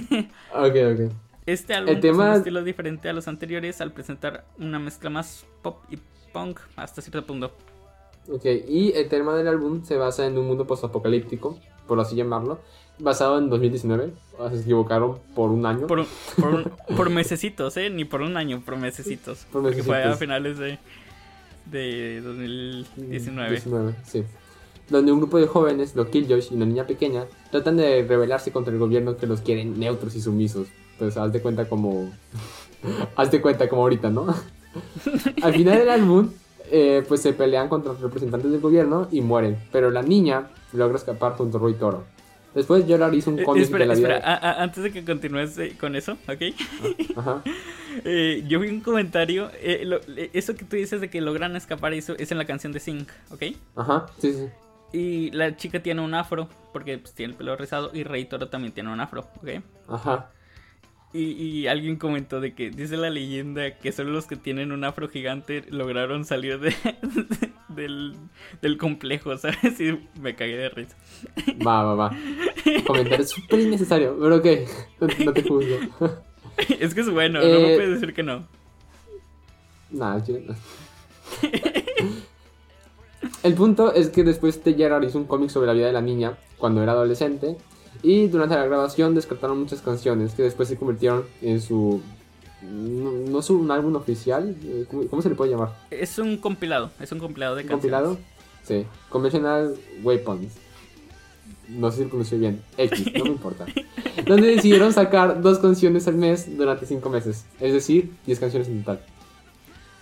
ok, 0.53 0.75
ok. 0.93 1.11
Este 1.47 1.73
álbum 1.73 1.95
El 1.95 2.01
tema- 2.01 2.25
es 2.25 2.29
un 2.33 2.37
estilo 2.37 2.63
diferente 2.63 3.09
a 3.09 3.13
los 3.13 3.27
anteriores 3.27 3.81
al 3.81 3.93
presentar 3.93 4.45
una 4.59 4.77
mezcla 4.77 5.09
más 5.09 5.43
pop 5.63 5.83
y 5.89 5.97
punk 6.39 6.59
hasta 6.75 7.01
cierto 7.01 7.25
punto. 7.25 7.51
Ok, 8.31 8.45
y 8.67 8.91
el 8.93 9.07
tema 9.09 9.35
del 9.35 9.47
álbum 9.47 9.83
se 9.85 9.95
basa 9.95 10.25
en 10.25 10.37
un 10.37 10.47
mundo 10.47 10.67
postapocalíptico, 10.67 11.57
por 11.87 11.99
así 11.99 12.15
llamarlo, 12.15 12.59
basado 12.99 13.37
en 13.37 13.49
2019. 13.49 14.11
O 14.37 14.47
sea, 14.49 14.57
se 14.57 14.63
equivocaron 14.63 15.17
por 15.33 15.49
un 15.49 15.65
año. 15.65 15.87
Por, 15.87 16.05
por, 16.39 16.53
un- 16.53 16.71
por 16.97 17.09
mesecitos, 17.09 17.77
¿eh? 17.77 17.89
Ni 17.89 18.03
por 18.05 18.21
un 18.21 18.35
año, 18.37 18.61
por 18.65 18.75
mesecitos. 18.77 19.45
Por 19.51 19.61
Porque 19.63 19.81
fue 19.83 19.95
a 19.95 19.99
mesecitos. 20.07 20.19
finales 20.19 20.57
de, 20.57 20.77
de 21.71 22.21
2019. 22.21 23.49
19, 23.51 23.95
sí. 24.03 24.23
Donde 24.89 25.11
un 25.11 25.19
grupo 25.19 25.37
de 25.37 25.47
jóvenes, 25.47 25.95
los 25.95 26.07
Killjoys 26.07 26.51
y 26.51 26.55
una 26.55 26.65
niña 26.65 26.85
pequeña, 26.85 27.25
tratan 27.51 27.77
de 27.77 28.05
rebelarse 28.07 28.51
contra 28.51 28.71
el 28.73 28.79
gobierno 28.79 29.17
que 29.17 29.27
los 29.27 29.41
quiere 29.41 29.65
neutros 29.65 30.15
y 30.15 30.21
sumisos. 30.21 30.67
Pues 30.99 31.15
haz 31.17 31.31
de 31.31 31.41
cuenta 31.41 31.67
como. 31.67 32.11
haz 33.15 33.31
de 33.31 33.41
cuenta 33.41 33.67
como 33.69 33.81
ahorita, 33.83 34.09
¿no? 34.09 34.33
Al 35.43 35.53
final 35.53 35.77
del 35.77 35.89
álbum, 35.89 36.29
eh, 36.71 37.03
pues 37.07 37.21
se 37.21 37.33
pelean 37.33 37.69
contra 37.69 37.93
los 37.93 38.01
representantes 38.01 38.51
del 38.51 38.59
gobierno 38.61 39.07
y 39.11 39.21
mueren. 39.21 39.57
Pero 39.71 39.89
la 39.91 40.01
niña 40.01 40.47
logra 40.73 40.97
escapar 40.97 41.33
junto 41.33 41.57
a 41.57 41.61
Roy 41.61 41.73
Toro. 41.75 42.03
Después 42.55 42.85
Gerard 42.87 43.13
hizo 43.13 43.29
un 43.29 43.39
Eh, 43.39 43.43
cómic 43.43 43.63
espera, 43.63 43.83
de 43.83 43.87
la 43.87 43.93
vida. 43.95 44.07
espera, 44.17 44.33
a- 44.33 44.51
a- 44.51 44.63
antes 44.63 44.83
de 44.83 44.91
que 44.91 45.05
continúes 45.05 45.57
eh, 45.59 45.75
con 45.79 45.95
eso, 45.95 46.13
¿ok? 46.27 46.41
Ajá. 47.17 47.41
Eh, 48.05 48.43
yo 48.47 48.59
vi 48.59 48.67
un 48.69 48.81
comentario, 48.81 49.49
eh, 49.59 49.81
lo- 49.83 49.99
eh, 50.15 50.29
eso 50.33 50.55
que 50.55 50.63
tú 50.65 50.75
dices 50.75 51.01
de 51.01 51.09
que 51.09 51.19
logran 51.19 51.55
escapar 51.55 51.93
eso 51.93 52.13
es 52.19 52.31
en 52.31 52.37
la 52.37 52.45
canción 52.45 52.71
de 52.71 52.79
Sync, 52.79 53.09
¿ok? 53.31 53.41
Ajá, 53.75 54.05
sí, 54.19 54.33
sí. 54.33 54.47
Y 54.93 55.31
la 55.31 55.57
chica 55.57 55.81
tiene 55.81 56.01
un 56.01 56.13
afro, 56.13 56.47
porque 56.73 56.99
pues, 56.99 57.13
tiene 57.15 57.31
el 57.31 57.37
pelo 57.37 57.55
rizado, 57.55 57.89
y 57.93 58.03
Rey 58.03 58.25
Toro 58.25 58.49
también 58.49 58.71
tiene 58.71 58.91
un 58.93 58.99
afro, 58.99 59.21
¿ok? 59.41 59.49
Ajá. 59.89 60.29
Y, 61.13 61.23
y 61.31 61.67
alguien 61.67 61.95
comentó 61.95 62.41
de 62.41 62.53
que 62.53 62.69
dice 62.69 62.97
la 62.97 63.09
leyenda 63.09 63.77
que 63.77 63.91
solo 63.93 64.11
los 64.11 64.27
que 64.27 64.35
tienen 64.35 64.71
un 64.73 64.83
afro 64.83 65.07
gigante 65.07 65.63
lograron 65.69 66.25
salir 66.25 66.59
de, 66.59 66.75
del, 67.69 68.15
del 68.61 68.77
complejo, 68.77 69.35
¿sabes? 69.37 69.79
Y 69.79 69.97
me 70.19 70.35
cagué 70.35 70.57
de 70.57 70.69
risa. 70.69 70.97
Va, 71.65 71.83
va, 71.83 71.95
va. 71.95 72.17
Comentario 72.85 73.25
súper 73.25 73.61
innecesario, 73.61 74.17
pero 74.19 74.35
ok. 74.35 74.45
No, 74.99 75.07
no 75.25 75.33
te 75.33 75.43
juzgo. 75.43 75.77
es 76.79 76.93
que 76.93 77.01
es 77.01 77.09
bueno, 77.09 77.39
no 77.39 77.45
me 77.45 77.73
Eh, 77.73 77.75
puedes 77.77 77.99
decir 78.01 78.13
que 78.13 78.23
no. 78.23 78.45
Nah, 79.89 80.21
yo 80.25 80.37
no. 80.39 80.53
El 83.43 83.53
punto 83.53 83.93
es 83.93 84.09
que 84.09 84.23
después 84.23 84.61
T. 84.61 84.73
Gerard 84.73 85.03
hizo 85.03 85.17
un 85.17 85.25
cómic 85.25 85.49
sobre 85.49 85.67
la 85.67 85.73
vida 85.73 85.87
de 85.87 85.93
la 85.93 86.01
niña 86.01 86.37
cuando 86.57 86.83
era 86.83 86.91
adolescente. 86.91 87.57
Y 88.03 88.27
durante 88.27 88.55
la 88.55 88.65
grabación 88.65 89.15
descartaron 89.15 89.59
muchas 89.59 89.81
canciones 89.81 90.33
que 90.33 90.43
después 90.43 90.67
se 90.69 90.77
convirtieron 90.77 91.25
en 91.41 91.61
su. 91.61 92.01
No, 92.61 93.11
no 93.11 93.39
es 93.39 93.49
un 93.49 93.69
álbum 93.69 93.95
oficial, 93.95 94.55
eh, 94.63 94.85
¿cómo, 94.89 95.07
cómo 95.07 95.21
se 95.21 95.29
le 95.29 95.35
puede 95.35 95.51
llamar? 95.51 95.75
Es 95.91 96.17
un 96.17 96.37
compilado, 96.37 96.89
es 96.99 97.11
un 97.11 97.19
compilado 97.19 97.55
de 97.55 97.63
¿Un 97.63 97.67
canciones. 97.69 97.99
compilado? 98.01 98.17
Sí. 98.63 98.85
Conventional 99.09 99.75
Weapons. 100.03 100.53
No 101.69 101.91
sé 101.91 101.97
si 101.97 102.03
lo 102.03 102.09
pronuncié 102.09 102.37
bien. 102.37 102.61
X, 102.77 103.13
no 103.13 103.25
me 103.25 103.29
importa. 103.31 103.65
Donde 104.25 104.47
decidieron 104.55 104.91
sacar 104.93 105.41
dos 105.41 105.59
canciones 105.59 106.07
al 106.07 106.15
mes 106.15 106.57
durante 106.57 106.85
cinco 106.85 107.09
meses. 107.09 107.45
Es 107.59 107.73
decir, 107.73 108.11
10 108.25 108.39
canciones 108.39 108.67
en 108.69 108.79
total. 108.83 109.01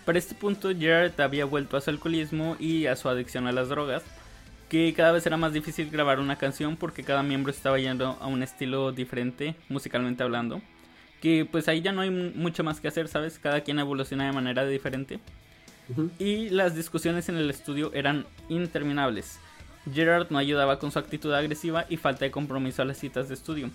Para 0.05 0.19
este 0.19 0.35
punto, 0.35 0.69
Gerard 0.77 1.19
había 1.19 1.45
vuelto 1.45 1.75
a 1.75 1.81
su 1.81 1.89
alcoholismo 1.89 2.55
y 2.59 2.85
a 2.85 2.95
su 2.95 3.09
adicción 3.09 3.47
a 3.47 3.51
las 3.51 3.69
drogas, 3.69 4.03
que 4.69 4.93
cada 4.93 5.11
vez 5.11 5.25
era 5.25 5.37
más 5.37 5.53
difícil 5.53 5.89
grabar 5.89 6.19
una 6.19 6.37
canción 6.37 6.75
porque 6.75 7.03
cada 7.03 7.23
miembro 7.23 7.51
estaba 7.51 7.79
yendo 7.79 8.17
a 8.19 8.27
un 8.27 8.43
estilo 8.43 8.91
diferente, 8.91 9.55
musicalmente 9.69 10.23
hablando. 10.23 10.61
Que 11.21 11.45
pues 11.45 11.67
ahí 11.67 11.81
ya 11.81 11.91
no 11.91 12.01
hay 12.01 12.09
mucho 12.09 12.63
más 12.63 12.81
que 12.81 12.87
hacer, 12.87 13.07
¿sabes? 13.07 13.39
Cada 13.39 13.61
quien 13.61 13.79
evoluciona 13.79 14.25
de 14.25 14.31
manera 14.31 14.65
diferente. 14.65 15.19
Ujú. 15.89 16.09
Y 16.19 16.49
las 16.49 16.75
discusiones 16.75 17.29
en 17.29 17.37
el 17.37 17.49
estudio 17.49 17.91
eran 17.93 18.25
interminables. 18.49 19.39
Gerard 19.93 20.27
no 20.31 20.39
ayudaba 20.39 20.79
con 20.79 20.91
su 20.91 20.99
actitud 20.99 21.33
agresiva 21.33 21.85
y 21.89 21.97
falta 21.97 22.25
de 22.25 22.31
compromiso 22.31 22.81
a 22.81 22.85
las 22.85 22.97
citas 22.97 23.27
de 23.27 23.35
estudio. 23.35 23.69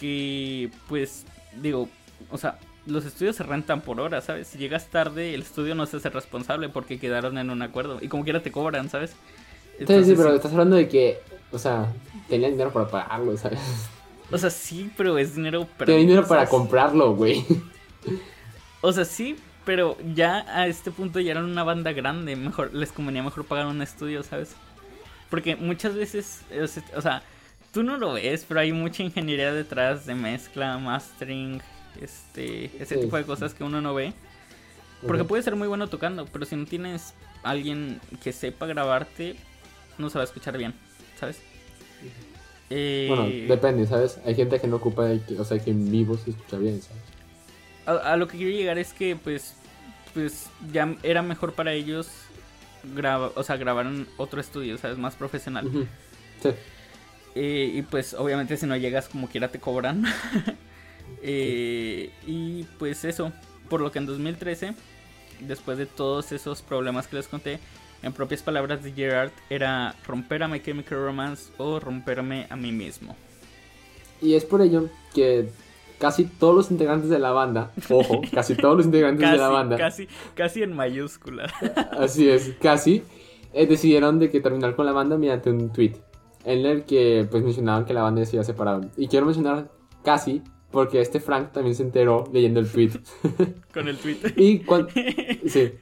que 0.00 0.70
pues 0.88 1.24
digo, 1.62 1.88
o 2.30 2.38
sea, 2.38 2.58
los 2.86 3.04
estudios 3.04 3.36
se 3.36 3.44
rentan 3.44 3.80
por 3.80 4.00
hora, 4.00 4.20
¿sabes? 4.20 4.48
Si 4.48 4.58
llegas 4.58 4.88
tarde, 4.88 5.34
el 5.34 5.42
estudio 5.42 5.74
no 5.74 5.86
se 5.86 5.98
hace 5.98 6.10
responsable 6.10 6.68
porque 6.68 6.98
quedaron 6.98 7.38
en 7.38 7.50
un 7.50 7.62
acuerdo. 7.62 7.98
Y 8.00 8.08
como 8.08 8.24
quiera 8.24 8.42
te 8.42 8.52
cobran, 8.52 8.88
¿sabes? 8.88 9.14
Sí, 9.78 10.04
sí, 10.04 10.14
pero 10.16 10.34
estás 10.34 10.52
hablando 10.52 10.76
de 10.76 10.88
que, 10.88 11.20
o 11.52 11.58
sea, 11.58 11.92
tenían 12.28 12.52
dinero 12.52 12.72
para 12.72 12.88
pagarlo, 12.88 13.36
¿sabes? 13.36 13.60
O 14.30 14.38
sea, 14.38 14.50
sí, 14.50 14.90
pero 14.96 15.18
es 15.18 15.36
dinero 15.36 15.66
para... 15.78 15.86
Tienen 15.86 16.06
dinero 16.06 16.26
para 16.26 16.46
comprarlo, 16.46 17.14
güey. 17.14 17.44
O 18.80 18.92
sea, 18.92 19.04
sí, 19.04 19.36
pero 19.64 19.96
ya 20.14 20.44
a 20.48 20.66
este 20.66 20.90
punto 20.90 21.20
ya 21.20 21.32
eran 21.32 21.44
una 21.44 21.64
banda 21.64 21.92
grande. 21.92 22.36
Mejor, 22.36 22.74
les 22.74 22.92
convenía 22.92 23.22
mejor 23.22 23.44
pagar 23.44 23.66
un 23.66 23.80
estudio, 23.82 24.22
¿sabes? 24.22 24.56
Porque 25.30 25.56
muchas 25.56 25.94
veces, 25.94 26.42
o 26.96 27.00
sea, 27.00 27.22
tú 27.72 27.82
no 27.82 27.96
lo 27.96 28.12
ves, 28.12 28.44
pero 28.46 28.60
hay 28.60 28.72
mucha 28.72 29.02
ingeniería 29.02 29.52
detrás 29.52 30.06
de 30.06 30.14
mezcla, 30.14 30.78
mastering, 30.78 31.60
este, 32.00 32.70
ese 32.80 32.96
tipo 32.96 33.16
de 33.16 33.24
cosas 33.24 33.54
que 33.54 33.64
uno 33.64 33.80
no 33.80 33.94
ve. 33.94 34.12
Porque 35.06 35.24
puede 35.24 35.42
ser 35.42 35.56
muy 35.56 35.68
bueno 35.68 35.88
tocando, 35.88 36.26
pero 36.26 36.44
si 36.46 36.56
no 36.56 36.64
tienes 36.64 37.14
alguien 37.42 38.00
que 38.22 38.32
sepa 38.32 38.66
grabarte, 38.66 39.36
no 39.98 40.10
se 40.10 40.18
va 40.18 40.22
a 40.22 40.24
escuchar 40.24 40.56
bien, 40.56 40.74
¿sabes? 41.18 41.40
Eh... 42.70 43.06
Bueno, 43.08 43.24
depende, 43.48 43.86
¿sabes? 43.86 44.18
Hay 44.24 44.34
gente 44.34 44.60
que 44.60 44.66
no 44.66 44.76
ocupa, 44.76 45.08
o 45.38 45.44
sea, 45.44 45.58
que 45.58 45.70
en 45.70 45.90
vivo 45.90 46.16
se 46.16 46.30
escucha 46.30 46.56
bien, 46.58 46.80
¿sabes? 46.82 47.02
A, 48.04 48.16
lo 48.16 48.26
que 48.28 48.38
quiero 48.38 48.56
llegar 48.56 48.78
es 48.78 48.92
que, 48.92 49.14
pues, 49.14 49.56
pues 50.14 50.48
ya 50.72 50.96
era 51.02 51.22
mejor 51.22 51.52
para 51.52 51.72
ellos 51.72 52.08
graba, 52.94 53.30
o 53.34 53.42
sea, 53.42 53.56
grabar 53.56 53.86
en 53.86 54.06
otro 54.16 54.40
estudio, 54.40 54.78
¿sabes? 54.78 54.96
Más 54.96 55.14
profesional. 55.14 55.70
Sí. 56.42 56.50
Eh, 57.34 57.72
y 57.74 57.82
pues, 57.82 58.14
obviamente, 58.14 58.56
si 58.56 58.66
no 58.66 58.76
llegas 58.76 59.08
como 59.08 59.28
quiera, 59.28 59.48
te 59.48 59.60
cobran. 59.60 60.04
Eh, 61.26 62.10
y 62.26 62.64
pues 62.78 63.04
eso, 63.04 63.32
por 63.68 63.80
lo 63.80 63.90
que 63.90 63.98
en 63.98 64.06
2013, 64.06 64.74
después 65.40 65.78
de 65.78 65.86
todos 65.86 66.32
esos 66.32 66.60
problemas 66.60 67.06
que 67.06 67.16
les 67.16 67.28
conté, 67.28 67.60
en 68.04 68.12
propias 68.12 68.42
palabras 68.42 68.82
de 68.82 68.92
Gerard, 68.92 69.32
era 69.50 69.94
romper 70.06 70.42
a 70.42 70.48
My 70.48 70.60
Chemical 70.60 70.98
Romance 70.98 71.50
o 71.58 71.80
romperme 71.80 72.46
a 72.50 72.56
mí 72.56 72.72
mismo. 72.72 73.16
Y 74.20 74.34
es 74.34 74.44
por 74.44 74.62
ello 74.62 74.88
que 75.14 75.48
casi 75.98 76.24
todos 76.24 76.54
los 76.54 76.70
integrantes 76.70 77.10
de 77.10 77.18
la 77.18 77.32
banda, 77.32 77.72
ojo, 77.90 78.20
casi 78.32 78.54
todos 78.54 78.76
los 78.76 78.86
integrantes 78.86 79.30
de 79.30 79.36
la 79.36 79.48
banda, 79.48 79.76
casi, 79.76 80.08
casi 80.34 80.62
en 80.62 80.74
mayúscula, 80.74 81.52
así 81.98 82.28
es, 82.28 82.54
casi, 82.60 83.02
eh, 83.52 83.66
decidieron 83.66 84.18
de 84.18 84.30
que 84.30 84.40
terminar 84.40 84.76
con 84.76 84.86
la 84.86 84.92
banda 84.92 85.16
mediante 85.16 85.50
un 85.50 85.72
tweet 85.72 85.94
en 86.44 86.66
el 86.66 86.84
que 86.84 87.26
pues 87.30 87.42
mencionaban 87.42 87.84
que 87.84 87.94
la 87.94 88.02
banda 88.02 88.24
se 88.24 88.36
iba 88.36 88.44
separado. 88.44 88.82
Y 88.96 89.08
quiero 89.08 89.26
mencionar 89.26 89.70
casi 90.02 90.42
porque 90.70 91.00
este 91.00 91.20
Frank 91.20 91.52
también 91.52 91.74
se 91.74 91.84
enteró 91.84 92.24
leyendo 92.32 92.60
el 92.60 92.70
tweet. 92.70 92.90
Con 93.72 93.88
el 93.88 93.96
tweet. 93.96 94.18
y, 94.36 94.58
cuando, 94.60 94.88
sí. 95.46 95.72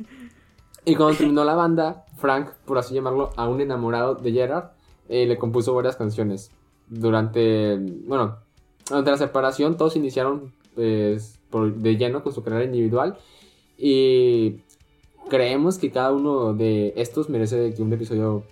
y 0.84 0.94
cuando 0.94 1.16
terminó 1.16 1.44
la 1.44 1.54
banda, 1.54 2.04
Frank, 2.22 2.50
por 2.64 2.78
así 2.78 2.94
llamarlo, 2.94 3.30
a 3.36 3.46
un 3.48 3.60
enamorado 3.60 4.14
de 4.14 4.32
Gerard, 4.32 4.70
eh, 5.10 5.26
le 5.26 5.36
compuso 5.36 5.74
varias 5.74 5.96
canciones. 5.96 6.50
Durante, 6.88 7.76
bueno, 8.06 8.38
durante 8.88 9.10
la 9.10 9.18
separación 9.18 9.76
todos 9.76 9.96
iniciaron 9.96 10.52
pues, 10.74 11.38
de 11.50 11.96
lleno 11.96 12.22
con 12.22 12.32
su 12.32 12.42
carrera 12.42 12.64
individual 12.64 13.18
y 13.76 14.60
creemos 15.28 15.78
que 15.78 15.90
cada 15.90 16.12
uno 16.12 16.54
de 16.54 16.94
estos 16.96 17.28
merece 17.28 17.74
un 17.78 17.92
episodio 17.92 18.44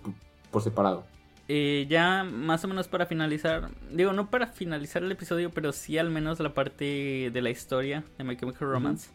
por 0.51 0.61
separado. 0.61 1.03
Ya 1.47 2.23
más 2.23 2.63
o 2.63 2.67
menos 2.69 2.87
para 2.87 3.05
finalizar, 3.05 3.71
digo, 3.91 4.13
no 4.13 4.29
para 4.29 4.47
finalizar 4.47 5.03
el 5.03 5.11
episodio, 5.11 5.49
pero 5.49 5.73
sí 5.73 5.97
al 5.97 6.09
menos 6.09 6.39
la 6.39 6.53
parte 6.53 7.29
de 7.33 7.41
la 7.41 7.49
historia 7.49 8.05
de 8.17 8.23
My 8.23 8.37
Chemical 8.37 8.69
Romance. 8.69 9.09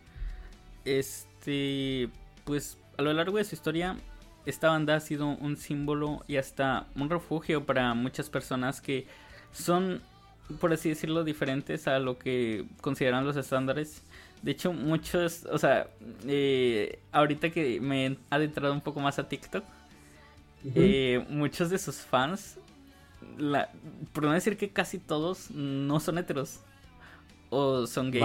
Este, 0.84 2.10
pues 2.44 2.78
a 2.98 3.02
lo 3.02 3.12
largo 3.12 3.38
de 3.38 3.44
su 3.44 3.54
historia, 3.54 3.96
esta 4.46 4.68
banda 4.70 4.94
ha 4.94 5.00
sido 5.00 5.26
un 5.26 5.56
símbolo 5.56 6.24
y 6.26 6.36
hasta 6.36 6.86
un 6.94 7.10
refugio 7.10 7.66
para 7.66 7.92
muchas 7.94 8.30
personas 8.30 8.80
que 8.80 9.06
son, 9.52 10.00
por 10.60 10.72
así 10.72 10.88
decirlo, 10.88 11.24
diferentes 11.24 11.88
a 11.88 11.98
lo 11.98 12.18
que 12.18 12.64
consideran 12.80 13.24
los 13.24 13.36
estándares. 13.36 14.02
De 14.42 14.52
hecho, 14.52 14.72
muchos, 14.72 15.44
o 15.50 15.58
sea, 15.58 15.88
eh, 16.26 17.00
ahorita 17.10 17.50
que 17.50 17.80
me 17.80 18.06
he 18.06 18.18
adentrado 18.30 18.72
un 18.72 18.80
poco 18.80 19.00
más 19.00 19.18
a 19.18 19.28
TikTok, 19.28 19.64
eh, 20.74 21.24
muchos 21.28 21.70
de 21.70 21.78
sus 21.78 21.96
fans, 21.96 22.58
la, 23.38 23.70
por 24.12 24.24
no 24.24 24.32
decir 24.32 24.56
que 24.56 24.70
casi 24.70 24.98
todos, 24.98 25.50
no 25.50 26.00
son 26.00 26.18
heteros. 26.18 26.60
O 27.50 27.86
son 27.86 28.10
gays. 28.10 28.24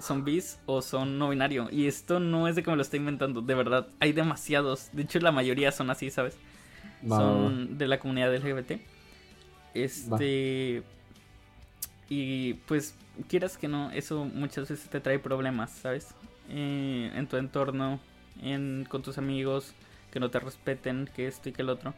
Son 0.00 0.24
bis 0.24 0.58
o 0.66 0.82
son 0.82 1.18
no 1.18 1.28
binario. 1.28 1.68
Y 1.70 1.86
esto 1.86 2.20
no 2.20 2.48
es 2.48 2.56
de 2.56 2.62
que 2.62 2.70
me 2.70 2.76
lo 2.76 2.82
esté 2.82 2.96
inventando, 2.96 3.42
de 3.42 3.54
verdad. 3.54 3.88
Hay 4.00 4.12
demasiados. 4.12 4.88
De 4.92 5.02
hecho, 5.02 5.18
la 5.20 5.32
mayoría 5.32 5.72
son 5.72 5.90
así, 5.90 6.10
¿sabes? 6.10 6.36
son 7.06 7.78
de 7.78 7.86
la 7.86 7.98
comunidad 7.98 8.34
LGBT. 8.34 8.80
Este. 9.74 10.82
Y 12.08 12.54
pues, 12.66 12.94
quieras 13.28 13.56
que 13.56 13.68
no, 13.68 13.90
eso 13.92 14.24
muchas 14.24 14.68
veces 14.68 14.88
te 14.88 15.00
trae 15.00 15.18
problemas, 15.18 15.70
¿sabes? 15.70 16.08
Eh, 16.48 17.10
en 17.14 17.26
tu 17.28 17.36
entorno, 17.36 18.00
en, 18.42 18.86
con 18.88 19.02
tus 19.02 19.16
amigos 19.18 19.74
que 20.10 20.18
no 20.18 20.30
te 20.30 20.40
respeten, 20.40 21.08
que 21.14 21.28
esto 21.28 21.48
y 21.48 21.52
que 21.52 21.62
el 21.62 21.68
otro. 21.68 21.94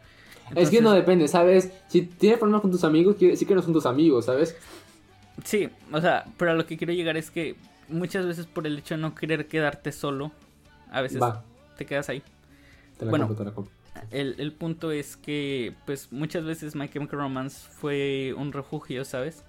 es 0.55 0.69
que 0.69 0.81
no 0.81 0.91
depende, 0.93 1.27
¿sabes? 1.27 1.71
Si 1.87 2.03
tienes 2.03 2.37
problemas 2.37 2.61
con 2.61 2.71
tus 2.71 2.83
amigos, 2.83 3.15
sí 3.17 3.45
que 3.45 3.55
no 3.55 3.61
son 3.63 3.73
tus 3.73 3.87
amigos, 3.87 4.25
¿sabes? 4.25 4.55
Sí, 5.43 5.67
o 5.91 5.99
sea, 5.99 6.25
pero 6.37 6.51
a 6.51 6.53
lo 6.53 6.67
que 6.67 6.77
quiero 6.77 6.93
llegar 6.93 7.17
es 7.17 7.31
que 7.31 7.55
muchas 7.89 8.25
veces 8.25 8.45
por 8.45 8.67
el 8.67 8.77
hecho 8.77 8.95
de 8.95 9.01
no 9.01 9.15
querer 9.15 9.47
quedarte 9.47 9.91
solo, 9.91 10.31
a 10.91 11.01
veces 11.01 11.21
te 11.77 11.85
quedas 11.85 12.09
ahí. 12.09 12.23
Te 12.97 13.05
la 13.05 13.11
bueno, 13.11 13.35
te 13.35 13.43
la 13.43 13.53
El, 14.11 14.35
el, 14.39 14.53
punto 14.53 14.91
es 14.91 15.17
que, 15.17 15.75
pues, 15.85 16.11
muchas 16.11 16.45
veces 16.45 16.75
My 16.75 16.89
Chemical 16.89 17.19
Romance 17.19 17.67
fue 17.69 18.33
un 18.37 18.51
refugio, 18.51 19.05
¿sabes? 19.05 19.43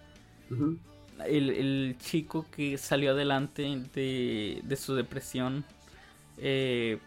el, 1.26 1.51
el, 1.51 1.97
chico 1.99 2.47
que 2.51 2.76
salió 2.78 3.12
adelante 3.12 3.82
de, 3.95 4.61
de 4.62 4.76
su 4.76 4.95
depresión 4.95 5.64
eh, 6.39 6.99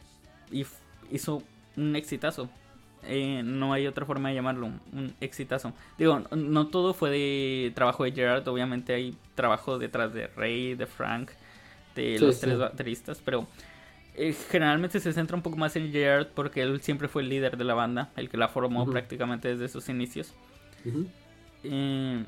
y 0.51 0.65
hizo 1.11 1.43
un 1.75 1.95
exitazo. 1.95 2.49
Eh, 3.03 3.41
no 3.43 3.73
hay 3.73 3.87
otra 3.87 4.05
forma 4.05 4.29
de 4.29 4.35
llamarlo, 4.35 4.65
un 4.65 5.13
exitazo. 5.21 5.73
Digo, 5.97 6.23
no 6.31 6.67
todo 6.67 6.93
fue 6.93 7.09
de 7.09 7.71
trabajo 7.73 8.03
de 8.03 8.11
Gerard, 8.11 8.47
obviamente 8.47 8.93
hay 8.93 9.15
trabajo 9.35 9.79
detrás 9.79 10.13
de 10.13 10.27
Ray, 10.27 10.75
de 10.75 10.85
Frank, 10.85 11.31
de 11.95 12.19
los 12.19 12.39
tres 12.39 12.57
bateristas, 12.57 13.21
pero 13.23 13.47
eh, 14.15 14.35
generalmente 14.49 14.99
se 14.99 15.13
centra 15.13 15.37
un 15.37 15.41
poco 15.41 15.57
más 15.57 15.75
en 15.75 15.91
Gerard 15.91 16.27
porque 16.33 16.61
él 16.61 16.81
siempre 16.81 17.07
fue 17.07 17.21
el 17.21 17.29
líder 17.29 17.55
de 17.55 17.63
la 17.63 17.75
banda, 17.75 18.09
el 18.17 18.29
que 18.29 18.37
la 18.37 18.49
formó 18.49 18.85
prácticamente 18.89 19.47
desde 19.47 19.69
sus 19.69 19.87
inicios. 19.89 20.33
Eh, 21.63 22.25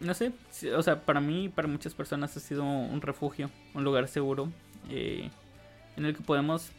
no 0.00 0.14
sé, 0.14 0.32
o 0.76 0.82
sea, 0.82 1.00
para 1.00 1.20
mí, 1.20 1.48
para 1.48 1.68
muchas 1.68 1.94
personas 1.94 2.36
ha 2.36 2.40
sido 2.40 2.64
un 2.64 3.00
refugio, 3.00 3.50
un 3.74 3.82
lugar 3.82 4.08
seguro 4.08 4.48
en 4.88 6.04
el 6.04 6.14
que 6.14 6.22
podemos 6.22 6.70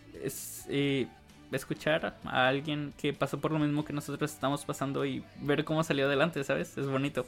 escuchar 1.58 2.18
a 2.26 2.47
alguien 2.47 2.93
que 2.97 3.14
pasó 3.14 3.39
por 3.39 3.51
lo 3.51 3.60
mismo 3.60 3.86
que 3.86 3.93
nosotros 3.93 4.32
estamos 4.32 4.66
pasando 4.66 5.06
y 5.06 5.24
ver 5.41 5.64
cómo 5.66 5.84
salió 5.84 6.06
adelante, 6.06 6.43
¿sabes? 6.43 6.78
Es 6.78 6.88
bonito. 6.88 7.26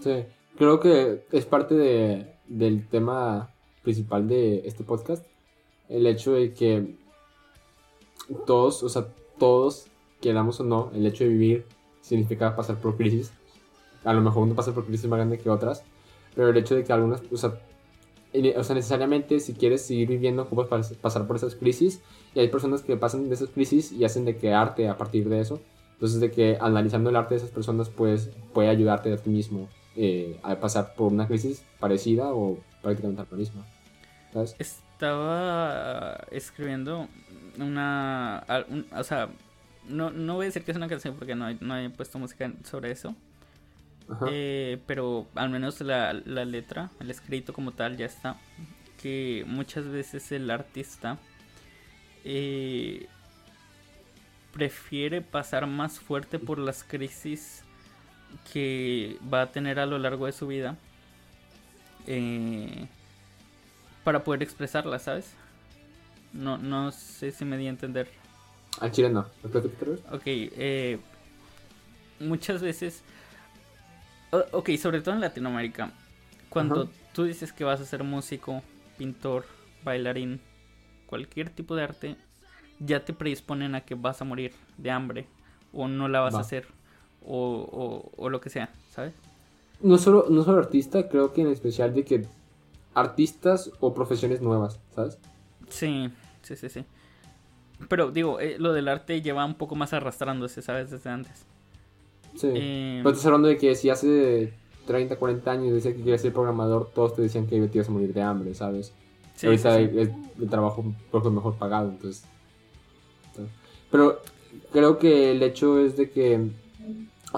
Sí, 0.00 0.24
creo 0.56 0.80
que 0.80 1.24
es 1.32 1.46
parte 1.46 1.74
de, 1.74 2.32
del 2.46 2.86
tema 2.86 3.50
principal 3.82 4.28
de 4.28 4.66
este 4.66 4.84
podcast. 4.84 5.24
El 5.88 6.06
hecho 6.06 6.32
de 6.32 6.52
que 6.52 6.94
todos, 8.46 8.82
o 8.82 8.88
sea, 8.88 9.06
todos, 9.38 9.86
queramos 10.20 10.60
o 10.60 10.64
no, 10.64 10.90
el 10.94 11.06
hecho 11.06 11.24
de 11.24 11.30
vivir 11.30 11.66
significa 12.02 12.54
pasar 12.54 12.76
por 12.76 12.96
crisis. 12.96 13.32
A 14.04 14.12
lo 14.12 14.20
mejor 14.20 14.42
uno 14.44 14.54
pasa 14.54 14.74
por 14.74 14.84
crisis 14.84 15.08
más 15.08 15.18
grande 15.18 15.38
que 15.38 15.50
otras, 15.50 15.82
pero 16.34 16.50
el 16.50 16.56
hecho 16.56 16.74
de 16.74 16.84
que 16.84 16.92
algunas, 16.92 17.22
o 17.30 17.36
sea, 17.36 17.58
o 18.56 18.64
sea, 18.64 18.74
necesariamente 18.74 19.40
si 19.40 19.54
quieres 19.54 19.82
seguir 19.86 20.08
viviendo, 20.08 20.42
ocupas 20.42 20.92
pasar 20.94 21.26
por 21.26 21.36
esas 21.36 21.54
crisis. 21.54 22.02
Y 22.34 22.40
hay 22.40 22.48
personas 22.48 22.82
que 22.82 22.96
pasan 22.96 23.28
de 23.28 23.34
esas 23.34 23.50
crisis 23.50 23.92
y 23.92 24.04
hacen 24.04 24.24
de 24.24 24.36
que 24.36 24.52
arte 24.52 24.88
a 24.88 24.96
partir 24.96 25.28
de 25.28 25.40
eso. 25.40 25.60
Entonces, 25.94 26.20
de 26.20 26.30
que 26.30 26.58
analizando 26.60 27.10
el 27.10 27.16
arte 27.16 27.34
de 27.34 27.38
esas 27.38 27.50
personas, 27.50 27.88
pues 27.88 28.30
puede 28.52 28.68
ayudarte 28.68 29.12
a 29.12 29.16
ti 29.16 29.30
mismo 29.30 29.68
eh, 29.96 30.38
a 30.44 30.54
pasar 30.60 30.94
por 30.94 31.12
una 31.12 31.26
crisis 31.26 31.64
parecida 31.80 32.32
o 32.32 32.58
prácticamente 32.82 33.24
la 33.28 33.36
misma. 33.36 33.66
¿Sabes? 34.32 34.54
Estaba 34.58 36.24
escribiendo 36.30 37.08
una. 37.58 38.44
o 38.96 39.02
sea, 39.02 39.28
no, 39.88 40.10
no 40.10 40.34
voy 40.34 40.44
a 40.44 40.48
decir 40.48 40.64
que 40.64 40.70
es 40.70 40.76
una 40.76 40.88
canción 40.88 41.14
porque 41.16 41.34
no, 41.34 41.52
no 41.60 41.76
he 41.76 41.90
puesto 41.90 42.18
música 42.18 42.52
sobre 42.62 42.92
eso. 42.92 43.16
Eh, 44.30 44.78
pero 44.86 45.26
al 45.34 45.50
menos 45.50 45.80
la, 45.80 46.12
la, 46.12 46.44
letra, 46.44 46.90
el 47.00 47.10
escrito 47.10 47.52
como 47.52 47.72
tal 47.72 47.96
ya 47.96 48.06
está. 48.06 48.36
Que 49.00 49.44
muchas 49.46 49.86
veces 49.86 50.32
el 50.32 50.50
artista 50.50 51.18
eh, 52.24 53.06
prefiere 54.52 55.20
pasar 55.20 55.66
más 55.66 56.00
fuerte 56.00 56.38
por 56.38 56.58
las 56.58 56.82
crisis 56.82 57.62
que 58.52 59.18
va 59.32 59.42
a 59.42 59.46
tener 59.52 59.78
a 59.78 59.86
lo 59.86 59.98
largo 59.98 60.26
de 60.26 60.32
su 60.32 60.46
vida 60.46 60.76
eh, 62.06 62.86
para 64.04 64.24
poder 64.24 64.42
expresarla, 64.42 64.98
¿sabes? 64.98 65.34
No, 66.32 66.58
no 66.58 66.90
sé 66.92 67.30
si 67.30 67.44
me 67.44 67.56
di 67.56 67.66
a 67.66 67.70
entender. 67.70 68.08
Al 68.80 68.90
chile 68.92 69.10
no. 69.10 69.26
¿Me 69.42 69.50
puedes 69.50 69.70
repetir? 69.70 70.04
Ok, 70.10 70.22
eh, 70.24 70.98
muchas 72.20 72.62
veces, 72.62 73.02
ok, 74.30 74.70
sobre 74.76 75.00
todo 75.00 75.14
en 75.14 75.20
Latinoamérica, 75.20 75.92
cuando 76.48 76.82
Ajá. 76.82 76.90
tú 77.12 77.24
dices 77.24 77.52
que 77.52 77.64
vas 77.64 77.80
a 77.80 77.84
ser 77.84 78.04
músico, 78.04 78.62
pintor, 78.96 79.44
bailarín, 79.84 80.40
cualquier 81.06 81.50
tipo 81.50 81.74
de 81.76 81.82
arte, 81.84 82.16
ya 82.80 83.04
te 83.04 83.12
predisponen 83.12 83.74
a 83.74 83.82
que 83.82 83.94
vas 83.94 84.20
a 84.20 84.24
morir 84.24 84.52
de 84.76 84.90
hambre, 84.90 85.26
o 85.72 85.88
no 85.88 86.08
la 86.08 86.20
vas 86.20 86.34
Va. 86.34 86.38
a 86.38 86.42
hacer, 86.42 86.66
o, 87.24 88.10
o, 88.16 88.22
o 88.22 88.30
lo 88.30 88.40
que 88.40 88.50
sea, 88.50 88.70
¿sabes? 88.90 89.14
No 89.80 89.98
solo, 89.98 90.26
no 90.28 90.42
solo 90.42 90.58
artista, 90.58 91.08
creo 91.08 91.32
que 91.32 91.42
en 91.42 91.48
especial 91.48 91.94
de 91.94 92.04
que 92.04 92.26
artistas 92.94 93.70
o 93.80 93.94
profesiones 93.94 94.40
nuevas, 94.40 94.80
¿sabes? 94.94 95.18
Sí, 95.68 96.10
sí, 96.42 96.56
sí, 96.56 96.68
sí. 96.68 96.84
Pero 97.88 98.10
digo, 98.10 98.40
eh, 98.40 98.56
lo 98.58 98.72
del 98.72 98.88
arte 98.88 99.22
lleva 99.22 99.44
un 99.44 99.54
poco 99.54 99.76
más 99.76 99.92
arrastrándose, 99.92 100.62
¿sabes? 100.62 100.90
Desde 100.90 101.10
antes. 101.10 101.46
Sí. 102.36 102.48
Eh, 102.52 103.00
Pero 103.02 103.10
estás 103.10 103.26
hablando 103.26 103.48
de 103.48 103.56
que 103.56 103.74
si 103.74 103.90
hace 103.90 104.52
30, 104.86 105.16
40 105.16 105.50
años 105.50 105.72
decía 105.72 105.92
que 105.92 105.98
querías 105.98 106.22
ser 106.22 106.32
programador, 106.32 106.90
todos 106.94 107.14
te 107.14 107.22
decían 107.22 107.46
que 107.46 107.60
te 107.68 107.78
ibas 107.78 107.88
a 107.88 107.92
morir 107.92 108.12
de 108.12 108.22
hambre, 108.22 108.54
¿sabes? 108.54 108.92
sí, 109.36 109.46
Ahorita 109.46 109.76
sí, 109.76 109.90
es 109.96 110.10
el 110.40 110.48
trabajo 110.48 110.84
poco 111.10 111.30
mejor 111.30 111.54
pagado, 111.56 111.90
entonces. 111.90 112.24
Pero 113.90 114.20
creo 114.72 114.98
que 114.98 115.30
el 115.32 115.42
hecho 115.42 115.78
es 115.80 115.96
de 115.96 116.10
que 116.10 116.50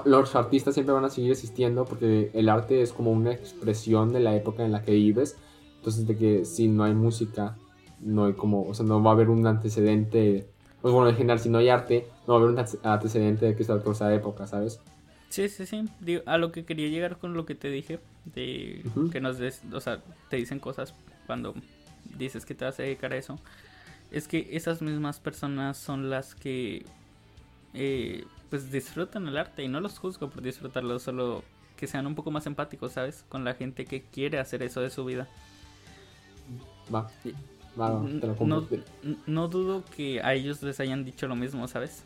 los 0.05 0.35
artistas 0.35 0.73
siempre 0.73 0.93
van 0.93 1.05
a 1.05 1.09
seguir 1.09 1.31
existiendo 1.31 1.85
porque 1.85 2.31
el 2.33 2.49
arte 2.49 2.81
es 2.81 2.93
como 2.93 3.11
una 3.11 3.31
expresión 3.31 4.13
de 4.13 4.19
la 4.19 4.35
época 4.35 4.65
en 4.65 4.71
la 4.71 4.81
que 4.83 4.91
vives. 4.93 5.37
Entonces, 5.77 6.07
de 6.07 6.15
que 6.15 6.45
si 6.45 6.67
no 6.67 6.83
hay 6.83 6.93
música, 6.93 7.57
no 7.99 8.25
hay 8.25 8.33
como, 8.33 8.63
o 8.63 8.73
sea, 8.73 8.85
no 8.85 9.01
va 9.01 9.11
a 9.11 9.13
haber 9.13 9.29
un 9.29 9.45
antecedente. 9.47 10.47
Pues 10.81 10.93
bueno, 10.93 11.09
en 11.09 11.15
general, 11.15 11.39
si 11.39 11.49
no 11.49 11.59
hay 11.59 11.69
arte, 11.69 12.07
no 12.27 12.33
va 12.33 12.39
a 12.39 12.41
haber 12.43 12.53
un 12.53 12.59
ante- 12.59 12.79
antecedente 12.83 13.45
de 13.45 13.55
que 13.55 13.61
está 13.61 13.79
toda 13.79 13.93
esa 13.93 14.13
época, 14.13 14.47
¿sabes? 14.47 14.79
Sí, 15.29 15.47
sí, 15.47 15.65
sí. 15.65 15.85
Digo, 15.99 16.23
a 16.25 16.37
lo 16.37 16.51
que 16.51 16.65
quería 16.65 16.87
llegar 16.89 17.17
con 17.17 17.33
lo 17.33 17.45
que 17.45 17.55
te 17.55 17.69
dije, 17.69 17.99
de 18.25 18.83
que 19.11 19.21
nos 19.21 19.37
des, 19.37 19.61
o 19.71 19.79
sea, 19.79 19.99
te 20.29 20.37
dicen 20.37 20.59
cosas 20.59 20.93
cuando 21.27 21.53
dices 22.17 22.45
que 22.45 22.55
te 22.55 22.65
vas 22.65 22.79
a 22.79 22.83
dedicar 22.83 23.13
a 23.13 23.17
eso, 23.17 23.39
es 24.11 24.27
que 24.27 24.49
esas 24.51 24.81
mismas 24.81 25.19
personas 25.19 25.77
son 25.77 26.09
las 26.09 26.35
que 26.35 26.85
eh, 27.73 28.25
pues 28.49 28.71
disfrutan 28.71 29.27
el 29.27 29.37
arte 29.37 29.63
y 29.63 29.67
no 29.69 29.79
los 29.79 29.97
juzgo 29.99 30.29
por 30.29 30.41
disfrutarlo, 30.41 30.99
solo 30.99 31.43
que 31.77 31.87
sean 31.87 32.05
un 32.07 32.15
poco 32.15 32.31
más 32.31 32.45
empáticos, 32.45 32.91
¿sabes? 32.93 33.23
Con 33.29 33.45
la 33.45 33.53
gente 33.53 33.85
que 33.85 34.01
quiere 34.01 34.39
hacer 34.39 34.61
eso 34.63 34.81
de 34.81 34.89
su 34.89 35.05
vida. 35.05 35.27
Va, 36.93 37.09
te 38.19 38.27
lo. 38.27 38.35
No, 38.45 38.67
no 39.25 39.47
dudo 39.47 39.83
que 39.95 40.21
a 40.21 40.33
ellos 40.33 40.61
les 40.63 40.79
hayan 40.79 41.05
dicho 41.05 41.27
lo 41.27 41.35
mismo, 41.35 41.67
¿sabes? 41.67 42.03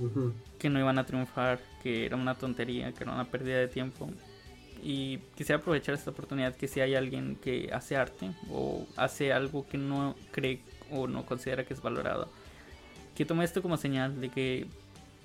Ujú. 0.00 0.32
que 0.58 0.70
no 0.70 0.78
iban 0.78 0.98
a 0.98 1.04
triunfar, 1.04 1.60
que 1.82 2.06
era 2.06 2.16
una 2.16 2.34
tontería, 2.34 2.92
que 2.92 3.04
era 3.04 3.12
una 3.12 3.24
pérdida 3.26 3.58
de 3.58 3.68
tiempo. 3.68 4.10
Y 4.82 5.18
quisiera 5.36 5.60
aprovechar 5.60 5.94
esta 5.94 6.10
oportunidad 6.10 6.56
que 6.56 6.68
si 6.68 6.80
hay 6.80 6.94
alguien 6.94 7.36
que 7.36 7.70
hace 7.72 7.96
arte 7.96 8.30
o 8.50 8.86
hace 8.96 9.32
algo 9.32 9.66
que 9.68 9.76
no 9.76 10.14
cree 10.30 10.60
o 10.90 11.06
no 11.06 11.26
considera 11.26 11.64
que 11.64 11.74
es 11.74 11.82
valorado, 11.82 12.28
que 13.14 13.26
tome 13.26 13.44
esto 13.44 13.60
como 13.60 13.76
señal 13.76 14.20
de 14.20 14.30
que 14.30 14.66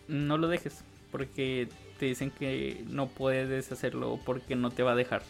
no 0.10 0.38
lo 0.38 0.50
dejes, 0.50 0.84
porque 1.12 1.70
te 2.00 2.08
dicen 2.08 2.32
que 2.32 2.84
no 2.90 3.08
puedes 3.08 3.72
hacerlo 3.72 4.20
porque 4.26 4.58
no 4.58 4.72
te 4.72 4.84
va 4.84 4.92
a 4.92 4.96
dejar. 4.96 5.24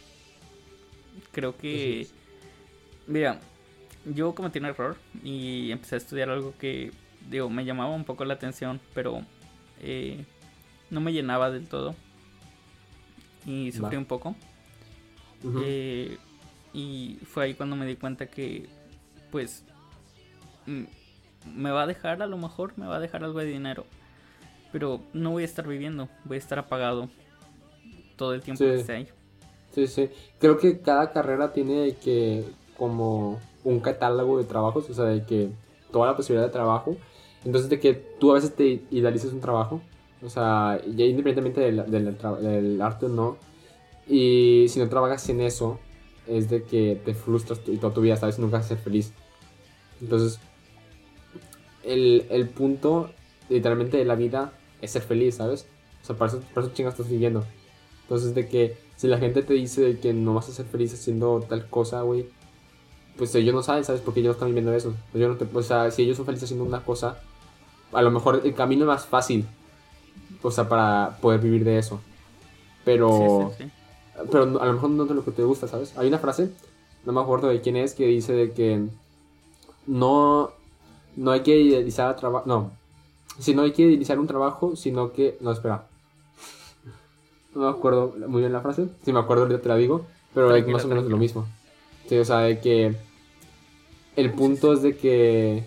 Creo 1.30 1.56
que, 1.56 2.08
mira, 3.06 3.40
yo 4.14 4.34
cometí 4.34 4.58
un 4.58 4.66
error 4.66 4.96
y 5.22 5.70
empecé 5.72 5.96
a 5.96 5.98
estudiar 5.98 6.30
algo 6.30 6.54
que, 6.58 6.92
digo, 7.28 7.50
me 7.50 7.64
llamaba 7.64 7.94
un 7.94 8.04
poco 8.04 8.24
la 8.24 8.34
atención, 8.34 8.80
pero 8.94 9.22
eh, 9.80 10.24
no 10.90 11.00
me 11.00 11.12
llenaba 11.12 11.50
del 11.50 11.68
todo. 11.68 11.94
Y 13.44 13.72
sufrí 13.72 13.96
Va. 13.96 13.98
un 14.00 14.06
poco. 14.06 14.34
Eh, 15.64 16.18
y 16.72 17.18
fue 17.26 17.44
ahí 17.44 17.54
cuando 17.54 17.76
me 17.76 17.86
di 17.86 17.96
cuenta 17.96 18.26
que, 18.26 18.68
pues, 19.30 19.64
mm, 20.66 20.84
me 21.54 21.70
va 21.70 21.82
a 21.84 21.86
dejar, 21.86 22.22
a 22.22 22.26
lo 22.26 22.36
mejor 22.38 22.72
me 22.76 22.86
va 22.86 22.96
a 22.96 23.00
dejar 23.00 23.22
algo 23.24 23.38
de 23.38 23.46
dinero. 23.46 23.86
Pero 24.72 25.00
no 25.12 25.30
voy 25.30 25.42
a 25.42 25.46
estar 25.46 25.66
viviendo, 25.66 26.08
voy 26.24 26.36
a 26.36 26.38
estar 26.38 26.58
apagado 26.58 27.08
todo 28.16 28.34
el 28.34 28.42
tiempo 28.42 28.58
Sí. 28.64 28.70
que 28.70 28.74
esté 28.80 28.92
ahí. 28.94 29.08
Sí, 29.72 29.86
sí. 29.86 30.10
Creo 30.40 30.58
que 30.58 30.80
cada 30.80 31.12
carrera 31.12 31.52
tiene 31.52 31.94
que 32.02 32.44
como 32.76 33.38
un 33.66 33.80
catálogo 33.80 34.38
de 34.38 34.44
trabajos, 34.44 34.88
o 34.88 34.94
sea, 34.94 35.06
de 35.06 35.24
que 35.24 35.50
toda 35.90 36.06
la 36.06 36.16
posibilidad 36.16 36.46
de 36.46 36.52
trabajo. 36.52 36.96
Entonces, 37.44 37.68
de 37.68 37.80
que 37.80 37.94
tú 37.94 38.30
a 38.30 38.34
veces 38.34 38.54
te 38.54 38.82
idealices 38.90 39.32
un 39.32 39.40
trabajo, 39.40 39.80
o 40.22 40.28
sea, 40.30 40.80
independientemente 40.86 41.60
del, 41.60 42.80
arte 42.80 43.06
o 43.06 43.08
no, 43.08 43.36
y 44.08 44.66
si 44.68 44.78
no 44.78 44.88
trabajas 44.88 45.28
en 45.28 45.40
eso, 45.40 45.80
es 46.28 46.48
de 46.48 46.62
que 46.62 47.00
te 47.04 47.12
frustras 47.14 47.60
y 47.66 47.76
toda 47.76 47.92
tu 47.92 48.00
vida, 48.00 48.16
¿sabes? 48.16 48.38
Nunca 48.38 48.58
vas 48.58 48.66
a 48.66 48.68
ser 48.68 48.78
feliz. 48.78 49.12
Entonces, 50.00 50.38
el, 51.82 52.26
el 52.30 52.48
punto 52.48 53.10
literalmente 53.48 53.96
de 53.96 54.04
la 54.04 54.14
vida 54.14 54.52
es 54.80 54.92
ser 54.92 55.02
feliz, 55.02 55.36
¿sabes? 55.36 55.66
O 56.02 56.06
sea, 56.06 56.16
para 56.16 56.32
eso 56.32 56.72
chingas 56.72 56.94
estás 56.94 57.08
viviendo. 57.08 57.44
Entonces, 58.02 58.32
de 58.34 58.48
que 58.48 58.76
si 58.94 59.08
la 59.08 59.18
gente 59.18 59.42
te 59.42 59.54
dice 59.54 59.80
de 59.80 59.98
que 59.98 60.12
no 60.12 60.34
vas 60.34 60.48
a 60.48 60.52
ser 60.52 60.66
feliz 60.66 60.94
haciendo 60.94 61.44
tal 61.48 61.68
cosa, 61.68 62.02
güey, 62.02 62.26
pues 63.16 63.34
ellos 63.34 63.54
no 63.54 63.62
saben, 63.62 63.84
¿sabes? 63.84 64.00
Porque 64.00 64.20
ellos 64.20 64.34
están 64.34 64.48
viviendo 64.48 64.72
eso. 64.74 64.94
Ellos 65.14 65.30
no 65.30 65.36
te- 65.36 65.56
o 65.56 65.62
sea, 65.62 65.90
si 65.90 66.02
ellos 66.02 66.16
son 66.16 66.26
felices 66.26 66.44
haciendo 66.44 66.64
una 66.64 66.82
cosa, 66.84 67.18
a 67.92 68.02
lo 68.02 68.10
mejor 68.10 68.42
el 68.44 68.54
camino 68.54 68.82
es 68.84 68.88
más 68.88 69.06
fácil, 69.06 69.46
o 70.42 70.50
sea, 70.50 70.68
para 70.68 71.18
poder 71.20 71.40
vivir 71.40 71.64
de 71.64 71.78
eso. 71.78 72.00
Pero, 72.84 73.52
Sí, 73.56 73.64
sí, 73.64 73.64
sí. 73.64 74.26
pero 74.30 74.60
a 74.60 74.66
lo 74.66 74.72
mejor 74.74 74.90
no 74.90 75.04
es 75.04 75.10
lo 75.10 75.24
que 75.24 75.30
te 75.30 75.42
gusta, 75.42 75.66
¿sabes? 75.68 75.96
Hay 75.96 76.08
una 76.08 76.18
frase, 76.18 76.50
no 77.04 77.12
me 77.12 77.20
acuerdo 77.20 77.48
de 77.48 77.60
quién 77.60 77.76
es, 77.76 77.94
que 77.94 78.06
dice 78.06 78.32
de 78.32 78.52
que 78.52 78.86
no, 79.86 80.50
no 81.16 81.30
hay 81.30 81.40
que 81.40 81.56
idealizar 81.58 82.16
trabajo, 82.16 82.44
no, 82.46 82.70
si 83.38 83.54
no 83.54 83.62
hay 83.62 83.72
que 83.72 83.82
idealizar 83.82 84.18
un 84.18 84.26
trabajo, 84.26 84.76
sino 84.76 85.12
que, 85.12 85.36
no, 85.40 85.52
espera, 85.52 85.86
no 87.54 87.62
me 87.62 87.68
acuerdo 87.68 88.14
muy 88.28 88.40
bien 88.40 88.52
la 88.52 88.60
frase, 88.60 88.88
si 89.04 89.12
me 89.12 89.20
acuerdo 89.20 89.44
ahorita 89.44 89.62
te 89.62 89.68
la 89.68 89.76
digo, 89.76 90.06
pero 90.34 90.54
es 90.54 90.66
más 90.66 90.84
o 90.84 90.88
menos 90.88 91.04
lo 91.04 91.16
mismo. 91.16 91.46
Sí, 92.08 92.16
o 92.18 92.24
sea, 92.24 92.38
de 92.40 92.60
que 92.60 92.94
el 94.16 94.32
punto 94.32 94.72
es 94.72 94.82
de 94.82 94.96
que 94.96 95.64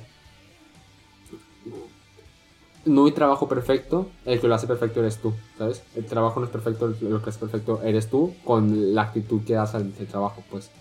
no 2.85 3.05
hay 3.05 3.11
trabajo 3.11 3.47
perfecto, 3.47 4.09
el 4.25 4.39
que 4.39 4.47
lo 4.47 4.55
hace 4.55 4.67
perfecto 4.67 4.99
eres 5.01 5.17
tú, 5.17 5.33
¿sabes? 5.57 5.83
El 5.95 6.05
trabajo 6.05 6.39
no 6.39 6.45
es 6.45 6.51
perfecto, 6.51 6.93
lo 7.01 7.21
que 7.21 7.29
es 7.29 7.37
perfecto 7.37 7.81
eres 7.83 8.09
tú 8.09 8.33
con 8.43 8.95
la 8.95 9.03
actitud 9.03 9.41
que 9.43 9.53
das 9.53 9.75
al 9.75 9.93
al 9.99 10.07
trabajo, 10.07 10.43
pues. 10.49 10.71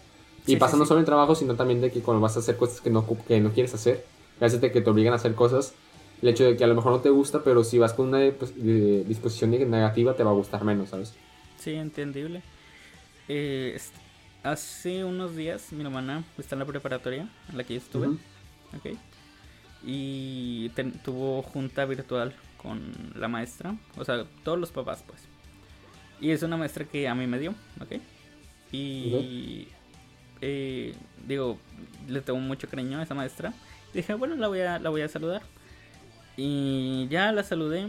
Y 0.46 0.52
Sí, 0.52 0.56
pasa 0.56 0.72
sí, 0.72 0.78
no 0.78 0.86
solo 0.86 1.00
en 1.00 1.02
el 1.02 1.06
trabajo, 1.06 1.34
sino 1.34 1.54
también 1.54 1.80
de 1.80 1.90
que 1.90 2.00
cuando 2.00 2.20
vas 2.22 2.36
a 2.36 2.38
hacer 2.38 2.56
cosas 2.56 2.80
que 2.80 2.88
no, 2.90 3.04
que 3.26 3.40
no 3.40 3.50
quieres 3.52 3.74
hacer, 3.74 4.04
a 4.40 4.44
veces 4.44 4.60
de 4.60 4.72
que 4.72 4.80
te 4.80 4.88
obligan 4.88 5.12
a 5.12 5.16
hacer 5.16 5.34
cosas, 5.34 5.74
el 6.22 6.28
hecho 6.30 6.44
de 6.44 6.56
que 6.56 6.64
a 6.64 6.66
lo 6.66 6.74
mejor 6.74 6.92
no 6.92 7.00
te 7.00 7.10
gusta, 7.10 7.42
pero 7.44 7.62
si 7.64 7.78
vas 7.78 7.92
con 7.92 8.08
una 8.08 8.32
pues, 8.32 8.54
disposición 8.56 9.50
negativa 9.50 10.14
te 10.14 10.24
va 10.24 10.30
a 10.30 10.34
gustar 10.34 10.64
menos, 10.64 10.88
¿sabes? 10.88 11.14
Sí, 11.58 11.74
entendible. 11.74 12.42
Eh, 13.28 13.78
hace 14.50 15.04
unos 15.04 15.34
días 15.36 15.72
mi 15.72 15.82
hermana 15.84 16.24
está 16.38 16.54
en 16.54 16.60
la 16.60 16.64
preparatoria 16.66 17.28
en 17.50 17.56
la 17.56 17.64
que 17.64 17.74
yo 17.74 17.80
estuve. 17.80 18.06
Ok. 18.76 18.96
Y 19.84 20.68
ten- 20.70 20.92
tuvo 21.04 21.42
junta 21.42 21.84
virtual 21.84 22.34
con 22.56 22.80
la 23.14 23.28
maestra. 23.28 23.76
O 23.96 24.04
sea, 24.04 24.24
todos 24.44 24.58
los 24.58 24.70
papás, 24.72 25.04
pues. 25.06 25.22
Y 26.20 26.30
es 26.30 26.42
una 26.42 26.56
maestra 26.56 26.84
que 26.84 27.06
a 27.08 27.14
mí 27.14 27.26
me 27.26 27.38
dio, 27.38 27.54
¿ok? 27.80 28.00
Y 28.72 29.68
eh, 30.40 30.94
digo, 31.26 31.58
le 32.08 32.20
tengo 32.20 32.40
mucho 32.40 32.68
cariño 32.68 32.98
a 32.98 33.02
esa 33.04 33.14
maestra. 33.14 33.52
Dije, 33.94 34.14
bueno, 34.14 34.34
la 34.36 34.48
voy 34.48 34.60
a, 34.60 34.78
la 34.78 34.90
voy 34.90 35.02
a 35.02 35.08
saludar. 35.08 35.42
Y 36.36 37.06
ya 37.08 37.30
la 37.32 37.42
saludé. 37.44 37.88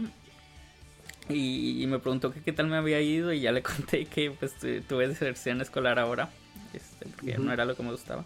Y, 1.28 1.82
y 1.82 1.86
me 1.86 1.98
preguntó 1.98 2.32
que 2.32 2.40
qué 2.40 2.52
tal 2.52 2.66
me 2.68 2.76
había 2.76 3.00
ido. 3.00 3.32
Y 3.32 3.40
ya 3.40 3.52
le 3.52 3.62
conté 3.64 4.06
que 4.06 4.30
pues 4.30 4.54
tu- 4.54 4.80
tuve 4.82 5.08
deserción 5.08 5.60
escolar 5.60 5.98
ahora. 5.98 6.30
Este, 6.74 7.06
porque 7.06 7.32
Ujú. 7.32 7.42
no 7.44 7.52
era 7.52 7.64
lo 7.64 7.74
que 7.76 7.82
me 7.82 7.90
gustaba. 7.90 8.24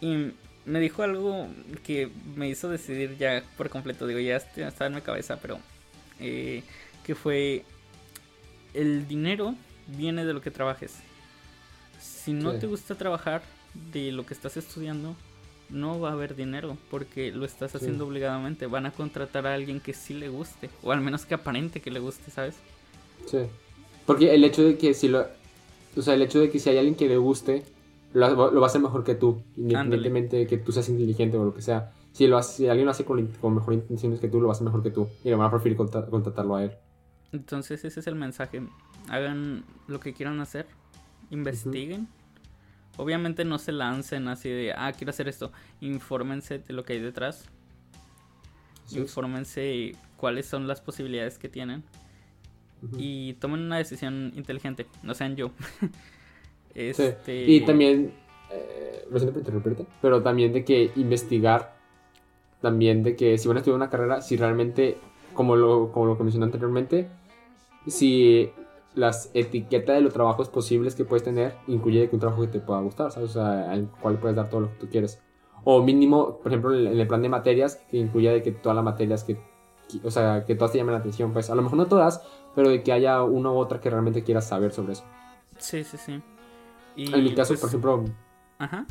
Y 0.00 0.32
me 0.64 0.80
dijo 0.80 1.02
algo 1.02 1.48
que 1.84 2.10
me 2.36 2.48
hizo 2.48 2.68
decidir 2.68 3.16
ya 3.18 3.42
por 3.56 3.68
completo. 3.70 4.06
Digo, 4.06 4.20
ya 4.20 4.36
est- 4.36 4.56
estaba 4.58 4.86
en 4.88 4.94
mi 4.96 5.00
cabeza, 5.00 5.38
pero 5.40 5.58
eh, 6.20 6.62
que 7.04 7.14
fue 7.14 7.64
el 8.74 9.08
dinero 9.08 9.54
viene 9.86 10.24
de 10.24 10.34
lo 10.34 10.40
que 10.40 10.50
trabajes. 10.50 10.96
Si 12.00 12.32
no 12.32 12.52
Sí. 12.52 12.58
te 12.60 12.66
gusta 12.66 12.94
trabajar 12.94 13.42
de 13.92 14.12
lo 14.12 14.26
que 14.26 14.34
estás 14.34 14.56
estudiando, 14.56 15.16
no 15.70 16.00
va 16.00 16.10
a 16.10 16.12
haber 16.12 16.34
dinero 16.36 16.76
porque 16.90 17.30
lo 17.32 17.44
estás 17.44 17.72
Sí. 17.72 17.78
haciendo 17.78 18.06
obligadamente. 18.06 18.66
Van 18.66 18.86
a 18.86 18.90
contratar 18.92 19.46
a 19.46 19.54
alguien 19.54 19.80
que 19.80 19.92
sí 19.94 20.14
le 20.14 20.28
guste, 20.28 20.70
o 20.82 20.92
al 20.92 21.00
menos 21.00 21.24
que 21.26 21.34
aparente 21.34 21.80
que 21.80 21.90
le 21.90 22.00
guste, 22.00 22.30
¿sabes? 22.30 22.56
Sí. 23.26 23.38
Porque 24.06 24.34
el 24.34 24.44
hecho 24.44 24.62
de 24.62 24.78
que 24.78 24.94
si 24.94 25.08
lo. 25.08 25.26
O 25.98 26.02
sea, 26.02 26.14
el 26.14 26.22
hecho 26.22 26.40
de 26.40 26.50
que 26.50 26.58
si 26.58 26.70
hay 26.70 26.78
alguien 26.78 26.94
que 26.94 27.08
le 27.08 27.16
guste, 27.16 27.64
lo, 28.12 28.50
lo 28.50 28.60
va 28.60 28.66
a 28.66 28.70
hacer 28.70 28.80
mejor 28.80 29.04
que 29.04 29.14
tú, 29.14 29.42
independientemente 29.56 30.36
de 30.36 30.46
que 30.46 30.58
tú 30.58 30.72
seas 30.72 30.88
inteligente 30.88 31.36
o 31.36 31.44
lo 31.44 31.54
que 31.54 31.62
sea. 31.62 31.92
Si, 32.12 32.26
lo 32.26 32.38
hace, 32.38 32.56
si 32.56 32.68
alguien 32.68 32.86
lo 32.86 32.92
hace 32.92 33.04
con, 33.04 33.26
con 33.40 33.54
mejor 33.54 33.74
intenciones 33.74 34.20
que 34.20 34.28
tú, 34.28 34.40
lo 34.40 34.48
va 34.48 34.52
a 34.52 34.54
hacer 34.54 34.64
mejor 34.64 34.82
que 34.82 34.90
tú. 34.90 35.08
Y 35.24 35.28
le 35.28 35.36
van 35.36 35.46
a 35.46 35.50
preferir 35.50 35.76
contratarlo 35.76 36.56
a 36.56 36.64
él. 36.64 36.72
Entonces 37.32 37.84
ese 37.84 38.00
es 38.00 38.06
el 38.06 38.14
mensaje. 38.14 38.62
Hagan 39.08 39.64
lo 39.86 40.00
que 40.00 40.14
quieran 40.14 40.40
hacer. 40.40 40.66
Investiguen. 41.30 42.08
Obviamente 42.96 43.44
no 43.44 43.58
se 43.58 43.72
lancen 43.72 44.26
así 44.28 44.48
de, 44.48 44.72
ah, 44.72 44.92
quiero 44.92 45.10
hacer 45.10 45.28
esto. 45.28 45.52
Infórmense 45.80 46.58
de 46.58 46.72
lo 46.72 46.84
que 46.84 46.94
hay 46.94 47.00
detrás. 47.00 47.44
Infórmense 48.90 49.92
cuáles 50.16 50.46
son 50.46 50.66
las 50.66 50.80
posibilidades 50.80 51.38
que 51.38 51.48
tienen. 51.48 51.84
Y 52.96 53.34
tomen 53.34 53.60
una 53.60 53.78
decisión 53.78 54.32
inteligente. 54.36 54.86
No 55.02 55.14
sean 55.14 55.36
yo. 55.36 55.50
este... 56.74 57.16
Y 57.46 57.60
también, 57.62 58.12
eh, 58.50 59.04
lo 59.10 59.18
siento 59.18 59.32
por 59.32 59.40
interrumpirte, 59.40 59.86
pero 60.00 60.22
también 60.22 60.52
de 60.52 60.64
que 60.64 60.90
investigar, 60.96 61.76
también 62.60 63.02
de 63.02 63.16
que 63.16 63.38
si 63.38 63.48
van 63.48 63.56
a 63.56 63.60
estudiar 63.60 63.76
una 63.76 63.90
carrera, 63.90 64.20
si 64.20 64.36
realmente, 64.36 64.98
como 65.34 65.56
lo, 65.56 65.92
como 65.92 66.06
lo 66.06 66.16
mencioné 66.16 66.46
anteriormente, 66.46 67.08
si 67.86 68.50
las 68.94 69.30
etiquetas 69.34 69.96
de 69.96 70.02
los 70.02 70.12
trabajos 70.12 70.48
posibles 70.48 70.94
que 70.94 71.04
puedes 71.04 71.22
tener 71.22 71.54
incluye 71.66 72.08
que 72.08 72.16
un 72.16 72.20
trabajo 72.20 72.42
que 72.42 72.48
te 72.48 72.60
pueda 72.60 72.80
gustar, 72.80 73.12
¿sabes? 73.12 73.30
O 73.30 73.32
sea, 73.34 73.70
al 73.70 73.88
cual 74.00 74.18
puedes 74.18 74.36
dar 74.36 74.50
todo 74.50 74.62
lo 74.62 74.68
que 74.70 74.78
tú 74.78 74.88
quieres. 74.88 75.22
O 75.64 75.82
mínimo, 75.82 76.38
por 76.38 76.52
ejemplo, 76.52 76.74
en 76.74 76.98
el 76.98 77.06
plan 77.06 77.22
de 77.22 77.28
materias, 77.28 77.76
que 77.90 77.96
incluya 77.96 78.32
de 78.32 78.42
que 78.42 78.52
todas 78.52 78.74
las 78.74 78.84
materias 78.84 79.24
que, 79.24 79.38
o 80.02 80.10
sea, 80.10 80.44
que 80.46 80.54
todas 80.54 80.72
te 80.72 80.78
llamen 80.78 80.94
la 80.94 81.00
atención, 81.00 81.32
pues 81.32 81.50
a 81.50 81.54
lo 81.54 81.62
mejor 81.62 81.78
no 81.78 81.86
todas, 81.86 82.22
pero 82.58 82.70
de 82.70 82.82
que 82.82 82.90
haya 82.90 83.22
una 83.22 83.52
u 83.52 83.56
otra 83.56 83.80
que 83.80 83.88
realmente 83.88 84.24
quieras 84.24 84.48
saber 84.48 84.72
sobre 84.72 84.94
eso. 84.94 85.04
Sí, 85.58 85.84
sí, 85.84 85.96
sí. 85.96 86.20
en 86.96 87.22
mi 87.22 87.32
caso, 87.32 87.50
pues 87.50 87.60
por 87.60 87.68
ejemplo, 87.68 88.04
Ajá. 88.58 88.84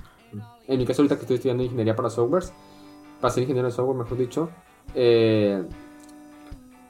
en 0.68 0.78
mi 0.78 0.86
caso 0.86 1.02
ahorita 1.02 1.16
que 1.16 1.24
estoy 1.24 1.36
estudiando 1.36 1.64
ingeniería 1.64 1.94
para 1.94 2.10
softwares, 2.10 2.54
para 3.20 3.34
ser 3.34 3.44
ingeniero 3.44 3.68
de 3.68 3.74
software, 3.74 3.98
mejor 3.98 4.18
dicho, 4.18 4.50
eh, 4.96 5.66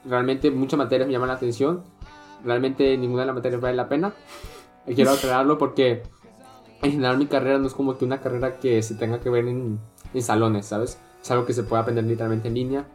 realmente 0.04 0.52
muchas 0.52 0.78
materias 0.78 1.08
me 1.08 1.14
llaman 1.14 1.30
la 1.30 1.34
atención 1.34 1.82
realmente 2.44 2.96
ninguna 2.96 3.22
de 3.22 3.26
las 3.26 3.34
materias 3.34 3.60
vale 3.60 3.76
la 3.76 3.88
pena. 3.88 4.14
Quiero 4.86 5.10
aclararlo 5.14 5.58
porque 5.58 6.04
en 6.80 6.92
general 6.92 7.18
mi 7.18 7.26
carrera 7.26 7.58
no 7.58 7.66
es 7.66 7.74
como 7.74 7.98
que 7.98 8.04
una 8.04 8.20
carrera 8.20 8.60
que 8.60 8.84
se 8.84 8.94
tenga 8.94 9.18
que 9.18 9.30
ver 9.30 9.48
en, 9.48 9.80
en 10.14 10.22
salones, 10.22 10.66
¿sabes? 10.66 11.00
Es 11.20 11.30
algo 11.32 11.44
que 11.44 11.54
se 11.54 11.64
puede 11.64 11.82
aprender 11.82 12.04
literalmente 12.04 12.46
en 12.46 12.54
línea. 12.54 12.86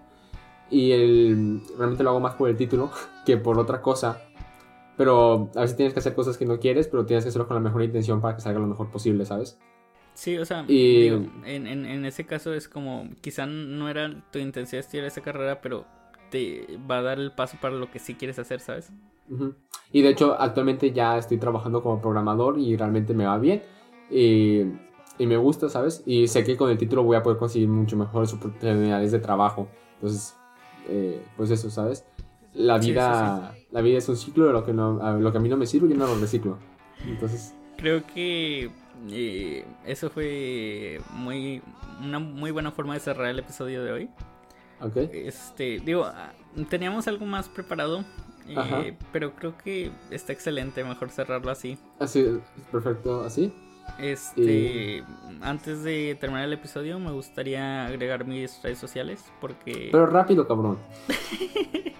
Y 0.69 0.91
el, 0.91 1.61
realmente 1.77 2.03
lo 2.03 2.11
hago 2.11 2.19
más 2.19 2.35
por 2.35 2.49
el 2.49 2.57
título 2.57 2.91
que 3.25 3.37
por 3.37 3.59
otra 3.59 3.81
cosa. 3.81 4.21
Pero 4.97 5.49
a 5.55 5.61
veces 5.61 5.75
tienes 5.75 5.93
que 5.93 5.99
hacer 5.99 6.13
cosas 6.13 6.37
que 6.37 6.45
no 6.45 6.59
quieres, 6.59 6.87
pero 6.87 7.05
tienes 7.05 7.25
que 7.25 7.29
hacerlo 7.29 7.47
con 7.47 7.55
la 7.55 7.61
mejor 7.61 7.81
intención 7.83 8.21
para 8.21 8.35
que 8.35 8.41
salga 8.41 8.59
lo 8.59 8.67
mejor 8.67 8.91
posible, 8.91 9.25
¿sabes? 9.25 9.57
Sí, 10.13 10.37
o 10.37 10.45
sea, 10.45 10.63
en, 10.67 11.31
en, 11.45 11.67
en, 11.67 12.05
ese 12.05 12.25
caso 12.25 12.53
es 12.53 12.69
como, 12.69 13.09
quizá 13.21 13.47
no 13.47 13.89
era 13.89 14.23
tu 14.31 14.37
intención 14.37 14.79
estudiar 14.79 15.05
esa 15.07 15.21
carrera, 15.21 15.59
pero 15.59 15.85
te 16.29 16.67
va 16.89 16.99
a 16.99 17.01
dar 17.01 17.19
el 17.19 17.31
paso 17.31 17.57
para 17.59 17.73
lo 17.73 17.89
que 17.89 17.97
sí 17.97 18.13
quieres 18.13 18.37
hacer, 18.37 18.59
¿sabes? 18.59 18.91
Y 19.91 20.01
de 20.01 20.09
hecho, 20.09 20.35
actualmente 20.39 20.91
ya 20.91 21.17
estoy 21.17 21.37
trabajando 21.37 21.81
como 21.81 22.01
programador 22.01 22.59
y 22.59 22.75
realmente 22.75 23.13
me 23.13 23.25
va 23.25 23.37
bien. 23.37 23.63
Y, 24.11 24.61
y, 25.17 25.27
me 25.27 25.37
gusta, 25.37 25.69
¿sabes? 25.69 26.03
Y 26.05 26.27
sé 26.27 26.43
que 26.43 26.57
con 26.57 26.69
el 26.69 26.77
título 26.77 27.03
voy 27.03 27.15
a 27.17 27.23
poder 27.23 27.39
conseguir 27.39 27.69
mucho 27.69 27.97
mejores 27.97 28.33
oportunidades 28.33 29.11
de 29.11 29.19
trabajo. 29.19 29.67
Entonces, 29.95 30.35
eh, 30.87 31.23
pues 31.37 31.49
eso, 31.51 31.69
¿sabes? 31.69 32.05
La 32.53 32.77
vida, 32.77 33.55
la 33.71 33.81
vida 33.81 33.97
es 33.97 34.07
un 34.09 34.17
ciclo 34.17 34.45
de 34.45 34.53
lo 34.53 34.63
que, 34.63 34.73
no, 34.73 35.19
lo 35.19 35.31
que 35.31 35.37
a 35.37 35.41
mí 35.41 35.49
no 35.49 35.57
me 35.57 35.65
sirve, 35.65 35.89
yo 35.89 35.95
no 35.95 36.07
lo 36.07 36.19
reciclo. 36.19 36.57
Entonces... 37.05 37.53
Creo 37.77 38.05
que 38.05 38.69
eh, 39.09 39.65
eso 39.85 40.09
fue 40.09 41.01
muy, 41.11 41.61
una 42.01 42.19
muy 42.19 42.51
buena 42.51 42.71
forma 42.71 42.93
de 42.93 42.99
cerrar 42.99 43.27
el 43.27 43.39
episodio 43.39 43.83
de 43.83 43.91
hoy. 43.91 44.09
Ok. 44.81 44.97
Este, 44.97 45.79
digo, 45.79 46.05
ah, 46.05 46.33
teníamos 46.69 47.07
algo 47.07 47.25
más 47.25 47.49
preparado, 47.49 48.03
eh, 48.47 48.95
pero 49.11 49.33
creo 49.35 49.57
que 49.57 49.91
está 50.11 50.33
excelente, 50.33 50.83
mejor 50.83 51.09
cerrarlo 51.09 51.51
así. 51.51 51.77
Así, 51.99 52.39
perfecto, 52.71 53.23
así. 53.23 53.53
Este, 53.99 55.03
antes 55.41 55.83
de 55.83 56.17
terminar 56.19 56.45
el 56.45 56.53
episodio, 56.53 56.99
me 56.99 57.11
gustaría 57.11 57.85
agregar 57.85 58.25
mis 58.25 58.61
redes 58.61 58.79
sociales 58.79 59.23
porque. 59.39 59.89
Pero 59.91 60.07
rápido, 60.07 60.47
cabrón. 60.47 60.79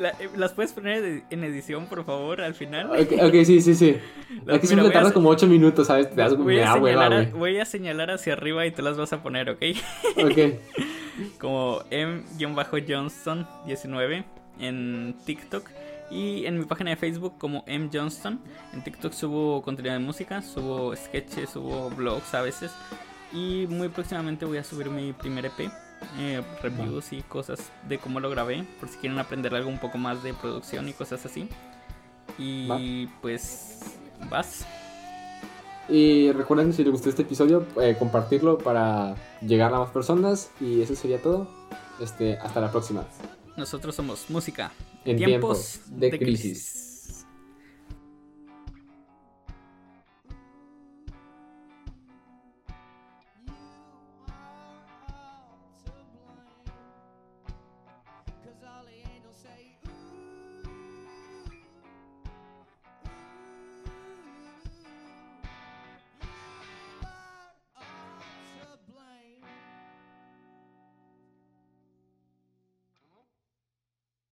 Eh, 0.00 0.28
¿Las 0.36 0.52
puedes 0.52 0.72
poner 0.72 1.22
en 1.30 1.44
edición, 1.44 1.86
por 1.86 2.04
favor, 2.04 2.40
al 2.40 2.54
final? 2.54 2.90
Ok, 2.90 3.34
sí, 3.44 3.60
sí, 3.60 3.76
sí. 3.76 3.96
Aquí 4.52 4.66
siempre 4.66 4.90
tardas 4.90 5.12
como 5.12 5.28
8 5.28 5.46
minutos, 5.46 5.86
¿sabes? 5.86 6.10
Te 6.10 6.16
das 6.16 6.36
voy, 6.36 6.58
a 6.58 6.72
señalar, 6.72 7.30
voy 7.30 7.58
a 7.58 7.64
señalar 7.64 8.10
hacia 8.10 8.32
arriba 8.32 8.66
y 8.66 8.72
te 8.72 8.82
las 8.82 8.96
vas 8.96 9.12
a 9.12 9.22
poner, 9.22 9.50
¿ok? 9.50 9.62
Ok. 10.16 10.38
como 11.38 11.84
M-Johnston19 11.90 14.24
en 14.58 15.14
TikTok 15.24 15.70
y 16.14 16.46
en 16.46 16.60
mi 16.60 16.64
página 16.64 16.90
de 16.90 16.96
Facebook 16.96 17.34
como 17.38 17.64
M 17.66 17.90
Johnston. 17.92 18.40
En 18.72 18.84
TikTok 18.84 19.12
subo 19.12 19.62
contenido 19.62 19.94
de 19.94 19.98
música, 19.98 20.42
subo 20.42 20.94
sketches, 20.94 21.50
subo 21.50 21.90
blogs 21.90 22.32
a 22.34 22.42
veces. 22.42 22.70
Y 23.32 23.66
muy 23.68 23.88
próximamente 23.88 24.44
voy 24.44 24.58
a 24.58 24.64
subir 24.64 24.88
mi 24.90 25.12
primer 25.12 25.46
EP, 25.46 25.68
eh, 26.18 26.40
reviews 26.62 27.12
y 27.12 27.22
cosas 27.22 27.72
de 27.88 27.98
cómo 27.98 28.20
lo 28.20 28.30
grabé, 28.30 28.64
por 28.78 28.88
si 28.88 28.96
quieren 28.98 29.18
aprender 29.18 29.52
algo 29.56 29.68
un 29.68 29.80
poco 29.80 29.98
más 29.98 30.22
de 30.22 30.34
producción 30.34 30.88
y 30.88 30.92
cosas 30.92 31.26
así. 31.26 31.48
Y 32.38 33.08
pues 33.20 33.80
vas. 34.30 34.64
Y 35.88 36.30
recuerden 36.30 36.72
si 36.72 36.84
les 36.84 36.92
gustó 36.92 37.08
este 37.08 37.22
episodio, 37.22 37.66
eh, 37.82 37.96
compartirlo 37.98 38.56
para 38.56 39.16
llegar 39.42 39.74
a 39.74 39.80
más 39.80 39.90
personas. 39.90 40.52
Y 40.60 40.80
eso 40.80 40.94
sería 40.94 41.20
todo. 41.20 41.48
Este, 42.00 42.38
hasta 42.38 42.60
la 42.60 42.70
próxima. 42.70 43.04
Nosotros 43.56 43.96
somos 43.96 44.30
música 44.30 44.70
en 45.04 45.16
tiempos, 45.16 45.80
de, 45.88 46.10
crisis. 46.18 46.83